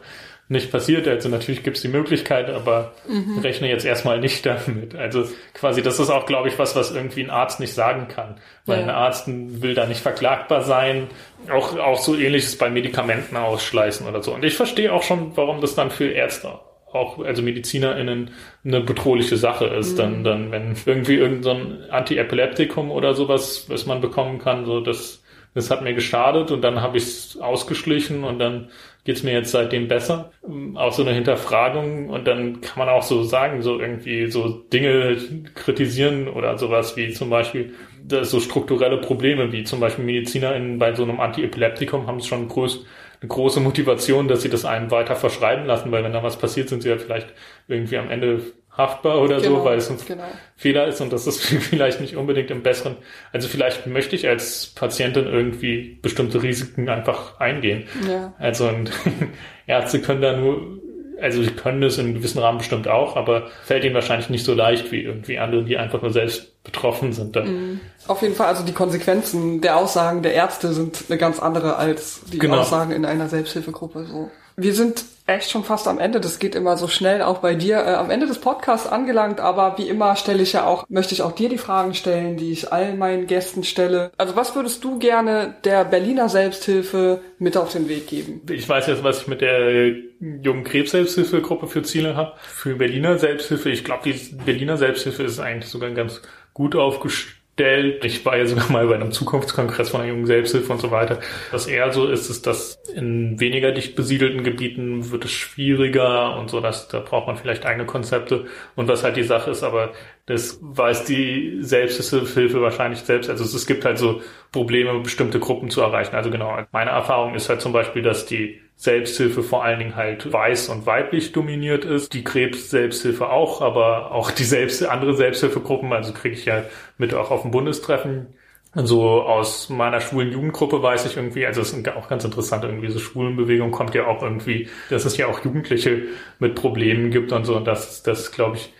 nicht 0.48 0.70
passiert. 0.70 1.08
Also 1.08 1.28
natürlich 1.28 1.62
gibt 1.62 1.76
es 1.76 1.82
die 1.82 1.88
Möglichkeit, 1.88 2.50
aber 2.50 2.92
mhm. 3.08 3.38
rechne 3.38 3.68
jetzt 3.68 3.84
erstmal 3.84 4.20
nicht 4.20 4.44
damit. 4.46 4.94
Also 4.94 5.24
quasi, 5.54 5.82
das 5.82 5.98
ist 5.98 6.10
auch, 6.10 6.26
glaube 6.26 6.48
ich, 6.48 6.58
was, 6.58 6.76
was 6.76 6.94
irgendwie 6.94 7.22
ein 7.22 7.30
Arzt 7.30 7.60
nicht 7.60 7.74
sagen 7.74 8.08
kann. 8.08 8.36
Weil 8.66 8.78
ja. 8.78 8.84
ein 8.84 8.90
Arzt 8.90 9.24
will 9.26 9.74
da 9.74 9.86
nicht 9.86 10.00
verklagbar 10.00 10.62
sein. 10.62 11.08
Auch, 11.50 11.78
auch 11.78 11.98
so 11.98 12.16
ähnliches 12.16 12.56
bei 12.56 12.70
Medikamenten 12.70 13.36
ausschleißen 13.36 14.06
oder 14.06 14.22
so. 14.22 14.34
Und 14.34 14.44
ich 14.44 14.54
verstehe 14.54 14.92
auch 14.92 15.02
schon, 15.02 15.36
warum 15.36 15.60
das 15.60 15.74
dann 15.74 15.90
für 15.90 16.08
Ärzte 16.08 16.60
auch, 16.92 17.18
also 17.18 17.42
MedizinerInnen, 17.42 18.30
eine 18.64 18.80
bedrohliche 18.80 19.36
Sache 19.36 19.66
ist. 19.66 19.92
Mhm. 19.92 19.96
Dann, 19.96 20.24
dann, 20.24 20.50
wenn 20.52 20.76
irgendwie 20.84 21.14
irgendein 21.14 21.78
so 21.86 21.90
Antiepileptikum 21.90 22.90
oder 22.90 23.14
sowas, 23.14 23.66
was 23.68 23.86
man 23.86 24.00
bekommen 24.00 24.38
kann, 24.38 24.64
so 24.66 24.80
das, 24.80 25.21
das 25.54 25.70
hat 25.70 25.82
mir 25.82 25.94
geschadet 25.94 26.50
und 26.50 26.62
dann 26.62 26.80
habe 26.80 26.96
ich 26.96 27.04
es 27.04 27.36
ausgeschlichen 27.38 28.24
und 28.24 28.38
dann 28.38 28.70
geht's 29.04 29.22
mir 29.22 29.32
jetzt 29.32 29.50
seitdem 29.50 29.88
besser. 29.88 30.30
Auch 30.74 30.92
so 30.92 31.02
eine 31.02 31.12
Hinterfragung 31.12 32.08
und 32.08 32.26
dann 32.26 32.60
kann 32.60 32.78
man 32.78 32.88
auch 32.88 33.02
so 33.02 33.22
sagen, 33.22 33.62
so 33.62 33.78
irgendwie 33.78 34.30
so 34.30 34.48
Dinge 34.48 35.16
kritisieren 35.54 36.28
oder 36.28 36.56
sowas 36.56 36.96
wie 36.96 37.12
zum 37.12 37.28
Beispiel 37.28 37.74
so 38.22 38.40
strukturelle 38.40 38.98
Probleme, 38.98 39.52
wie 39.52 39.64
zum 39.64 39.80
Beispiel 39.80 40.04
Mediziner 40.04 40.56
in, 40.56 40.78
bei 40.78 40.94
so 40.94 41.02
einem 41.02 41.20
Antiepileptikum 41.20 42.06
haben 42.06 42.18
es 42.18 42.26
schon 42.26 42.48
groß, 42.48 42.84
eine 43.20 43.28
große 43.28 43.60
Motivation, 43.60 44.28
dass 44.28 44.42
sie 44.42 44.50
das 44.50 44.64
einem 44.64 44.90
weiter 44.90 45.16
verschreiben 45.16 45.66
lassen, 45.66 45.92
weil 45.92 46.02
wenn 46.02 46.12
da 46.12 46.22
was 46.22 46.38
passiert, 46.38 46.68
sind 46.68 46.82
sie 46.82 46.88
ja 46.88 46.98
vielleicht 46.98 47.28
irgendwie 47.68 47.98
am 47.98 48.10
Ende 48.10 48.42
haftbar 48.76 49.20
oder 49.20 49.40
genau, 49.40 49.58
so, 49.58 49.64
weil 49.64 49.78
es 49.78 49.90
ein 49.90 49.98
genau. 50.06 50.24
Fehler 50.56 50.86
ist 50.86 51.00
und 51.00 51.12
das 51.12 51.26
ist 51.26 51.40
vielleicht 51.44 52.00
nicht 52.00 52.16
unbedingt 52.16 52.50
im 52.50 52.62
besseren. 52.62 52.96
Also 53.32 53.48
vielleicht 53.48 53.86
möchte 53.86 54.16
ich 54.16 54.26
als 54.28 54.72
Patientin 54.74 55.26
irgendwie 55.26 55.98
bestimmte 56.00 56.42
Risiken 56.42 56.88
einfach 56.88 57.38
eingehen. 57.38 57.84
Ja. 58.08 58.32
Also 58.38 58.68
und 58.68 58.90
Ärzte 59.66 60.00
können 60.00 60.22
da 60.22 60.36
nur, 60.36 60.78
also 61.20 61.42
sie 61.42 61.50
können 61.50 61.82
das 61.82 61.98
in 61.98 62.06
einem 62.06 62.14
gewissen 62.14 62.38
Rahmen 62.38 62.58
bestimmt 62.58 62.88
auch, 62.88 63.16
aber 63.16 63.48
fällt 63.62 63.84
ihnen 63.84 63.94
wahrscheinlich 63.94 64.30
nicht 64.30 64.44
so 64.44 64.54
leicht 64.54 64.90
wie 64.90 65.02
irgendwie 65.02 65.38
andere, 65.38 65.64
die 65.64 65.76
einfach 65.76 66.00
nur 66.00 66.10
selbst 66.10 66.62
betroffen 66.64 67.12
sind. 67.12 67.36
Dann. 67.36 67.46
Mhm. 67.46 67.80
Auf 68.06 68.22
jeden 68.22 68.34
Fall, 68.34 68.46
also 68.46 68.64
die 68.64 68.72
Konsequenzen 68.72 69.60
der 69.60 69.76
Aussagen 69.76 70.22
der 70.22 70.32
Ärzte 70.32 70.72
sind 70.72 71.04
eine 71.08 71.18
ganz 71.18 71.40
andere 71.40 71.76
als 71.76 72.22
die 72.32 72.38
genau. 72.38 72.60
Aussagen 72.60 72.92
in 72.92 73.04
einer 73.04 73.28
Selbsthilfegruppe. 73.28 74.06
So. 74.06 74.30
Wir 74.56 74.74
sind 74.74 75.04
echt 75.26 75.50
schon 75.50 75.64
fast 75.64 75.88
am 75.88 75.98
Ende. 75.98 76.20
Das 76.20 76.38
geht 76.38 76.54
immer 76.54 76.76
so 76.76 76.88
schnell, 76.88 77.22
auch 77.22 77.38
bei 77.38 77.54
dir. 77.54 77.78
Äh, 77.78 77.94
am 77.94 78.10
Ende 78.10 78.26
des 78.26 78.38
Podcasts 78.38 78.86
angelangt, 78.86 79.40
aber 79.40 79.78
wie 79.78 79.88
immer 79.88 80.16
stelle 80.16 80.42
ich 80.42 80.52
ja 80.52 80.66
auch, 80.66 80.84
möchte 80.88 81.14
ich 81.14 81.22
auch 81.22 81.32
dir 81.32 81.48
die 81.48 81.58
Fragen 81.58 81.94
stellen, 81.94 82.36
die 82.36 82.52
ich 82.52 82.72
all 82.72 82.94
meinen 82.94 83.26
Gästen 83.26 83.64
stelle. 83.64 84.10
Also 84.18 84.36
was 84.36 84.54
würdest 84.54 84.82
du 84.84 84.98
gerne 84.98 85.54
der 85.64 85.84
Berliner 85.84 86.28
Selbsthilfe 86.28 87.20
mit 87.38 87.56
auf 87.56 87.72
den 87.72 87.88
Weg 87.88 88.08
geben? 88.08 88.42
Ich 88.50 88.68
weiß 88.68 88.86
jetzt, 88.88 89.04
was 89.04 89.22
ich 89.22 89.28
mit 89.28 89.40
der 89.40 89.94
jungen 90.20 90.64
Krebs-Selbsthilfegruppe 90.64 91.66
für 91.66 91.82
Ziele 91.82 92.16
habe. 92.16 92.32
Für 92.40 92.76
Berliner 92.76 93.18
Selbsthilfe, 93.18 93.70
ich 93.70 93.84
glaube, 93.84 94.10
die 94.10 94.34
Berliner 94.44 94.76
Selbsthilfe 94.76 95.22
ist 95.22 95.38
eigentlich 95.40 95.70
sogar 95.70 95.90
ganz 95.90 96.20
gut 96.52 96.74
aufgestellt 96.76 97.41
stellt. 97.54 98.04
Ich 98.04 98.24
war 98.24 98.36
ja 98.36 98.46
sogar 98.46 98.70
mal 98.70 98.86
bei 98.86 98.94
einem 98.94 99.12
Zukunftskongress 99.12 99.90
von 99.90 100.00
der 100.00 100.08
jungen 100.08 100.26
Selbsthilfe 100.26 100.72
und 100.72 100.80
so 100.80 100.90
weiter. 100.90 101.20
Was 101.50 101.66
eher 101.66 101.92
so 101.92 102.08
ist, 102.08 102.30
ist, 102.30 102.46
dass 102.46 102.82
in 102.94 103.38
weniger 103.40 103.72
dicht 103.72 103.94
besiedelten 103.94 104.42
Gebieten 104.42 105.10
wird 105.10 105.24
es 105.24 105.32
schwieriger 105.32 106.36
und 106.38 106.50
so, 106.50 106.60
dass 106.60 106.88
da 106.88 107.00
braucht 107.00 107.26
man 107.26 107.36
vielleicht 107.36 107.66
eigene 107.66 107.86
Konzepte. 107.86 108.46
Und 108.74 108.88
was 108.88 109.04
halt 109.04 109.16
die 109.16 109.22
Sache 109.22 109.50
ist, 109.50 109.62
aber 109.62 109.92
das 110.26 110.58
weiß 110.62 111.04
die 111.04 111.58
Selbsthilfe 111.60 112.62
wahrscheinlich 112.62 113.00
selbst. 113.00 113.28
Also 113.28 113.44
es 113.44 113.66
gibt 113.66 113.84
halt 113.84 113.98
so 113.98 114.22
Probleme, 114.50 114.98
bestimmte 115.00 115.38
Gruppen 115.38 115.70
zu 115.70 115.80
erreichen. 115.82 116.14
Also 116.14 116.30
genau, 116.30 116.56
meine 116.72 116.90
Erfahrung 116.90 117.34
ist 117.34 117.48
halt 117.48 117.60
zum 117.60 117.72
Beispiel, 117.72 118.02
dass 118.02 118.26
die 118.26 118.60
Selbsthilfe 118.82 119.44
vor 119.44 119.62
allen 119.62 119.78
Dingen 119.78 119.94
halt 119.94 120.32
weiß 120.32 120.68
und 120.68 120.86
weiblich 120.86 121.30
dominiert 121.30 121.84
ist. 121.84 122.12
Die 122.12 122.24
Krebs-Selbsthilfe 122.24 123.30
auch, 123.30 123.62
aber 123.62 124.10
auch 124.10 124.32
die 124.32 124.42
selbst, 124.42 124.84
andere 124.84 125.14
Selbsthilfegruppen, 125.14 125.92
also 125.92 126.12
kriege 126.12 126.34
ich 126.34 126.46
ja 126.46 126.64
mit 126.98 127.14
auch 127.14 127.30
auf 127.30 127.42
dem 127.42 127.52
Bundestreffen. 127.52 128.34
So 128.74 129.22
aus 129.22 129.68
meiner 129.68 130.00
schwulen 130.00 130.32
Jugendgruppe 130.32 130.82
weiß 130.82 131.06
ich 131.06 131.16
irgendwie, 131.16 131.46
also 131.46 131.60
es 131.60 131.72
ist 131.72 131.88
auch 131.90 132.08
ganz 132.08 132.24
interessant, 132.24 132.64
irgendwie 132.64 132.90
so 132.90 132.98
Schwulenbewegung 132.98 133.70
kommt 133.70 133.94
ja 133.94 134.08
auch 134.08 134.20
irgendwie, 134.20 134.68
dass 134.90 135.04
es 135.04 135.16
ja 135.16 135.28
auch 135.28 135.44
Jugendliche 135.44 136.02
mit 136.40 136.56
Problemen 136.56 137.12
gibt 137.12 137.30
und 137.30 137.44
so 137.44 137.54
und 137.54 137.66
das, 137.66 138.02
das 138.02 138.32
glaube 138.32 138.56
ich, 138.56 138.72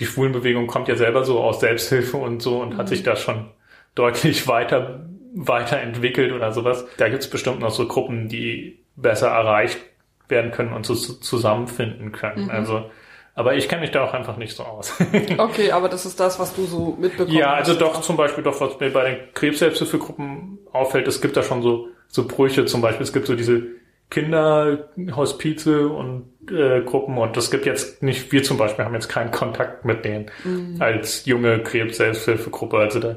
die 0.00 0.04
Schwulenbewegung 0.04 0.66
kommt 0.66 0.88
ja 0.88 0.96
selber 0.96 1.24
so 1.24 1.40
aus 1.40 1.60
Selbsthilfe 1.60 2.18
und 2.18 2.42
so 2.42 2.60
und 2.60 2.74
mhm. 2.74 2.76
hat 2.76 2.88
sich 2.90 3.04
da 3.04 3.16
schon 3.16 3.48
deutlich 3.94 4.46
weiter 4.48 5.06
weiterentwickelt 5.34 6.32
oder 6.32 6.52
sowas. 6.52 6.86
Da 6.98 7.08
gibt's 7.08 7.30
bestimmt 7.30 7.60
noch 7.60 7.70
so 7.70 7.86
Gruppen, 7.86 8.28
die 8.28 8.85
besser 8.96 9.28
erreicht 9.28 9.78
werden 10.28 10.50
können 10.50 10.72
und 10.72 10.84
so 10.84 10.94
zusammenfinden 10.94 12.12
können. 12.12 12.44
Mhm. 12.44 12.50
Also, 12.50 12.90
aber 13.34 13.54
ich 13.54 13.68
kenne 13.68 13.82
mich 13.82 13.90
da 13.90 14.04
auch 14.04 14.14
einfach 14.14 14.36
nicht 14.38 14.56
so 14.56 14.64
aus. 14.64 14.94
okay, 15.38 15.70
aber 15.70 15.88
das 15.88 16.06
ist 16.06 16.18
das, 16.18 16.38
was 16.38 16.54
du 16.54 16.64
so 16.64 16.96
mitbekommst. 16.98 17.38
Ja, 17.38 17.52
also 17.52 17.74
doch 17.74 18.00
zum 18.00 18.16
Beispiel 18.16 18.42
doch, 18.42 18.60
was 18.60 18.80
mir 18.80 18.90
bei 18.90 19.10
den 19.10 19.34
Krebshilfegruppen 19.34 20.58
auffällt, 20.72 21.06
es 21.06 21.20
gibt 21.20 21.36
da 21.36 21.42
schon 21.42 21.62
so, 21.62 21.88
so 22.08 22.26
Brüche 22.26 22.64
zum 22.64 22.80
Beispiel. 22.80 23.04
Es 23.04 23.12
gibt 23.12 23.26
so 23.26 23.36
diese 23.36 23.62
Kinderhospize 24.10 25.88
und 25.88 26.30
äh, 26.50 26.80
Gruppen 26.82 27.18
und 27.18 27.36
es 27.36 27.50
gibt 27.50 27.66
jetzt 27.66 28.02
nicht, 28.02 28.30
wir 28.30 28.42
zum 28.44 28.56
Beispiel 28.56 28.84
haben 28.84 28.94
jetzt 28.94 29.08
keinen 29.08 29.32
Kontakt 29.32 29.84
mit 29.84 30.04
denen 30.04 30.30
mhm. 30.44 30.76
als 30.80 31.26
junge 31.26 31.60
Krebs-Selbsthilfegruppe. 31.62 32.78
Also 32.78 33.00
da 33.00 33.16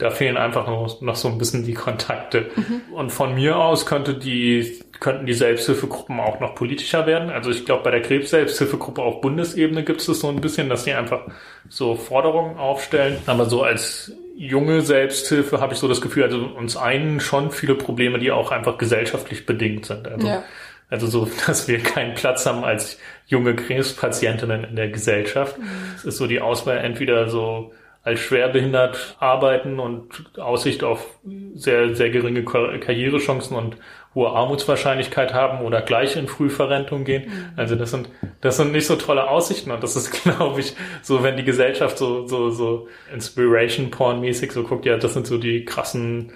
da 0.00 0.10
fehlen 0.10 0.36
einfach 0.36 0.66
noch, 0.66 1.00
noch 1.00 1.16
so 1.16 1.28
ein 1.28 1.38
bisschen 1.38 1.64
die 1.64 1.74
Kontakte. 1.74 2.50
Mhm. 2.56 2.94
Und 2.94 3.10
von 3.10 3.34
mir 3.34 3.56
aus 3.56 3.86
könnte 3.86 4.14
die, 4.14 4.80
könnten 4.98 5.26
die 5.26 5.34
Selbsthilfegruppen 5.34 6.18
auch 6.18 6.40
noch 6.40 6.54
politischer 6.54 7.06
werden. 7.06 7.30
Also 7.30 7.50
ich 7.50 7.64
glaube, 7.64 7.84
bei 7.84 7.90
der 7.90 8.02
Krebs-Selbsthilfegruppe 8.02 9.02
auf 9.02 9.20
Bundesebene 9.20 9.84
gibt 9.84 10.00
es 10.00 10.06
das 10.06 10.20
so 10.20 10.28
ein 10.28 10.40
bisschen, 10.40 10.68
dass 10.68 10.84
die 10.84 10.92
einfach 10.92 11.22
so 11.68 11.94
Forderungen 11.94 12.56
aufstellen. 12.56 13.18
Aber 13.26 13.44
so 13.44 13.62
als 13.62 14.12
junge 14.36 14.80
Selbsthilfe 14.80 15.60
habe 15.60 15.74
ich 15.74 15.78
so 15.78 15.86
das 15.86 16.00
Gefühl, 16.00 16.24
also 16.24 16.38
uns 16.38 16.76
einen 16.76 17.20
schon 17.20 17.50
viele 17.50 17.74
Probleme, 17.74 18.18
die 18.18 18.32
auch 18.32 18.50
einfach 18.50 18.78
gesellschaftlich 18.78 19.44
bedingt 19.44 19.86
sind. 19.86 20.08
Also 20.08 20.26
ja 20.26 20.42
Also 20.90 21.06
so, 21.06 21.28
dass 21.46 21.68
wir 21.68 21.78
keinen 21.78 22.14
Platz 22.14 22.44
haben 22.46 22.64
als 22.64 22.98
junge 23.26 23.54
Krebspatientinnen 23.54 24.64
in 24.64 24.76
der 24.76 24.88
Gesellschaft. 24.88 25.58
Mhm. 25.58 25.64
Es 25.96 26.04
ist 26.04 26.16
so 26.16 26.26
die 26.26 26.40
Auswahl 26.40 26.78
entweder 26.78 27.28
so 27.30 27.72
als 28.02 28.20
schwerbehindert 28.20 29.16
arbeiten 29.18 29.78
und 29.78 30.38
Aussicht 30.38 30.84
auf 30.84 31.18
sehr, 31.54 31.94
sehr 31.94 32.10
geringe 32.10 32.44
Karrierechancen 32.44 33.56
und 33.56 33.76
hohe 34.14 34.30
Armutswahrscheinlichkeit 34.30 35.34
haben 35.34 35.64
oder 35.64 35.82
gleich 35.82 36.16
in 36.16 36.26
Frühverrentung 36.26 37.04
gehen. 37.04 37.28
Mhm. 37.28 37.44
Also 37.56 37.76
das 37.76 37.90
sind, 37.90 38.08
das 38.40 38.56
sind 38.56 38.72
nicht 38.72 38.86
so 38.86 38.96
tolle 38.96 39.28
Aussichten 39.28 39.70
und 39.70 39.82
das 39.82 39.96
ist, 39.96 40.10
glaube 40.22 40.60
ich, 40.60 40.74
so, 41.02 41.22
wenn 41.22 41.36
die 41.36 41.44
Gesellschaft 41.44 41.98
so, 41.98 42.26
so, 42.26 42.50
so 42.50 42.88
Inspiration 43.12 43.90
Porn 43.90 44.20
mäßig 44.20 44.52
so 44.52 44.64
guckt, 44.64 44.86
ja, 44.86 44.96
das 44.96 45.14
sind 45.14 45.26
so 45.26 45.38
die 45.38 45.64
krassen 45.64 46.32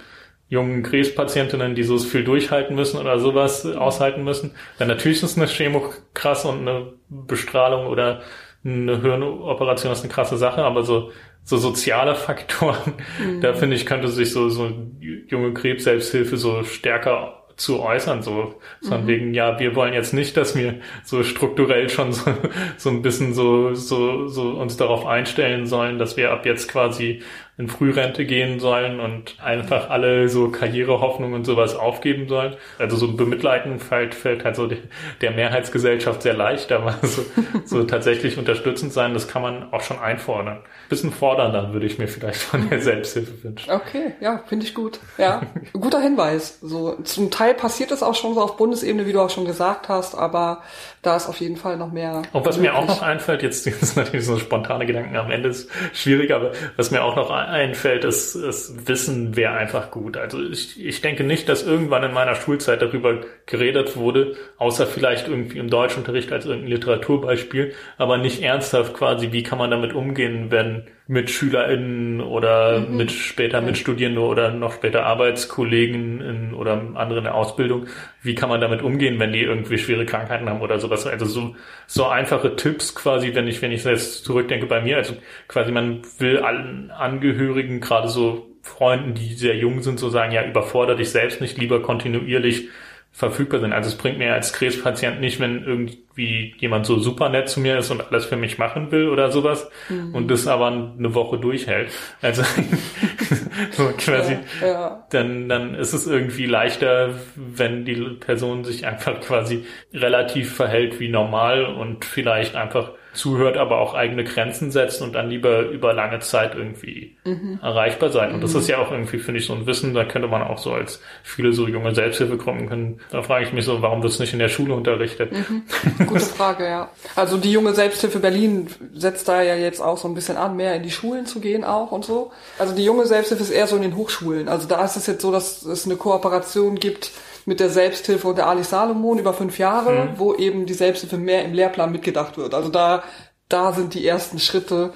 jungen 0.49 0.83
Krebspatientinnen, 0.83 1.75
die 1.75 1.83
so 1.83 1.99
viel 1.99 2.23
durchhalten 2.23 2.77
müssen 2.77 3.01
oder 3.01 3.19
sowas 3.19 3.65
aushalten 3.67 4.23
müssen. 4.23 4.53
Dann 4.79 4.89
natürlich 4.89 5.23
ist 5.23 5.39
eine 5.39 5.47
Chemo 5.47 5.93
krass 6.13 6.45
und 6.45 6.61
eine 6.61 6.93
Bestrahlung 7.09 7.87
oder 7.87 8.21
eine 8.65 9.01
Hirnoperation 9.01 9.93
ist 9.93 10.03
eine 10.03 10.13
krasse 10.13 10.37
Sache, 10.37 10.63
aber 10.63 10.85
so 10.85 11.11
so 11.45 11.59
soziale 11.59 12.15
Faktoren, 12.15 12.95
mhm. 13.19 13.41
da 13.41 13.53
finde 13.53 13.77
ich, 13.77 13.87
könnte 13.87 14.09
sich 14.09 14.33
so, 14.33 14.49
so 14.49 14.73
junge 15.01 15.53
Krebs-Selbsthilfe 15.53 16.37
so 16.37 16.65
stärker 16.65 17.45
zu 17.57 17.81
äußern, 17.81 18.23
so 18.23 18.55
von 18.83 19.05
mhm. 19.05 19.07
wegen, 19.07 19.35
ja, 19.35 19.61
wir 19.61 19.77
wollen 19.77 19.95
jetzt 19.95 20.13
nicht, 20.13 20.37
dass 20.37 20.57
wir 20.57 20.81
so 21.05 21.23
strukturell 21.23 21.89
schon 21.89 22.13
so, 22.13 22.33
so 22.77 22.91
ein 22.91 23.03
bisschen 23.03 23.33
so, 23.33 23.75
so, 23.75 24.27
so 24.27 24.51
uns 24.51 24.77
darauf 24.77 25.07
einstellen 25.07 25.67
sollen, 25.67 25.99
dass 25.99 26.17
wir 26.17 26.33
ab 26.33 26.47
jetzt 26.47 26.69
quasi 26.69 27.23
in 27.57 27.69
Frührente 27.69 28.25
gehen 28.25 28.59
sollen 28.59 28.99
und 28.99 29.37
einfach 29.41 29.89
alle 29.89 30.29
so 30.29 30.49
Karrierehoffnungen 30.49 31.37
und 31.37 31.45
sowas 31.45 31.77
aufgeben 31.77 32.29
sollen. 32.29 32.57
Also 32.81 32.97
so 32.97 33.13
bemitleiden 33.13 33.79
fällt, 33.79 34.17
fällt 34.17 34.45
halt 34.45 34.57
so 34.57 34.67
der, 34.67 34.79
der 35.21 35.31
Mehrheitsgesellschaft 35.31 36.23
sehr 36.23 36.35
leicht, 36.35 36.73
aber 36.73 36.99
so, 37.03 37.23
so 37.65 37.85
tatsächlich 37.85 38.39
unterstützend 38.39 38.93
sein, 38.93 39.15
das 39.15 39.29
kann 39.29 39.43
man 39.43 39.73
auch 39.73 39.83
schon 39.83 40.01
einfordern. 40.01 40.63
Bisschen 40.89 41.13
fordernder 41.13 41.73
würde 41.73 41.87
ich 41.87 41.97
mir 41.97 42.09
vielleicht 42.09 42.41
von 42.43 42.69
der 42.69 42.81
Selbsthilfe 42.81 43.45
wünschen. 43.45 43.71
Okay, 43.71 44.15
ja, 44.21 44.43
finde 44.47 44.67
ich 44.67 44.75
gut. 44.75 44.99
Ja, 45.17 45.43
guter 45.73 46.01
Hinweis. 46.01 46.59
So 46.61 46.97
zum 47.03 47.31
Teil 47.31 47.55
passiert 47.55 47.93
es 47.93 48.03
auch 48.03 48.17
schon 48.17 48.35
so 48.35 48.41
auf 48.41 48.57
Bundesebene, 48.57 49.07
wie 49.07 49.13
du 49.13 49.21
auch 49.21 49.31
schon 49.31 49.45
gesagt 49.45 49.89
hast, 49.89 50.17
aber 50.17 50.63
da 51.03 51.15
ist 51.15 51.29
auf 51.29 51.39
jeden 51.41 51.57
Fall 51.57 51.77
noch 51.77 51.93
mehr. 51.93 52.23
Und 52.33 52.45
was 52.45 52.57
möglich. 52.57 52.73
mir 52.73 52.79
auch 52.79 52.89
noch 52.89 53.03
einfällt, 53.03 53.43
jetzt 53.43 53.65
ist 53.67 53.97
natürlich 53.97 54.27
so 54.27 54.39
spontane 54.39 54.87
Gedanken 54.87 55.17
am 55.17 55.31
Ende 55.31 55.51
ist 55.51 55.71
schwierig, 55.93 56.33
aber 56.33 56.51
was 56.77 56.91
mir 56.91 57.05
auch 57.05 57.15
noch 57.15 57.31
einfällt, 57.49 58.05
ist, 58.05 58.35
ist 58.35 58.89
Wissen 58.89 59.37
wäre 59.37 59.55
einfach 59.55 59.91
gut. 59.91 60.17
Also 60.17 60.43
ich, 60.43 60.85
ich 60.85 61.01
denke 61.01 61.25
nicht, 61.25 61.49
dass 61.49 61.63
irgendwann 61.63 62.03
in 62.05 62.13
meiner 62.13 62.35
Schulzeit 62.35 62.83
darüber 62.83 63.21
geredet 63.47 63.97
wurde, 63.97 64.37
außer 64.59 64.87
vielleicht 64.87 65.29
irgendwie 65.29 65.59
im 65.59 65.71
Deutschunterricht 65.71 66.33
als 66.33 66.47
irgendein 66.47 66.71
Literaturbeispiel, 66.71 67.75
aber 67.99 68.19
nicht 68.19 68.43
ernsthaft 68.43 68.95
quasi, 68.95 69.33
wie 69.33 69.43
kann 69.43 69.59
man 69.59 69.71
damit 69.71 69.93
umgehen, 69.93 70.51
wenn 70.51 70.85
mit 71.07 71.31
SchülerInnen 71.31 72.23
oder 72.23 72.81
mhm. 72.81 72.97
mit 72.97 73.13
später 73.13 73.61
mit 73.61 73.77
Studierenden 73.77 74.23
oder 74.23 74.51
noch 74.53 74.73
später 74.73 75.05
Arbeitskollegen 75.05 76.55
oder 76.55 76.81
andere 76.95 77.19
in 77.19 77.25
der 77.25 77.35
Ausbildung. 77.35 77.87
Wie 78.23 78.35
kann 78.35 78.49
man 78.49 78.61
damit 78.61 78.81
umgehen, 78.81 79.21
wenn 79.21 79.33
die 79.33 79.43
irgendwie 79.43 79.77
schwere 79.77 80.07
Krankheiten 80.07 80.49
haben 80.49 80.63
oder 80.63 80.79
sowas? 80.79 81.07
Also 81.07 81.27
so, 81.27 81.57
so 81.87 82.07
einfache 82.07 82.57
Tipps 82.57 82.95
quasi, 82.95 83.35
wenn 83.35 83.47
ich, 83.47 83.61
wenn 83.61 83.73
ich 83.73 83.85
jetzt 83.85 84.25
zurückdenke 84.25 84.67
bei 84.67 84.81
mir, 84.81 84.97
also 84.97 85.15
quasi 85.47 85.73
man 85.73 86.01
will 86.19 86.39
allen 86.39 86.91
Angehörigen, 86.91 87.81
gerade 87.81 88.09
so 88.09 88.47
Freunden, 88.63 89.13
die 89.15 89.35
sehr 89.35 89.57
jung 89.57 89.83
sind, 89.83 89.99
so 89.99 90.09
sagen, 90.09 90.33
ja, 90.33 90.43
überfordere 90.43 90.97
dich 90.97 91.11
selbst 91.11 91.43
nicht, 91.43 91.59
lieber 91.59 91.83
kontinuierlich 91.83 92.69
verfügbar 93.15 93.61
sind. 93.61 93.73
Also 93.73 93.91
es 93.91 93.95
bringt 93.97 94.19
mir 94.19 94.35
als 94.35 94.53
Krebspatient 94.53 95.21
nicht, 95.21 95.39
wenn 95.39 95.65
irgendwie 95.65 96.53
jemand 96.59 96.85
so 96.85 96.99
super 96.99 97.29
nett 97.29 97.49
zu 97.49 97.61
mir 97.61 97.79
ist 97.79 97.93
und 97.93 98.03
alles 98.11 98.25
für 98.25 98.37
mich 98.37 98.59
machen 98.59 98.91
will 98.91 99.09
oder 99.09 99.31
sowas 99.31 99.71
mhm. 99.89 100.13
und 100.13 100.29
das 100.33 100.49
aber 100.49 100.67
eine 100.67 101.15
Woche 101.15 101.39
durchhält. 101.39 101.93
Also 102.23 102.43
so 103.71 103.85
quasi, 103.97 104.39
ja, 104.61 104.67
ja. 104.67 105.07
dann 105.11 105.49
dann 105.49 105.77
ist 105.77 105.93
es 105.93 106.09
irgendwie 106.09 106.47
leichter, 106.47 107.15
wenn 107.37 107.85
die 107.85 107.95
Person 108.19 108.65
sich 108.65 108.85
einfach 108.85 109.21
quasi 109.21 109.65
relativ 109.93 110.53
verhält 110.53 110.99
wie 110.99 111.09
normal 111.09 111.67
und 111.67 112.05
vielleicht 112.05 112.57
einfach 112.57 112.91
zuhört, 113.15 113.57
aber 113.57 113.79
auch 113.79 113.95
eigene 113.95 114.25
Grenzen 114.25 114.71
setzt 114.71 115.03
und 115.03 115.15
dann 115.15 115.31
lieber 115.31 115.63
über 115.63 115.93
lange 115.93 116.19
Zeit 116.21 116.55
irgendwie 116.55 117.17
mhm. 117.25 117.59
erreichbar 117.63 118.11
sein. 118.11 118.35
Und 118.35 118.43
das 118.43 118.53
mhm. 118.53 118.61
ist 118.61 118.69
ja 118.69 118.79
auch 118.79 118.91
irgendwie, 118.91 119.19
finde 119.19 119.41
ich, 119.41 119.47
so 119.47 119.55
ein 119.55 119.67
Wissen, 119.67 119.95
da 119.95 120.05
könnte 120.05 120.29
man 120.29 120.43
auch 120.43 120.59
so 120.59 120.73
als 120.73 121.01
viele 121.23 121.53
so 121.53 121.67
junge 121.67 121.95
Selbsthilfegruppen 121.95 122.69
können. 122.69 123.01
Da 123.11 123.23
frage 123.23 123.47
ich 123.47 123.53
mich 123.53 123.65
so, 123.65 123.81
warum 123.83 124.03
wird 124.03 124.13
es 124.13 124.19
nicht 124.19 124.33
in 124.33 124.39
der 124.39 124.49
Schule 124.49 124.75
unterrichtet? 124.75 125.33
Mhm. 125.33 125.63
Gute 126.07 126.21
Frage, 126.21 126.67
ja. 126.67 126.91
Also 127.17 127.37
die 127.37 127.53
junge 127.53 127.73
Selbsthilfe 127.73 128.19
Berlin 128.19 128.69
setzt 128.93 129.29
da 129.29 129.43
ja 129.43 129.55
jetzt 129.55 129.81
auch 129.81 129.99
so 129.99 130.09
ein 130.09 130.15
bisschen 130.15 130.37
an, 130.37 130.57
mehr 130.57 130.75
in 130.75 130.83
die 130.83 130.91
Schulen 130.91 131.27
zu 131.27 131.41
gehen 131.41 131.65
auch 131.65 131.93
und 131.93 132.05
so. 132.05 132.33
Also 132.59 132.75
die 132.75 132.85
junge 132.85 133.07
Selbsthilfe 133.07 133.43
ist 133.43 133.51
eher 133.51 133.67
so 133.67 133.77
in 133.77 133.83
den 133.83 133.97
Hochschulen. 133.97 134.49
Also 134.49 134.69
da 134.69 134.85
ist 134.85 134.97
es 134.97 135.07
jetzt 135.07 135.23
so, 135.23 135.33
dass 135.33 135.63
es 135.63 135.87
eine 135.87 135.97
Kooperation 135.97 136.77
gibt 136.77 137.13
mit 137.47 137.61
der 137.61 137.71
Selbsthilfe 137.71 138.29
und 138.29 138.39
der 138.39 138.47
Ali 138.47 138.65
Salomon 138.65 139.19
über 139.19 139.35
fünf 139.35 139.59
Jahre, 139.59 140.05
mhm. 140.05 140.19
wo 140.19 140.35
eben 140.35 140.67
die 140.67 140.75
Selbsthilfe 140.75 141.19
mehr 141.19 141.45
im 141.45 141.53
Lehrplan 141.53 141.93
mitgedacht 141.93 142.37
wird. 142.37 142.55
Also 142.55 142.69
da, 142.69 143.03
da 143.49 143.73
sind 143.73 143.95
die 143.95 144.07
ersten 144.07 144.39
Schritte 144.39 144.93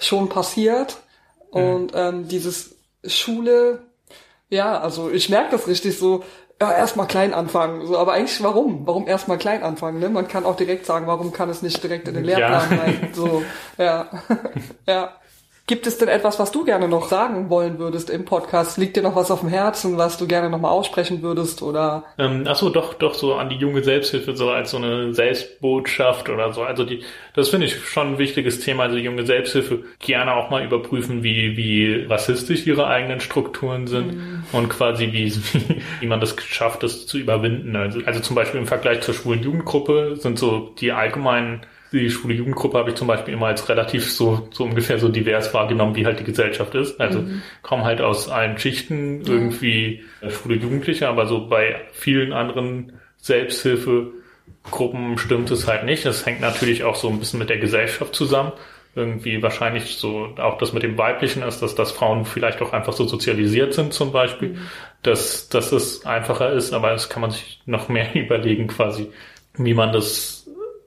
schon 0.00 0.28
passiert. 0.28 0.98
Mhm. 1.52 1.60
Und 1.60 1.92
ähm, 1.94 2.28
dieses 2.28 2.76
Schule, 3.04 3.80
ja, 4.48 4.80
also 4.80 5.10
ich 5.10 5.28
merke 5.28 5.52
das 5.52 5.66
richtig 5.66 5.98
so, 5.98 6.24
ja, 6.60 6.72
erstmal 6.72 7.08
klein 7.08 7.34
anfangen. 7.34 7.86
So, 7.86 7.98
aber 7.98 8.12
eigentlich 8.12 8.40
warum? 8.42 8.86
Warum 8.86 9.08
erstmal 9.08 9.38
klein 9.38 9.64
anfangen? 9.64 9.98
Ne? 9.98 10.08
Man 10.08 10.28
kann 10.28 10.44
auch 10.44 10.54
direkt 10.54 10.86
sagen, 10.86 11.08
warum 11.08 11.32
kann 11.32 11.50
es 11.50 11.60
nicht 11.60 11.82
direkt 11.82 12.06
in 12.06 12.14
den 12.14 12.24
Lehrplan 12.24 12.70
ja. 12.70 12.76
rein? 12.82 13.10
So, 13.12 13.42
ja. 13.78 14.08
ja. 14.86 15.16
Gibt 15.72 15.86
es 15.86 15.96
denn 15.96 16.08
etwas, 16.08 16.38
was 16.38 16.52
du 16.52 16.66
gerne 16.66 16.86
noch 16.86 17.08
sagen 17.08 17.48
wollen 17.48 17.78
würdest 17.78 18.10
im 18.10 18.26
Podcast? 18.26 18.76
Liegt 18.76 18.94
dir 18.94 19.02
noch 19.02 19.16
was 19.16 19.30
auf 19.30 19.40
dem 19.40 19.48
Herzen, 19.48 19.96
was 19.96 20.18
du 20.18 20.26
gerne 20.26 20.50
noch 20.50 20.60
mal 20.60 20.68
aussprechen 20.68 21.22
würdest 21.22 21.62
oder? 21.62 22.04
Ähm, 22.18 22.44
ach 22.46 22.56
so, 22.56 22.68
doch, 22.68 22.92
doch 22.92 23.14
so 23.14 23.36
an 23.36 23.48
die 23.48 23.56
junge 23.56 23.82
Selbsthilfe 23.82 24.36
so 24.36 24.50
als 24.50 24.72
so 24.72 24.76
eine 24.76 25.14
Selbstbotschaft 25.14 26.28
oder 26.28 26.52
so. 26.52 26.60
Also 26.60 26.84
die, 26.84 27.02
das 27.32 27.48
finde 27.48 27.68
ich 27.68 27.86
schon 27.86 28.08
ein 28.08 28.18
wichtiges 28.18 28.60
Thema. 28.60 28.82
Also 28.82 28.98
junge 28.98 29.24
Selbsthilfe 29.24 29.84
gerne 29.98 30.34
auch 30.34 30.50
mal 30.50 30.62
überprüfen, 30.62 31.22
wie 31.22 31.56
wie 31.56 32.04
rassistisch 32.04 32.66
ihre 32.66 32.86
eigenen 32.86 33.20
Strukturen 33.20 33.86
sind 33.86 34.12
mhm. 34.12 34.44
und 34.52 34.68
quasi 34.68 35.10
wie, 35.12 35.34
wie 35.34 35.80
wie 36.00 36.06
man 36.06 36.20
das 36.20 36.36
schafft, 36.38 36.82
das 36.82 37.06
zu 37.06 37.16
überwinden. 37.16 37.76
Also 37.76 38.00
also 38.04 38.20
zum 38.20 38.36
Beispiel 38.36 38.60
im 38.60 38.66
Vergleich 38.66 39.00
zur 39.00 39.14
schwulen 39.14 39.42
Jugendgruppe 39.42 40.16
sind 40.16 40.38
so 40.38 40.74
die 40.78 40.92
allgemeinen 40.92 41.62
die 41.92 42.10
schwule 42.10 42.34
Jugendgruppe 42.34 42.78
habe 42.78 42.90
ich 42.90 42.96
zum 42.96 43.06
Beispiel 43.06 43.34
immer 43.34 43.46
als 43.46 43.68
relativ 43.68 44.10
so, 44.10 44.48
so 44.50 44.64
ungefähr 44.64 44.98
so 44.98 45.08
divers 45.08 45.52
wahrgenommen, 45.52 45.94
wie 45.94 46.06
halt 46.06 46.20
die 46.20 46.24
Gesellschaft 46.24 46.74
ist. 46.74 47.00
Also 47.00 47.20
mhm. 47.20 47.42
kommen 47.62 47.84
halt 47.84 48.00
aus 48.00 48.28
allen 48.28 48.58
Schichten 48.58 49.22
irgendwie 49.22 50.02
ja. 50.22 50.30
schwule 50.30 50.56
Jugendliche, 50.56 51.08
aber 51.08 51.26
so 51.26 51.46
bei 51.46 51.76
vielen 51.92 52.32
anderen 52.32 52.94
Selbsthilfegruppen 53.18 55.18
stimmt 55.18 55.50
es 55.50 55.68
halt 55.68 55.84
nicht. 55.84 56.06
Das 56.06 56.24
hängt 56.24 56.40
natürlich 56.40 56.84
auch 56.84 56.96
so 56.96 57.08
ein 57.08 57.18
bisschen 57.18 57.38
mit 57.38 57.50
der 57.50 57.58
Gesellschaft 57.58 58.14
zusammen. 58.14 58.52
Irgendwie 58.94 59.42
wahrscheinlich 59.42 59.96
so 59.96 60.34
auch 60.36 60.58
das 60.58 60.72
mit 60.72 60.82
dem 60.82 60.98
Weiblichen 60.98 61.42
ist, 61.42 61.60
dass, 61.60 61.74
dass 61.74 61.92
Frauen 61.92 62.24
vielleicht 62.24 62.60
auch 62.60 62.72
einfach 62.72 62.92
so 62.92 63.06
sozialisiert 63.06 63.74
sind 63.74 63.92
zum 63.92 64.12
Beispiel, 64.12 64.50
mhm. 64.50 64.58
dass, 65.02 65.48
dass 65.48 65.72
es 65.72 66.06
einfacher 66.06 66.52
ist, 66.52 66.72
aber 66.72 66.90
das 66.90 67.08
kann 67.08 67.22
man 67.22 67.30
sich 67.30 67.60
noch 67.66 67.88
mehr 67.88 68.14
überlegen 68.14 68.66
quasi, 68.66 69.08
wie 69.56 69.74
man 69.74 69.92
das 69.92 70.41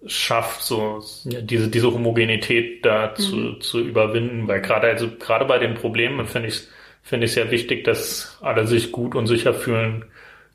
schafft, 0.07 0.61
so 0.61 1.03
ja, 1.25 1.41
diese 1.41 1.69
diese 1.69 1.91
Homogenität 1.91 2.85
da 2.85 3.11
mhm. 3.11 3.21
zu, 3.21 3.53
zu 3.59 3.79
überwinden, 3.79 4.47
weil 4.47 4.61
gerade 4.61 4.87
also 4.87 5.09
gerade 5.19 5.45
bei 5.45 5.57
den 5.57 5.75
Problemen 5.75 6.25
finde 6.27 6.49
ich 6.49 6.67
finde 7.03 7.25
ich 7.25 7.33
sehr 7.33 7.51
wichtig, 7.51 7.83
dass 7.83 8.37
alle 8.41 8.67
sich 8.67 8.91
gut 8.91 9.15
und 9.15 9.27
sicher 9.27 9.53
fühlen 9.53 10.05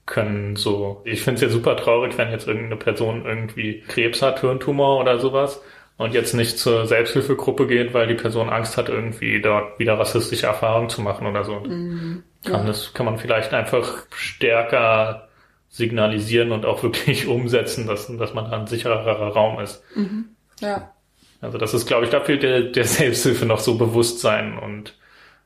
können. 0.07 0.57
So, 0.57 1.03
ich 1.05 1.23
finde 1.23 1.37
es 1.37 1.43
ja 1.43 1.49
super 1.49 1.77
traurig, 1.77 2.19
wenn 2.19 2.31
jetzt 2.31 2.49
irgendeine 2.49 2.77
Person 2.77 3.25
irgendwie 3.25 3.83
Krebs 3.87 4.23
hat, 4.23 4.41
Hirntumor 4.41 5.01
oder 5.01 5.19
sowas 5.21 5.61
und 5.97 6.15
jetzt 6.15 6.35
nicht 6.35 6.59
zur 6.59 6.87
Selbsthilfegruppe 6.87 7.67
geht, 7.67 7.95
weil 7.95 8.09
die 8.09 8.15
Person 8.15 8.49
Angst 8.51 8.77
hat, 8.77 8.89
irgendwie 8.89 9.41
dort 9.41 9.79
wieder 9.79 9.99
rassistische 9.99 10.47
Erfahrungen 10.47 10.89
zu 10.89 11.03
machen 11.03 11.27
oder 11.27 11.45
so. 11.45 11.61
Mhm. 11.61 12.25
Kann 12.45 12.67
das 12.67 12.95
kann 12.95 13.07
man 13.07 13.19
vielleicht 13.19 13.53
einfach 13.53 14.07
stärker 14.15 15.29
signalisieren 15.71 16.53
und 16.53 16.67
auch 16.67 16.83
wirklich 16.83 17.27
umsetzen, 17.29 17.87
dass, 17.87 18.15
dass 18.15 18.35
man 18.35 18.51
da 18.51 18.59
ein 18.59 18.67
sicherer 18.67 19.07
Raum 19.33 19.61
ist. 19.61 19.83
Mhm. 19.95 20.31
Ja. 20.61 20.93
Also 21.41 21.57
das 21.57 21.73
ist, 21.73 21.87
glaube 21.87 22.05
ich, 22.05 22.11
da 22.11 22.21
fehlt 22.21 22.43
der, 22.43 22.63
der 22.63 22.85
Selbsthilfe 22.85 23.47
noch 23.47 23.61
so 23.61 23.79
Bewusstsein 23.79 24.59
und, 24.59 24.95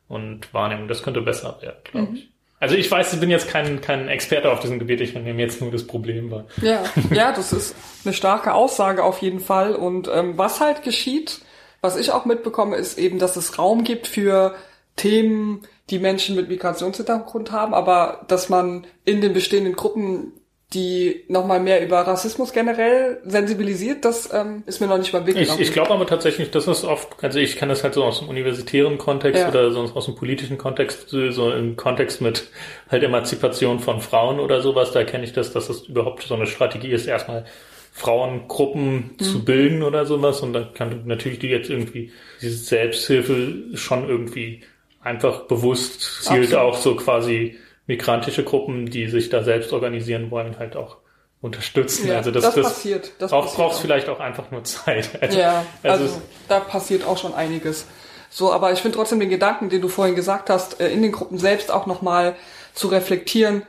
und 0.08 0.52
Wahrnehmung. 0.52 0.88
Das 0.88 1.02
könnte 1.02 1.20
besser 1.20 1.58
werden, 1.60 1.78
glaube 1.84 2.10
mhm. 2.10 2.16
ich. 2.16 2.28
Also 2.58 2.76
ich 2.76 2.90
weiß, 2.90 3.12
ich 3.12 3.20
bin 3.20 3.30
jetzt 3.30 3.48
kein, 3.48 3.82
kein 3.82 4.08
Experte 4.08 4.50
auf 4.50 4.60
diesem 4.60 4.78
Gebiet, 4.78 5.02
ich 5.02 5.12
nehme 5.12 5.40
jetzt 5.42 5.60
nur 5.60 5.70
das 5.70 5.86
Problem 5.86 6.30
wahr. 6.30 6.46
Ja, 6.62 6.82
ja, 7.10 7.32
das 7.32 7.52
ist 7.52 7.76
eine 8.04 8.14
starke 8.14 8.54
Aussage 8.54 9.04
auf 9.04 9.18
jeden 9.18 9.40
Fall. 9.40 9.74
Und 9.74 10.08
ähm, 10.08 10.38
was 10.38 10.60
halt 10.60 10.82
geschieht, 10.82 11.42
was 11.82 11.96
ich 11.96 12.10
auch 12.12 12.24
mitbekomme, 12.24 12.76
ist 12.76 12.96
eben, 12.96 13.18
dass 13.18 13.36
es 13.36 13.58
Raum 13.58 13.84
gibt 13.84 14.06
für 14.06 14.54
Themen, 14.97 15.62
die 15.90 15.99
Menschen 15.99 16.36
mit 16.36 16.49
Migrationshintergrund 16.49 17.53
haben, 17.53 17.74
aber 17.74 18.24
dass 18.28 18.49
man 18.49 18.86
in 19.05 19.20
den 19.20 19.32
bestehenden 19.32 19.74
Gruppen 19.74 20.32
die 20.74 21.24
nochmal 21.28 21.61
mehr 21.61 21.84
über 21.84 22.01
Rassismus 22.01 22.53
generell 22.53 23.20
sensibilisiert, 23.24 24.05
das 24.05 24.32
ähm, 24.32 24.64
ist 24.66 24.80
mir 24.80 24.88
noch 24.88 24.99
nicht 24.99 25.12
mal 25.12 25.24
Weg 25.26 25.36
Ich, 25.36 25.61
ich 25.61 25.72
glaube 25.72 25.90
aber 25.90 26.07
tatsächlich, 26.07 26.51
das 26.51 26.66
ist 26.66 26.84
oft, 26.84 27.22
also 27.22 27.38
ich 27.38 27.57
kann 27.57 27.68
das 27.68 27.84
halt 27.84 27.95
so 27.95 28.03
aus 28.03 28.18
dem 28.18 28.28
universitären 28.28 28.99
Kontext 28.99 29.40
ja. 29.40 29.49
oder 29.49 29.70
sonst 29.70 29.95
aus 29.95 30.07
dem 30.07 30.16
politischen 30.16 30.59
Kontext, 30.59 31.11
so 31.11 31.53
im 31.53 31.76
Kontext 31.76 32.20
mit 32.20 32.49
halt 32.88 33.05
Emanzipation 33.05 33.78
von 33.78 34.01
Frauen 34.01 34.40
oder 34.40 34.62
sowas, 34.62 34.90
da 34.90 35.05
kenne 35.05 35.24
ich 35.24 35.32
das, 35.32 35.53
dass 35.53 35.68
das 35.68 35.82
überhaupt 35.82 36.24
so 36.24 36.34
eine 36.34 36.47
Strategie 36.47 36.90
ist, 36.90 37.07
erstmal 37.07 37.45
Frauengruppen 37.92 39.12
mhm. 39.12 39.18
zu 39.20 39.45
bilden 39.45 39.84
oder 39.84 40.07
sowas 40.07 40.40
und 40.40 40.55
da 40.55 40.68
kann 40.74 41.03
natürlich 41.05 41.38
die 41.38 41.49
jetzt 41.49 41.70
irgendwie 41.70 42.11
diese 42.42 42.57
Selbsthilfe 42.57 43.55
schon 43.74 44.09
irgendwie 44.09 44.62
einfach 45.05 45.42
bewusst 45.42 46.24
zielt 46.24 46.55
Absolut. 46.55 46.55
auch 46.55 46.76
so 46.76 46.96
quasi 46.96 47.59
migrantische 47.86 48.44
Gruppen, 48.44 48.86
die 48.86 49.09
sich 49.09 49.28
da 49.28 49.42
selbst 49.44 49.72
organisieren 49.72 50.30
wollen, 50.30 50.59
halt 50.59 50.76
auch 50.76 50.98
unterstützen. 51.40 52.09
Ja, 52.09 52.16
also 52.16 52.30
das, 52.30 52.44
das, 52.44 52.55
das 52.55 52.64
passiert. 52.64 53.12
Das 53.18 53.32
auch 53.32 53.55
braucht 53.55 53.78
vielleicht 53.78 54.09
auch 54.09 54.20
einfach 54.20 54.50
nur 54.50 54.64
Zeit. 54.64 55.11
Also, 55.20 55.38
ja, 55.38 55.66
also, 55.82 56.05
also 56.05 56.22
da 56.48 56.61
passiert 56.61 57.07
auch 57.07 57.18
schon 57.18 57.34
einiges. 57.34 57.86
So, 58.30 58.52
aber 58.52 58.72
ich 58.72 58.80
finde 58.80 58.96
trotzdem 58.96 59.20
den 59.20 59.28
Gedanken, 59.28 59.68
den 59.68 59.82
du 59.82 59.88
vorhin 59.88 60.16
gesagt 60.16 60.48
hast, 60.48 60.80
äh, 60.80 60.88
in 60.88 61.02
den 61.02 61.12
Gruppen 61.12 61.38
selbst 61.38 61.70
auch 61.70 61.86
nochmal 61.86 62.34
zu 62.72 62.88
reflektieren, 62.88 63.62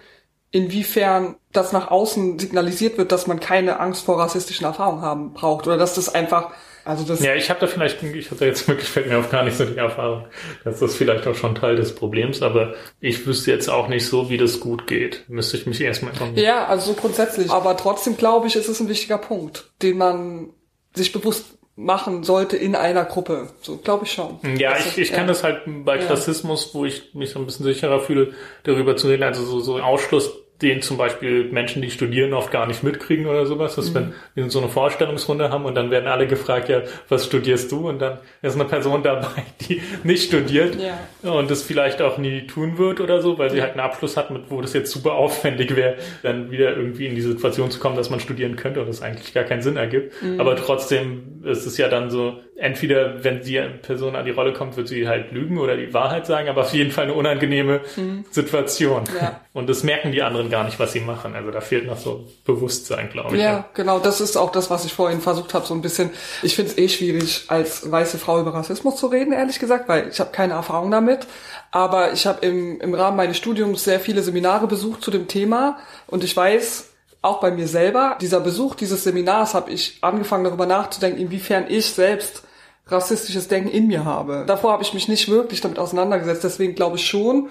inwiefern 0.52 1.36
das 1.52 1.74
nach 1.74 1.92
außen 1.92 2.40
signalisiert 2.40 2.98
wird, 2.98 3.12
dass 3.12 3.28
man 3.28 3.42
keine 3.42 3.80
Angst 3.82 4.06
vor 4.06 4.18
rassistischen 4.18 4.66
Erfahrungen 4.66 5.02
haben 5.02 5.34
braucht 5.34 5.68
oder 5.68 5.78
dass 5.78 5.96
das 5.96 6.08
einfach 6.08 6.54
also 6.86 7.04
das 7.04 7.20
ja, 7.22 7.34
ich 7.34 7.50
habe 7.50 7.60
da 7.60 7.68
vielleicht, 7.68 8.02
ich 8.04 8.30
hatte 8.30 8.46
jetzt 8.46 8.68
wirklich, 8.68 8.88
fällt 8.88 9.08
mir 9.08 9.18
auf 9.18 9.32
gar 9.32 9.44
nicht 9.44 9.58
so 9.58 9.66
die 9.66 9.78
Erfahrung, 9.78 10.26
dass 10.64 10.80
das 10.80 10.96
vielleicht 10.96 11.26
auch 11.26 11.36
schon 11.36 11.56
Teil 11.56 11.76
des 11.76 11.96
Problems, 11.96 12.42
aber 12.42 12.76
ich 13.02 13.26
wüsste 13.26 13.52
jetzt 13.52 13.70
auch 13.70 13.88
nicht 13.88 14.06
so, 14.06 14.30
wie 14.30 14.38
das 14.38 14.60
gut 14.60 14.86
geht. 14.86 15.26
Müsste 15.28 15.58
ich 15.58 15.66
mich 15.66 15.82
erstmal 15.82 16.14
informieren. 16.14 16.46
Ja, 16.46 16.68
also 16.68 16.94
so 16.94 17.00
grundsätzlich. 17.00 17.50
Aber 17.50 17.76
trotzdem 17.76 18.18
glaube 18.18 18.48
ich, 18.48 18.56
ist 18.56 18.70
es 18.70 18.80
ein 18.80 18.88
wichtiger 18.88 19.18
Punkt, 19.18 19.72
den 19.82 19.98
man 19.98 20.50
sich 20.94 21.12
bewusst 21.12 21.58
machen 21.76 22.24
sollte 22.24 22.56
in 22.56 22.76
einer 22.76 23.04
Gruppe. 23.04 23.50
So 23.62 23.78
glaube 23.78 24.06
ich 24.06 24.14
schon. 24.14 24.40
Ja, 24.58 24.78
ich, 24.78 24.98
ich 24.98 25.12
kann 25.12 25.28
das 25.28 25.44
halt 25.44 25.64
bei 25.66 25.98
Klassismus, 25.98 26.68
ja. 26.68 26.80
wo 26.80 26.86
ich 26.86 27.14
mich 27.16 27.32
so 27.32 27.40
ein 27.40 27.46
bisschen 27.46 27.66
sicherer 27.66 28.00
fühle, 28.00 28.34
darüber 28.64 28.96
zu 28.96 29.08
reden, 29.08 29.24
also 29.24 29.44
so, 29.44 29.60
so 29.60 29.80
Ausschluss 29.80 30.32
den 30.62 30.82
zum 30.82 30.98
Beispiel 30.98 31.52
Menschen, 31.52 31.82
die 31.82 31.92
studieren, 31.92 32.34
oft 32.34 32.50
gar 32.50 32.66
nicht 32.66 32.82
mitkriegen 32.82 33.26
oder 33.26 33.46
sowas. 33.46 33.76
Dass 33.76 33.90
mhm. 33.90 33.96
wenn 33.96 34.14
wir 34.36 34.50
so 34.50 34.60
eine 34.60 34.70
Vorstellungsrunde 34.70 35.50
haben 35.50 35.66
und 35.66 35.76
dann 35.76 35.92
werden 35.92 36.08
alle 36.08 36.28
gefragt, 36.28 36.70
ja, 36.70 36.82
was 37.10 37.26
studierst 37.26 37.72
du? 37.72 37.90
Und 37.90 38.00
dann 38.00 38.20
ist 38.42 38.56
eine 38.56 38.66
Person 38.66 39.04
dabei, 39.04 39.44
die 39.62 39.82
nicht 40.04 40.24
studiert 40.24 40.78
ja. 40.80 41.32
und 41.32 41.52
das 41.52 41.64
vielleicht 41.64 42.02
auch 42.02 42.18
nie 42.18 42.48
tun 42.48 42.78
wird 42.78 43.02
oder 43.02 43.22
so, 43.22 43.38
weil 43.38 43.50
sie 43.50 43.62
halt 43.62 43.72
einen 43.72 43.82
Abschluss 43.82 44.16
hat, 44.16 44.32
mit 44.32 44.50
wo 44.50 44.62
das 44.62 44.74
jetzt 44.74 44.92
super 44.92 45.14
aufwendig 45.14 45.76
wäre, 45.76 45.96
dann 46.24 46.52
wieder 46.52 46.76
irgendwie 46.76 47.08
in 47.08 47.16
die 47.16 47.22
Situation 47.22 47.70
zu 47.70 47.80
kommen, 47.80 47.98
dass 47.98 48.10
man 48.10 48.22
studieren 48.22 48.56
könnte 48.56 48.80
und 48.80 48.88
das 48.88 49.02
eigentlich 49.02 49.34
gar 49.34 49.44
keinen 49.44 49.62
Sinn 49.62 49.76
ergibt. 49.76 50.22
Mhm. 50.22 50.40
Aber 50.40 50.56
trotzdem 50.56 51.44
ist 51.44 51.66
es 51.66 51.78
ja 51.78 51.90
dann 51.90 52.10
so, 52.10 52.40
entweder 52.56 53.24
wenn 53.24 53.42
die 53.42 53.62
Person 53.82 54.16
an 54.16 54.26
die 54.26 54.32
Rolle 54.32 54.54
kommt, 54.54 54.78
wird 54.78 54.88
sie 54.88 55.08
halt 55.08 55.32
lügen 55.32 55.58
oder 55.58 55.76
die 55.76 55.94
Wahrheit 55.94 56.26
sagen, 56.26 56.48
aber 56.48 56.62
auf 56.62 56.74
jeden 56.74 56.92
Fall 56.92 57.06
eine 57.06 57.14
unangenehme 57.14 57.82
mhm. 57.98 58.26
Situation. 58.32 59.04
Ja. 59.20 59.42
Und 59.56 59.70
das 59.70 59.84
merken 59.84 60.12
die 60.12 60.22
anderen 60.22 60.50
gar 60.50 60.66
nicht, 60.66 60.82
was 60.82 60.92
sie 60.92 61.00
machen. 61.00 61.34
Also 61.34 61.50
da 61.50 61.62
fehlt 61.62 61.88
noch 61.88 61.98
so 61.98 62.26
Bewusstsein, 62.44 63.10
glaube 63.10 63.38
ich. 63.38 63.42
Ja, 63.42 63.64
genau. 63.74 64.00
Das 64.00 64.20
ist 64.20 64.36
auch 64.36 64.52
das, 64.52 64.70
was 64.70 64.84
ich 64.84 64.94
vorhin 64.94 65.22
versucht 65.22 65.54
habe, 65.54 65.66
so 65.66 65.74
ein 65.74 65.82
bisschen. 65.82 66.10
Ich 66.44 66.58
finde 66.58 66.72
es 66.72 66.78
eh 66.78 66.90
schwierig, 66.90 67.46
als 67.48 67.90
weiße 67.90 68.18
Frau 68.18 68.42
über 68.42 68.54
Rassismus 68.54 68.98
zu 68.98 69.08
reden, 69.08 69.32
ehrlich 69.32 69.58
gesagt, 69.58 69.88
weil 69.88 70.10
ich 70.10 70.20
habe 70.20 70.32
keine 70.32 70.56
Erfahrung 70.56 70.92
damit. 70.92 71.26
Aber 71.72 72.12
ich 72.12 72.28
habe 72.28 72.46
im, 72.46 72.82
im 72.82 72.94
Rahmen 72.94 73.16
meines 73.16 73.38
Studiums 73.38 73.86
sehr 73.86 74.02
viele 74.02 74.24
Seminare 74.24 74.68
besucht 74.68 75.02
zu 75.02 75.10
dem 75.10 75.30
Thema 75.30 75.78
und 76.08 76.26
ich 76.26 76.36
weiß, 76.36 76.90
auch 77.22 77.40
bei 77.40 77.50
mir 77.50 77.70
selber, 77.70 78.18
dieser 78.20 78.42
Besuch 78.42 78.76
dieses 78.76 79.06
Seminars 79.06 79.54
habe 79.54 79.72
ich 79.72 80.00
angefangen 80.02 80.44
darüber 80.44 80.66
nachzudenken, 80.66 81.22
inwiefern 81.22 81.64
ich 81.70 81.86
selbst 81.86 82.44
rassistisches 82.88 83.48
Denken 83.48 83.70
in 83.70 83.88
mir 83.88 84.04
habe. 84.04 84.44
Davor 84.46 84.74
habe 84.74 84.84
ich 84.84 84.94
mich 84.94 85.08
nicht 85.08 85.30
wirklich 85.30 85.62
damit 85.62 85.80
auseinandergesetzt. 85.80 86.44
Deswegen 86.44 86.76
glaube 86.76 86.98
ich 86.98 87.08
schon, 87.08 87.50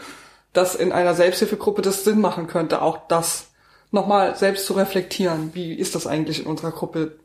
dass 0.55 0.75
in 0.75 0.93
einer 0.93 1.15
Selbsthilfegruppe 1.15 1.83
das 1.83 2.05
Sinn 2.05 2.21
machen 2.21 2.47
könnte, 2.47 2.81
auch 2.81 3.07
das 3.09 3.51
nochmal 3.91 4.37
selbst 4.37 4.67
zu 4.67 4.73
reflektieren. 4.75 5.51
Wie 5.53 5.75
ist 5.75 5.95
das 5.95 6.07
eigentlich 6.07 6.41
in 6.41 6.47
unserer 6.47 6.71
Gruppe? 6.71 7.17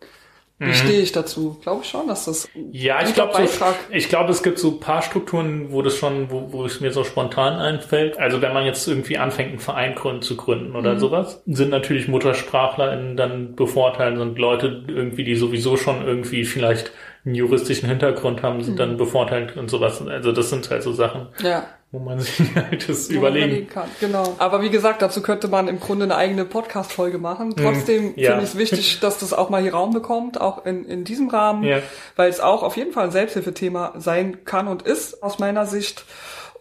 Wie 0.57 0.65
mhm. 0.65 0.73
stehe 0.73 0.99
ich 0.99 1.13
dazu? 1.13 1.57
Glaube 1.61 1.83
ich 1.83 1.89
schon, 1.89 2.07
dass 2.07 2.25
das 2.25 2.49
ja, 2.71 3.01
ich 3.01 3.13
glaube, 3.13 3.33
so, 3.33 3.65
ich 3.91 4.09
glaube, 4.09 4.31
es 4.31 4.43
gibt 4.43 4.59
so 4.59 4.73
paar 4.73 5.01
Strukturen, 5.01 5.71
wo 5.71 5.81
das 5.81 5.95
schon, 5.95 6.29
wo, 6.31 6.51
wo 6.51 6.65
es 6.65 6.81
mir 6.81 6.91
so 6.91 7.05
spontan 7.05 7.53
einfällt. 7.53 8.19
Also 8.19 8.41
wenn 8.41 8.51
man 8.51 8.65
jetzt 8.65 8.85
irgendwie 8.85 9.17
anfängt, 9.17 9.51
einen 9.51 9.59
Verein 9.59 9.95
gründen, 9.95 10.21
zu 10.21 10.35
gründen 10.35 10.75
oder 10.75 10.95
mhm. 10.95 10.99
sowas, 10.99 11.41
sind 11.45 11.69
natürlich 11.69 12.09
MuttersprachlerInnen 12.09 13.15
dann 13.15 13.55
bevorteilt, 13.55 14.17
sind 14.17 14.37
Leute 14.37 14.83
irgendwie, 14.87 15.23
die 15.23 15.35
sowieso 15.35 15.77
schon 15.77 16.05
irgendwie 16.05 16.43
vielleicht 16.43 16.91
einen 17.23 17.35
juristischen 17.35 17.87
Hintergrund 17.87 18.43
haben, 18.43 18.61
sind 18.61 18.73
mhm. 18.73 18.79
dann 18.79 18.97
bevorteilt 18.97 19.55
und 19.55 19.69
sowas. 19.69 20.05
Also 20.05 20.33
das 20.33 20.49
sind 20.49 20.69
halt 20.69 20.83
so 20.83 20.91
Sachen. 20.91 21.27
Ja 21.41 21.67
wo 21.91 21.99
man 21.99 22.19
sich 22.19 22.55
halt 22.55 22.87
das 22.87 23.09
überlegen 23.09 23.67
kann. 23.67 23.89
Genau. 23.99 24.35
Aber 24.37 24.61
wie 24.61 24.69
gesagt, 24.69 25.01
dazu 25.01 25.21
könnte 25.21 25.47
man 25.47 25.67
im 25.67 25.79
Grunde 25.79 26.05
eine 26.05 26.15
eigene 26.15 26.45
Podcast-Folge 26.45 27.17
machen. 27.17 27.55
Hm, 27.55 27.55
Trotzdem 27.55 28.13
ja. 28.15 28.31
finde 28.31 28.43
ich 28.43 28.49
es 28.51 28.57
wichtig, 28.57 28.99
dass 29.01 29.17
das 29.17 29.33
auch 29.33 29.49
mal 29.49 29.61
hier 29.61 29.73
Raum 29.73 29.93
bekommt, 29.93 30.39
auch 30.39 30.65
in, 30.65 30.85
in 30.85 31.03
diesem 31.03 31.29
Rahmen, 31.29 31.63
ja. 31.63 31.81
weil 32.15 32.29
es 32.29 32.39
auch 32.39 32.63
auf 32.63 32.77
jeden 32.77 32.91
Fall 32.91 33.05
ein 33.05 33.11
Selbsthilfethema 33.11 33.93
sein 33.97 34.45
kann 34.45 34.67
und 34.67 34.83
ist, 34.83 35.23
aus 35.23 35.39
meiner 35.39 35.65
Sicht. 35.65 36.05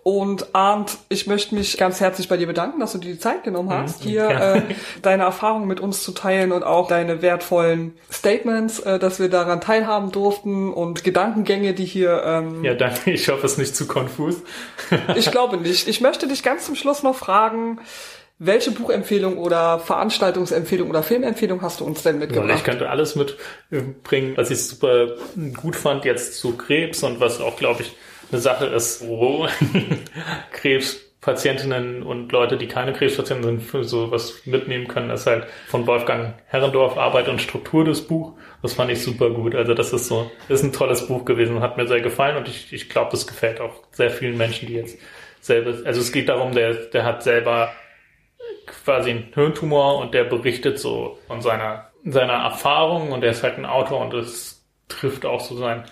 Und 0.09 0.55
Arndt, 0.55 0.97
ich 1.11 1.27
möchte 1.27 1.55
mich 1.55 1.77
ganz 1.77 2.01
herzlich 2.01 2.29
bei 2.29 2.39
dir 2.39 2.47
bedanken, 2.47 2.81
dass 2.81 2.93
du 2.93 2.99
dir 2.99 3.13
die 3.13 3.19
Zeit 3.19 3.45
genommen 3.45 3.69
hast, 3.69 4.03
mhm, 4.03 4.09
hier 4.09 4.23
ja. 4.23 4.55
äh, 4.55 4.63
deine 5.03 5.25
Erfahrungen 5.25 5.69
mit 5.69 5.81
uns 5.81 6.03
zu 6.03 6.13
teilen 6.13 6.51
und 6.51 6.63
auch 6.63 6.89
deine 6.89 7.21
wertvollen 7.21 7.93
Statements, 8.11 8.81
äh, 8.81 8.99
dass 8.99 9.21
wir 9.21 9.29
daran 9.29 9.61
teilhaben 9.61 10.11
durften 10.11 10.73
und 10.73 11.05
Gedankengänge, 11.05 11.75
die 11.75 11.85
hier. 11.85 12.23
Ähm, 12.25 12.65
ja, 12.65 12.73
danke. 12.73 13.11
Ich 13.11 13.29
hoffe, 13.29 13.45
es 13.45 13.53
ist 13.53 13.59
nicht 13.59 13.77
zu 13.77 13.87
konfus. 13.87 14.37
ich 15.15 15.31
glaube 15.31 15.59
nicht. 15.59 15.89
Ich 15.89 16.01
möchte 16.01 16.27
dich 16.27 16.43
ganz 16.43 16.65
zum 16.65 16.75
Schluss 16.75 17.03
noch 17.03 17.15
fragen. 17.15 17.79
Welche 18.39 18.71
Buchempfehlung 18.71 19.37
oder 19.37 19.79
Veranstaltungsempfehlung 19.79 20.89
oder 20.89 21.03
Filmempfehlung 21.03 21.61
hast 21.61 21.81
du 21.81 21.85
uns 21.85 22.03
denn 22.03 22.19
mitgebracht? 22.19 22.49
Ja, 22.49 22.55
ich 22.55 22.65
könnte 22.65 22.89
alles 22.89 23.15
mitbringen, 23.15 24.33
was 24.37 24.51
ich 24.51 24.65
super 24.65 25.09
gut 25.61 25.77
fand 25.77 26.07
jetzt 26.07 26.39
zu 26.41 26.57
Krebs 26.57 27.03
und 27.03 27.21
was 27.21 27.43
auch, 27.43 27.59
glaube 27.59 27.83
ich, 27.83 27.93
eine 28.31 28.41
Sache 28.41 28.67
ist, 28.67 29.07
wo 29.07 29.47
Krebspatientinnen 30.53 32.03
und 32.03 32.31
Leute, 32.33 32.57
die 32.57 32.69
keine 32.69 32.93
Krebspatienten 32.93 33.45
sind, 33.45 33.63
für 33.63 33.85
so 33.85 34.11
was 34.11 34.47
mitnehmen 34.47 34.89
können, 34.89 35.11
ist 35.11 35.27
halt 35.27 35.47
von 35.67 35.87
Wolfgang 35.87 36.35
Herrendorf 36.47 36.97
Arbeit 36.97 37.29
und 37.29 37.41
Struktur 37.41 37.85
des 37.85 38.07
Buch. 38.07 38.35
Das 38.63 38.75
fand 38.75 38.91
ich 38.91 39.03
super 39.03 39.31
gut. 39.31 39.55
Also 39.55 39.75
das 39.75 39.93
ist 39.93 40.09
so, 40.09 40.31
ist 40.49 40.63
ein 40.63 40.73
tolles 40.73 41.07
Buch 41.07 41.25
gewesen, 41.25 41.61
hat 41.61 41.77
mir 41.77 41.87
sehr 41.87 42.01
gefallen 42.01 42.37
und 42.37 42.49
ich, 42.49 42.73
ich 42.73 42.89
glaube, 42.89 43.11
das 43.11 43.27
gefällt 43.27 43.61
auch 43.61 43.83
sehr 43.93 44.11
vielen 44.11 44.37
Menschen, 44.37 44.69
die 44.69 44.75
jetzt 44.75 44.99
selber, 45.41 45.75
also 45.87 46.01
es 46.01 46.13
geht 46.13 46.29
darum, 46.29 46.53
der, 46.53 46.75
der 46.75 47.05
hat 47.05 47.23
selber 47.23 47.73
quasi 48.67 49.11
einen 49.11 49.31
Hirntumor 49.35 49.99
und 49.99 50.13
der 50.15 50.25
berichtet 50.25 50.79
so 50.79 51.19
von 51.27 51.41
seiner, 51.41 51.91
seiner 52.05 52.35
Erfahrung 52.35 53.13
und 53.13 53.25
er 53.25 53.31
ist 53.31 53.43
halt 53.43 53.59
ein 53.59 53.67
Autor 53.67 54.01
und 54.01 54.15
es 54.15 54.65
trifft 54.89 55.25
auch 55.25 55.41
so 55.41 55.57
sein 55.57 55.85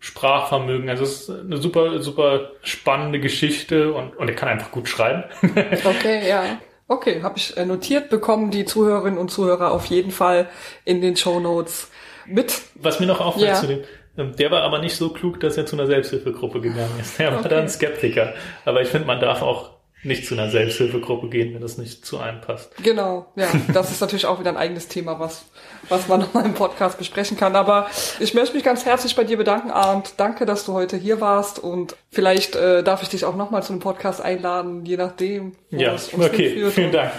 Sprachvermögen. 0.00 0.88
Also 0.88 1.04
es 1.04 1.22
ist 1.22 1.30
eine 1.30 1.56
super, 1.56 2.00
super 2.00 2.52
spannende 2.62 3.20
Geschichte 3.20 3.92
und, 3.92 4.16
und 4.16 4.28
er 4.28 4.34
kann 4.34 4.48
einfach 4.48 4.70
gut 4.70 4.88
schreiben. 4.88 5.24
okay, 5.84 6.28
ja. 6.28 6.58
Okay, 6.86 7.22
habe 7.22 7.36
ich 7.36 7.56
äh, 7.56 7.66
notiert 7.66 8.08
bekommen, 8.08 8.50
die 8.50 8.64
Zuhörerinnen 8.64 9.18
und 9.18 9.30
Zuhörer 9.30 9.72
auf 9.72 9.86
jeden 9.86 10.10
Fall 10.10 10.48
in 10.84 11.02
den 11.02 11.16
Show 11.16 11.38
Notes 11.38 11.90
mit. 12.26 12.62
Was 12.76 12.98
mir 13.00 13.06
noch 13.06 13.20
auffällt 13.20 13.48
ja. 13.48 13.54
zu 13.54 13.66
dem, 13.66 13.80
ähm, 14.16 14.34
der 14.36 14.50
war 14.50 14.62
aber 14.62 14.80
nicht 14.80 14.96
so 14.96 15.10
klug, 15.10 15.40
dass 15.40 15.56
er 15.56 15.66
zu 15.66 15.76
einer 15.76 15.86
Selbsthilfegruppe 15.86 16.60
gegangen 16.60 16.98
ist. 17.00 17.18
Er 17.20 17.32
war 17.32 17.40
okay. 17.40 17.48
dann 17.48 17.68
Skeptiker. 17.68 18.34
Aber 18.64 18.82
ich 18.82 18.88
finde, 18.88 19.06
man 19.06 19.20
darf 19.20 19.42
auch 19.42 19.78
nicht 20.02 20.26
zu 20.26 20.34
einer 20.34 20.50
Selbsthilfegruppe 20.50 21.28
gehen, 21.28 21.54
wenn 21.54 21.60
das 21.60 21.78
nicht 21.78 22.04
zu 22.04 22.18
einem 22.18 22.40
passt. 22.40 22.74
Genau, 22.82 23.26
ja. 23.36 23.48
Das 23.72 23.90
ist 23.90 24.00
natürlich 24.00 24.26
auch 24.26 24.38
wieder 24.38 24.50
ein 24.50 24.56
eigenes 24.56 24.88
Thema, 24.88 25.18
was, 25.18 25.46
was 25.88 26.08
man 26.08 26.20
nochmal 26.20 26.44
im 26.44 26.54
Podcast 26.54 26.98
besprechen 26.98 27.36
kann. 27.36 27.56
Aber 27.56 27.88
ich 28.20 28.34
möchte 28.34 28.54
mich 28.54 28.64
ganz 28.64 28.84
herzlich 28.84 29.16
bei 29.16 29.24
dir 29.24 29.36
bedanken, 29.36 29.70
Arndt. 29.70 30.14
Danke, 30.16 30.46
dass 30.46 30.64
du 30.64 30.72
heute 30.72 30.96
hier 30.96 31.20
warst 31.20 31.58
und 31.58 31.96
vielleicht 32.10 32.56
äh, 32.56 32.82
darf 32.82 33.02
ich 33.02 33.08
dich 33.08 33.24
auch 33.24 33.36
nochmal 33.36 33.62
zu 33.62 33.72
einem 33.72 33.80
Podcast 33.80 34.20
einladen, 34.20 34.84
je 34.84 34.96
nachdem. 34.96 35.52
Ja, 35.70 35.96
okay, 36.18 36.70
vielen 36.70 36.92
Dank. 36.92 37.12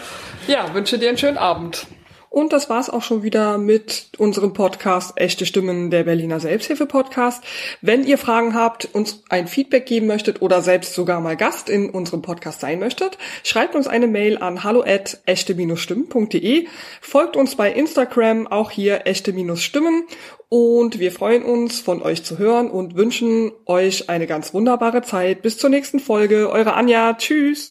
Ja, 0.47 0.73
wünsche 0.73 0.97
dir 0.97 1.09
einen 1.09 1.17
schönen 1.17 1.37
Abend. 1.37 1.85
Und 2.29 2.53
das 2.53 2.69
war's 2.69 2.89
auch 2.89 3.01
schon 3.01 3.23
wieder 3.23 3.57
mit 3.57 4.09
unserem 4.17 4.53
Podcast 4.53 5.13
Echte 5.15 5.45
Stimmen 5.45 5.89
der 5.89 6.03
Berliner 6.03 6.39
Selbsthilfe 6.39 6.85
Podcast. 6.85 7.43
Wenn 7.81 8.05
ihr 8.05 8.17
Fragen 8.17 8.53
habt, 8.53 8.87
uns 8.93 9.23
ein 9.29 9.47
Feedback 9.47 9.85
geben 9.85 10.07
möchtet 10.07 10.41
oder 10.41 10.61
selbst 10.61 10.93
sogar 10.93 11.21
mal 11.21 11.35
Gast 11.35 11.69
in 11.69 11.89
unserem 11.89 12.21
Podcast 12.21 12.61
sein 12.61 12.79
möchtet, 12.79 13.17
schreibt 13.43 13.75
uns 13.75 13.87
eine 13.87 14.07
Mail 14.07 14.37
an 14.37 14.63
hallo 14.63 14.83
at 14.85 15.19
echte-stimmen.de, 15.25 16.67
folgt 17.01 17.35
uns 17.35 17.55
bei 17.55 17.71
Instagram, 17.71 18.47
auch 18.47 18.69
hier 18.69 19.07
echte-stimmen 19.07 20.05
und 20.49 20.99
wir 20.99 21.11
freuen 21.11 21.43
uns, 21.43 21.79
von 21.79 22.01
euch 22.01 22.23
zu 22.23 22.39
hören 22.39 22.71
und 22.71 22.95
wünschen 22.95 23.51
euch 23.67 24.09
eine 24.09 24.25
ganz 24.25 24.53
wunderbare 24.53 25.03
Zeit. 25.03 25.43
Bis 25.43 25.57
zur 25.59 25.69
nächsten 25.69 25.99
Folge. 25.99 26.49
Eure 26.49 26.73
Anja. 26.73 27.13
Tschüss. 27.13 27.67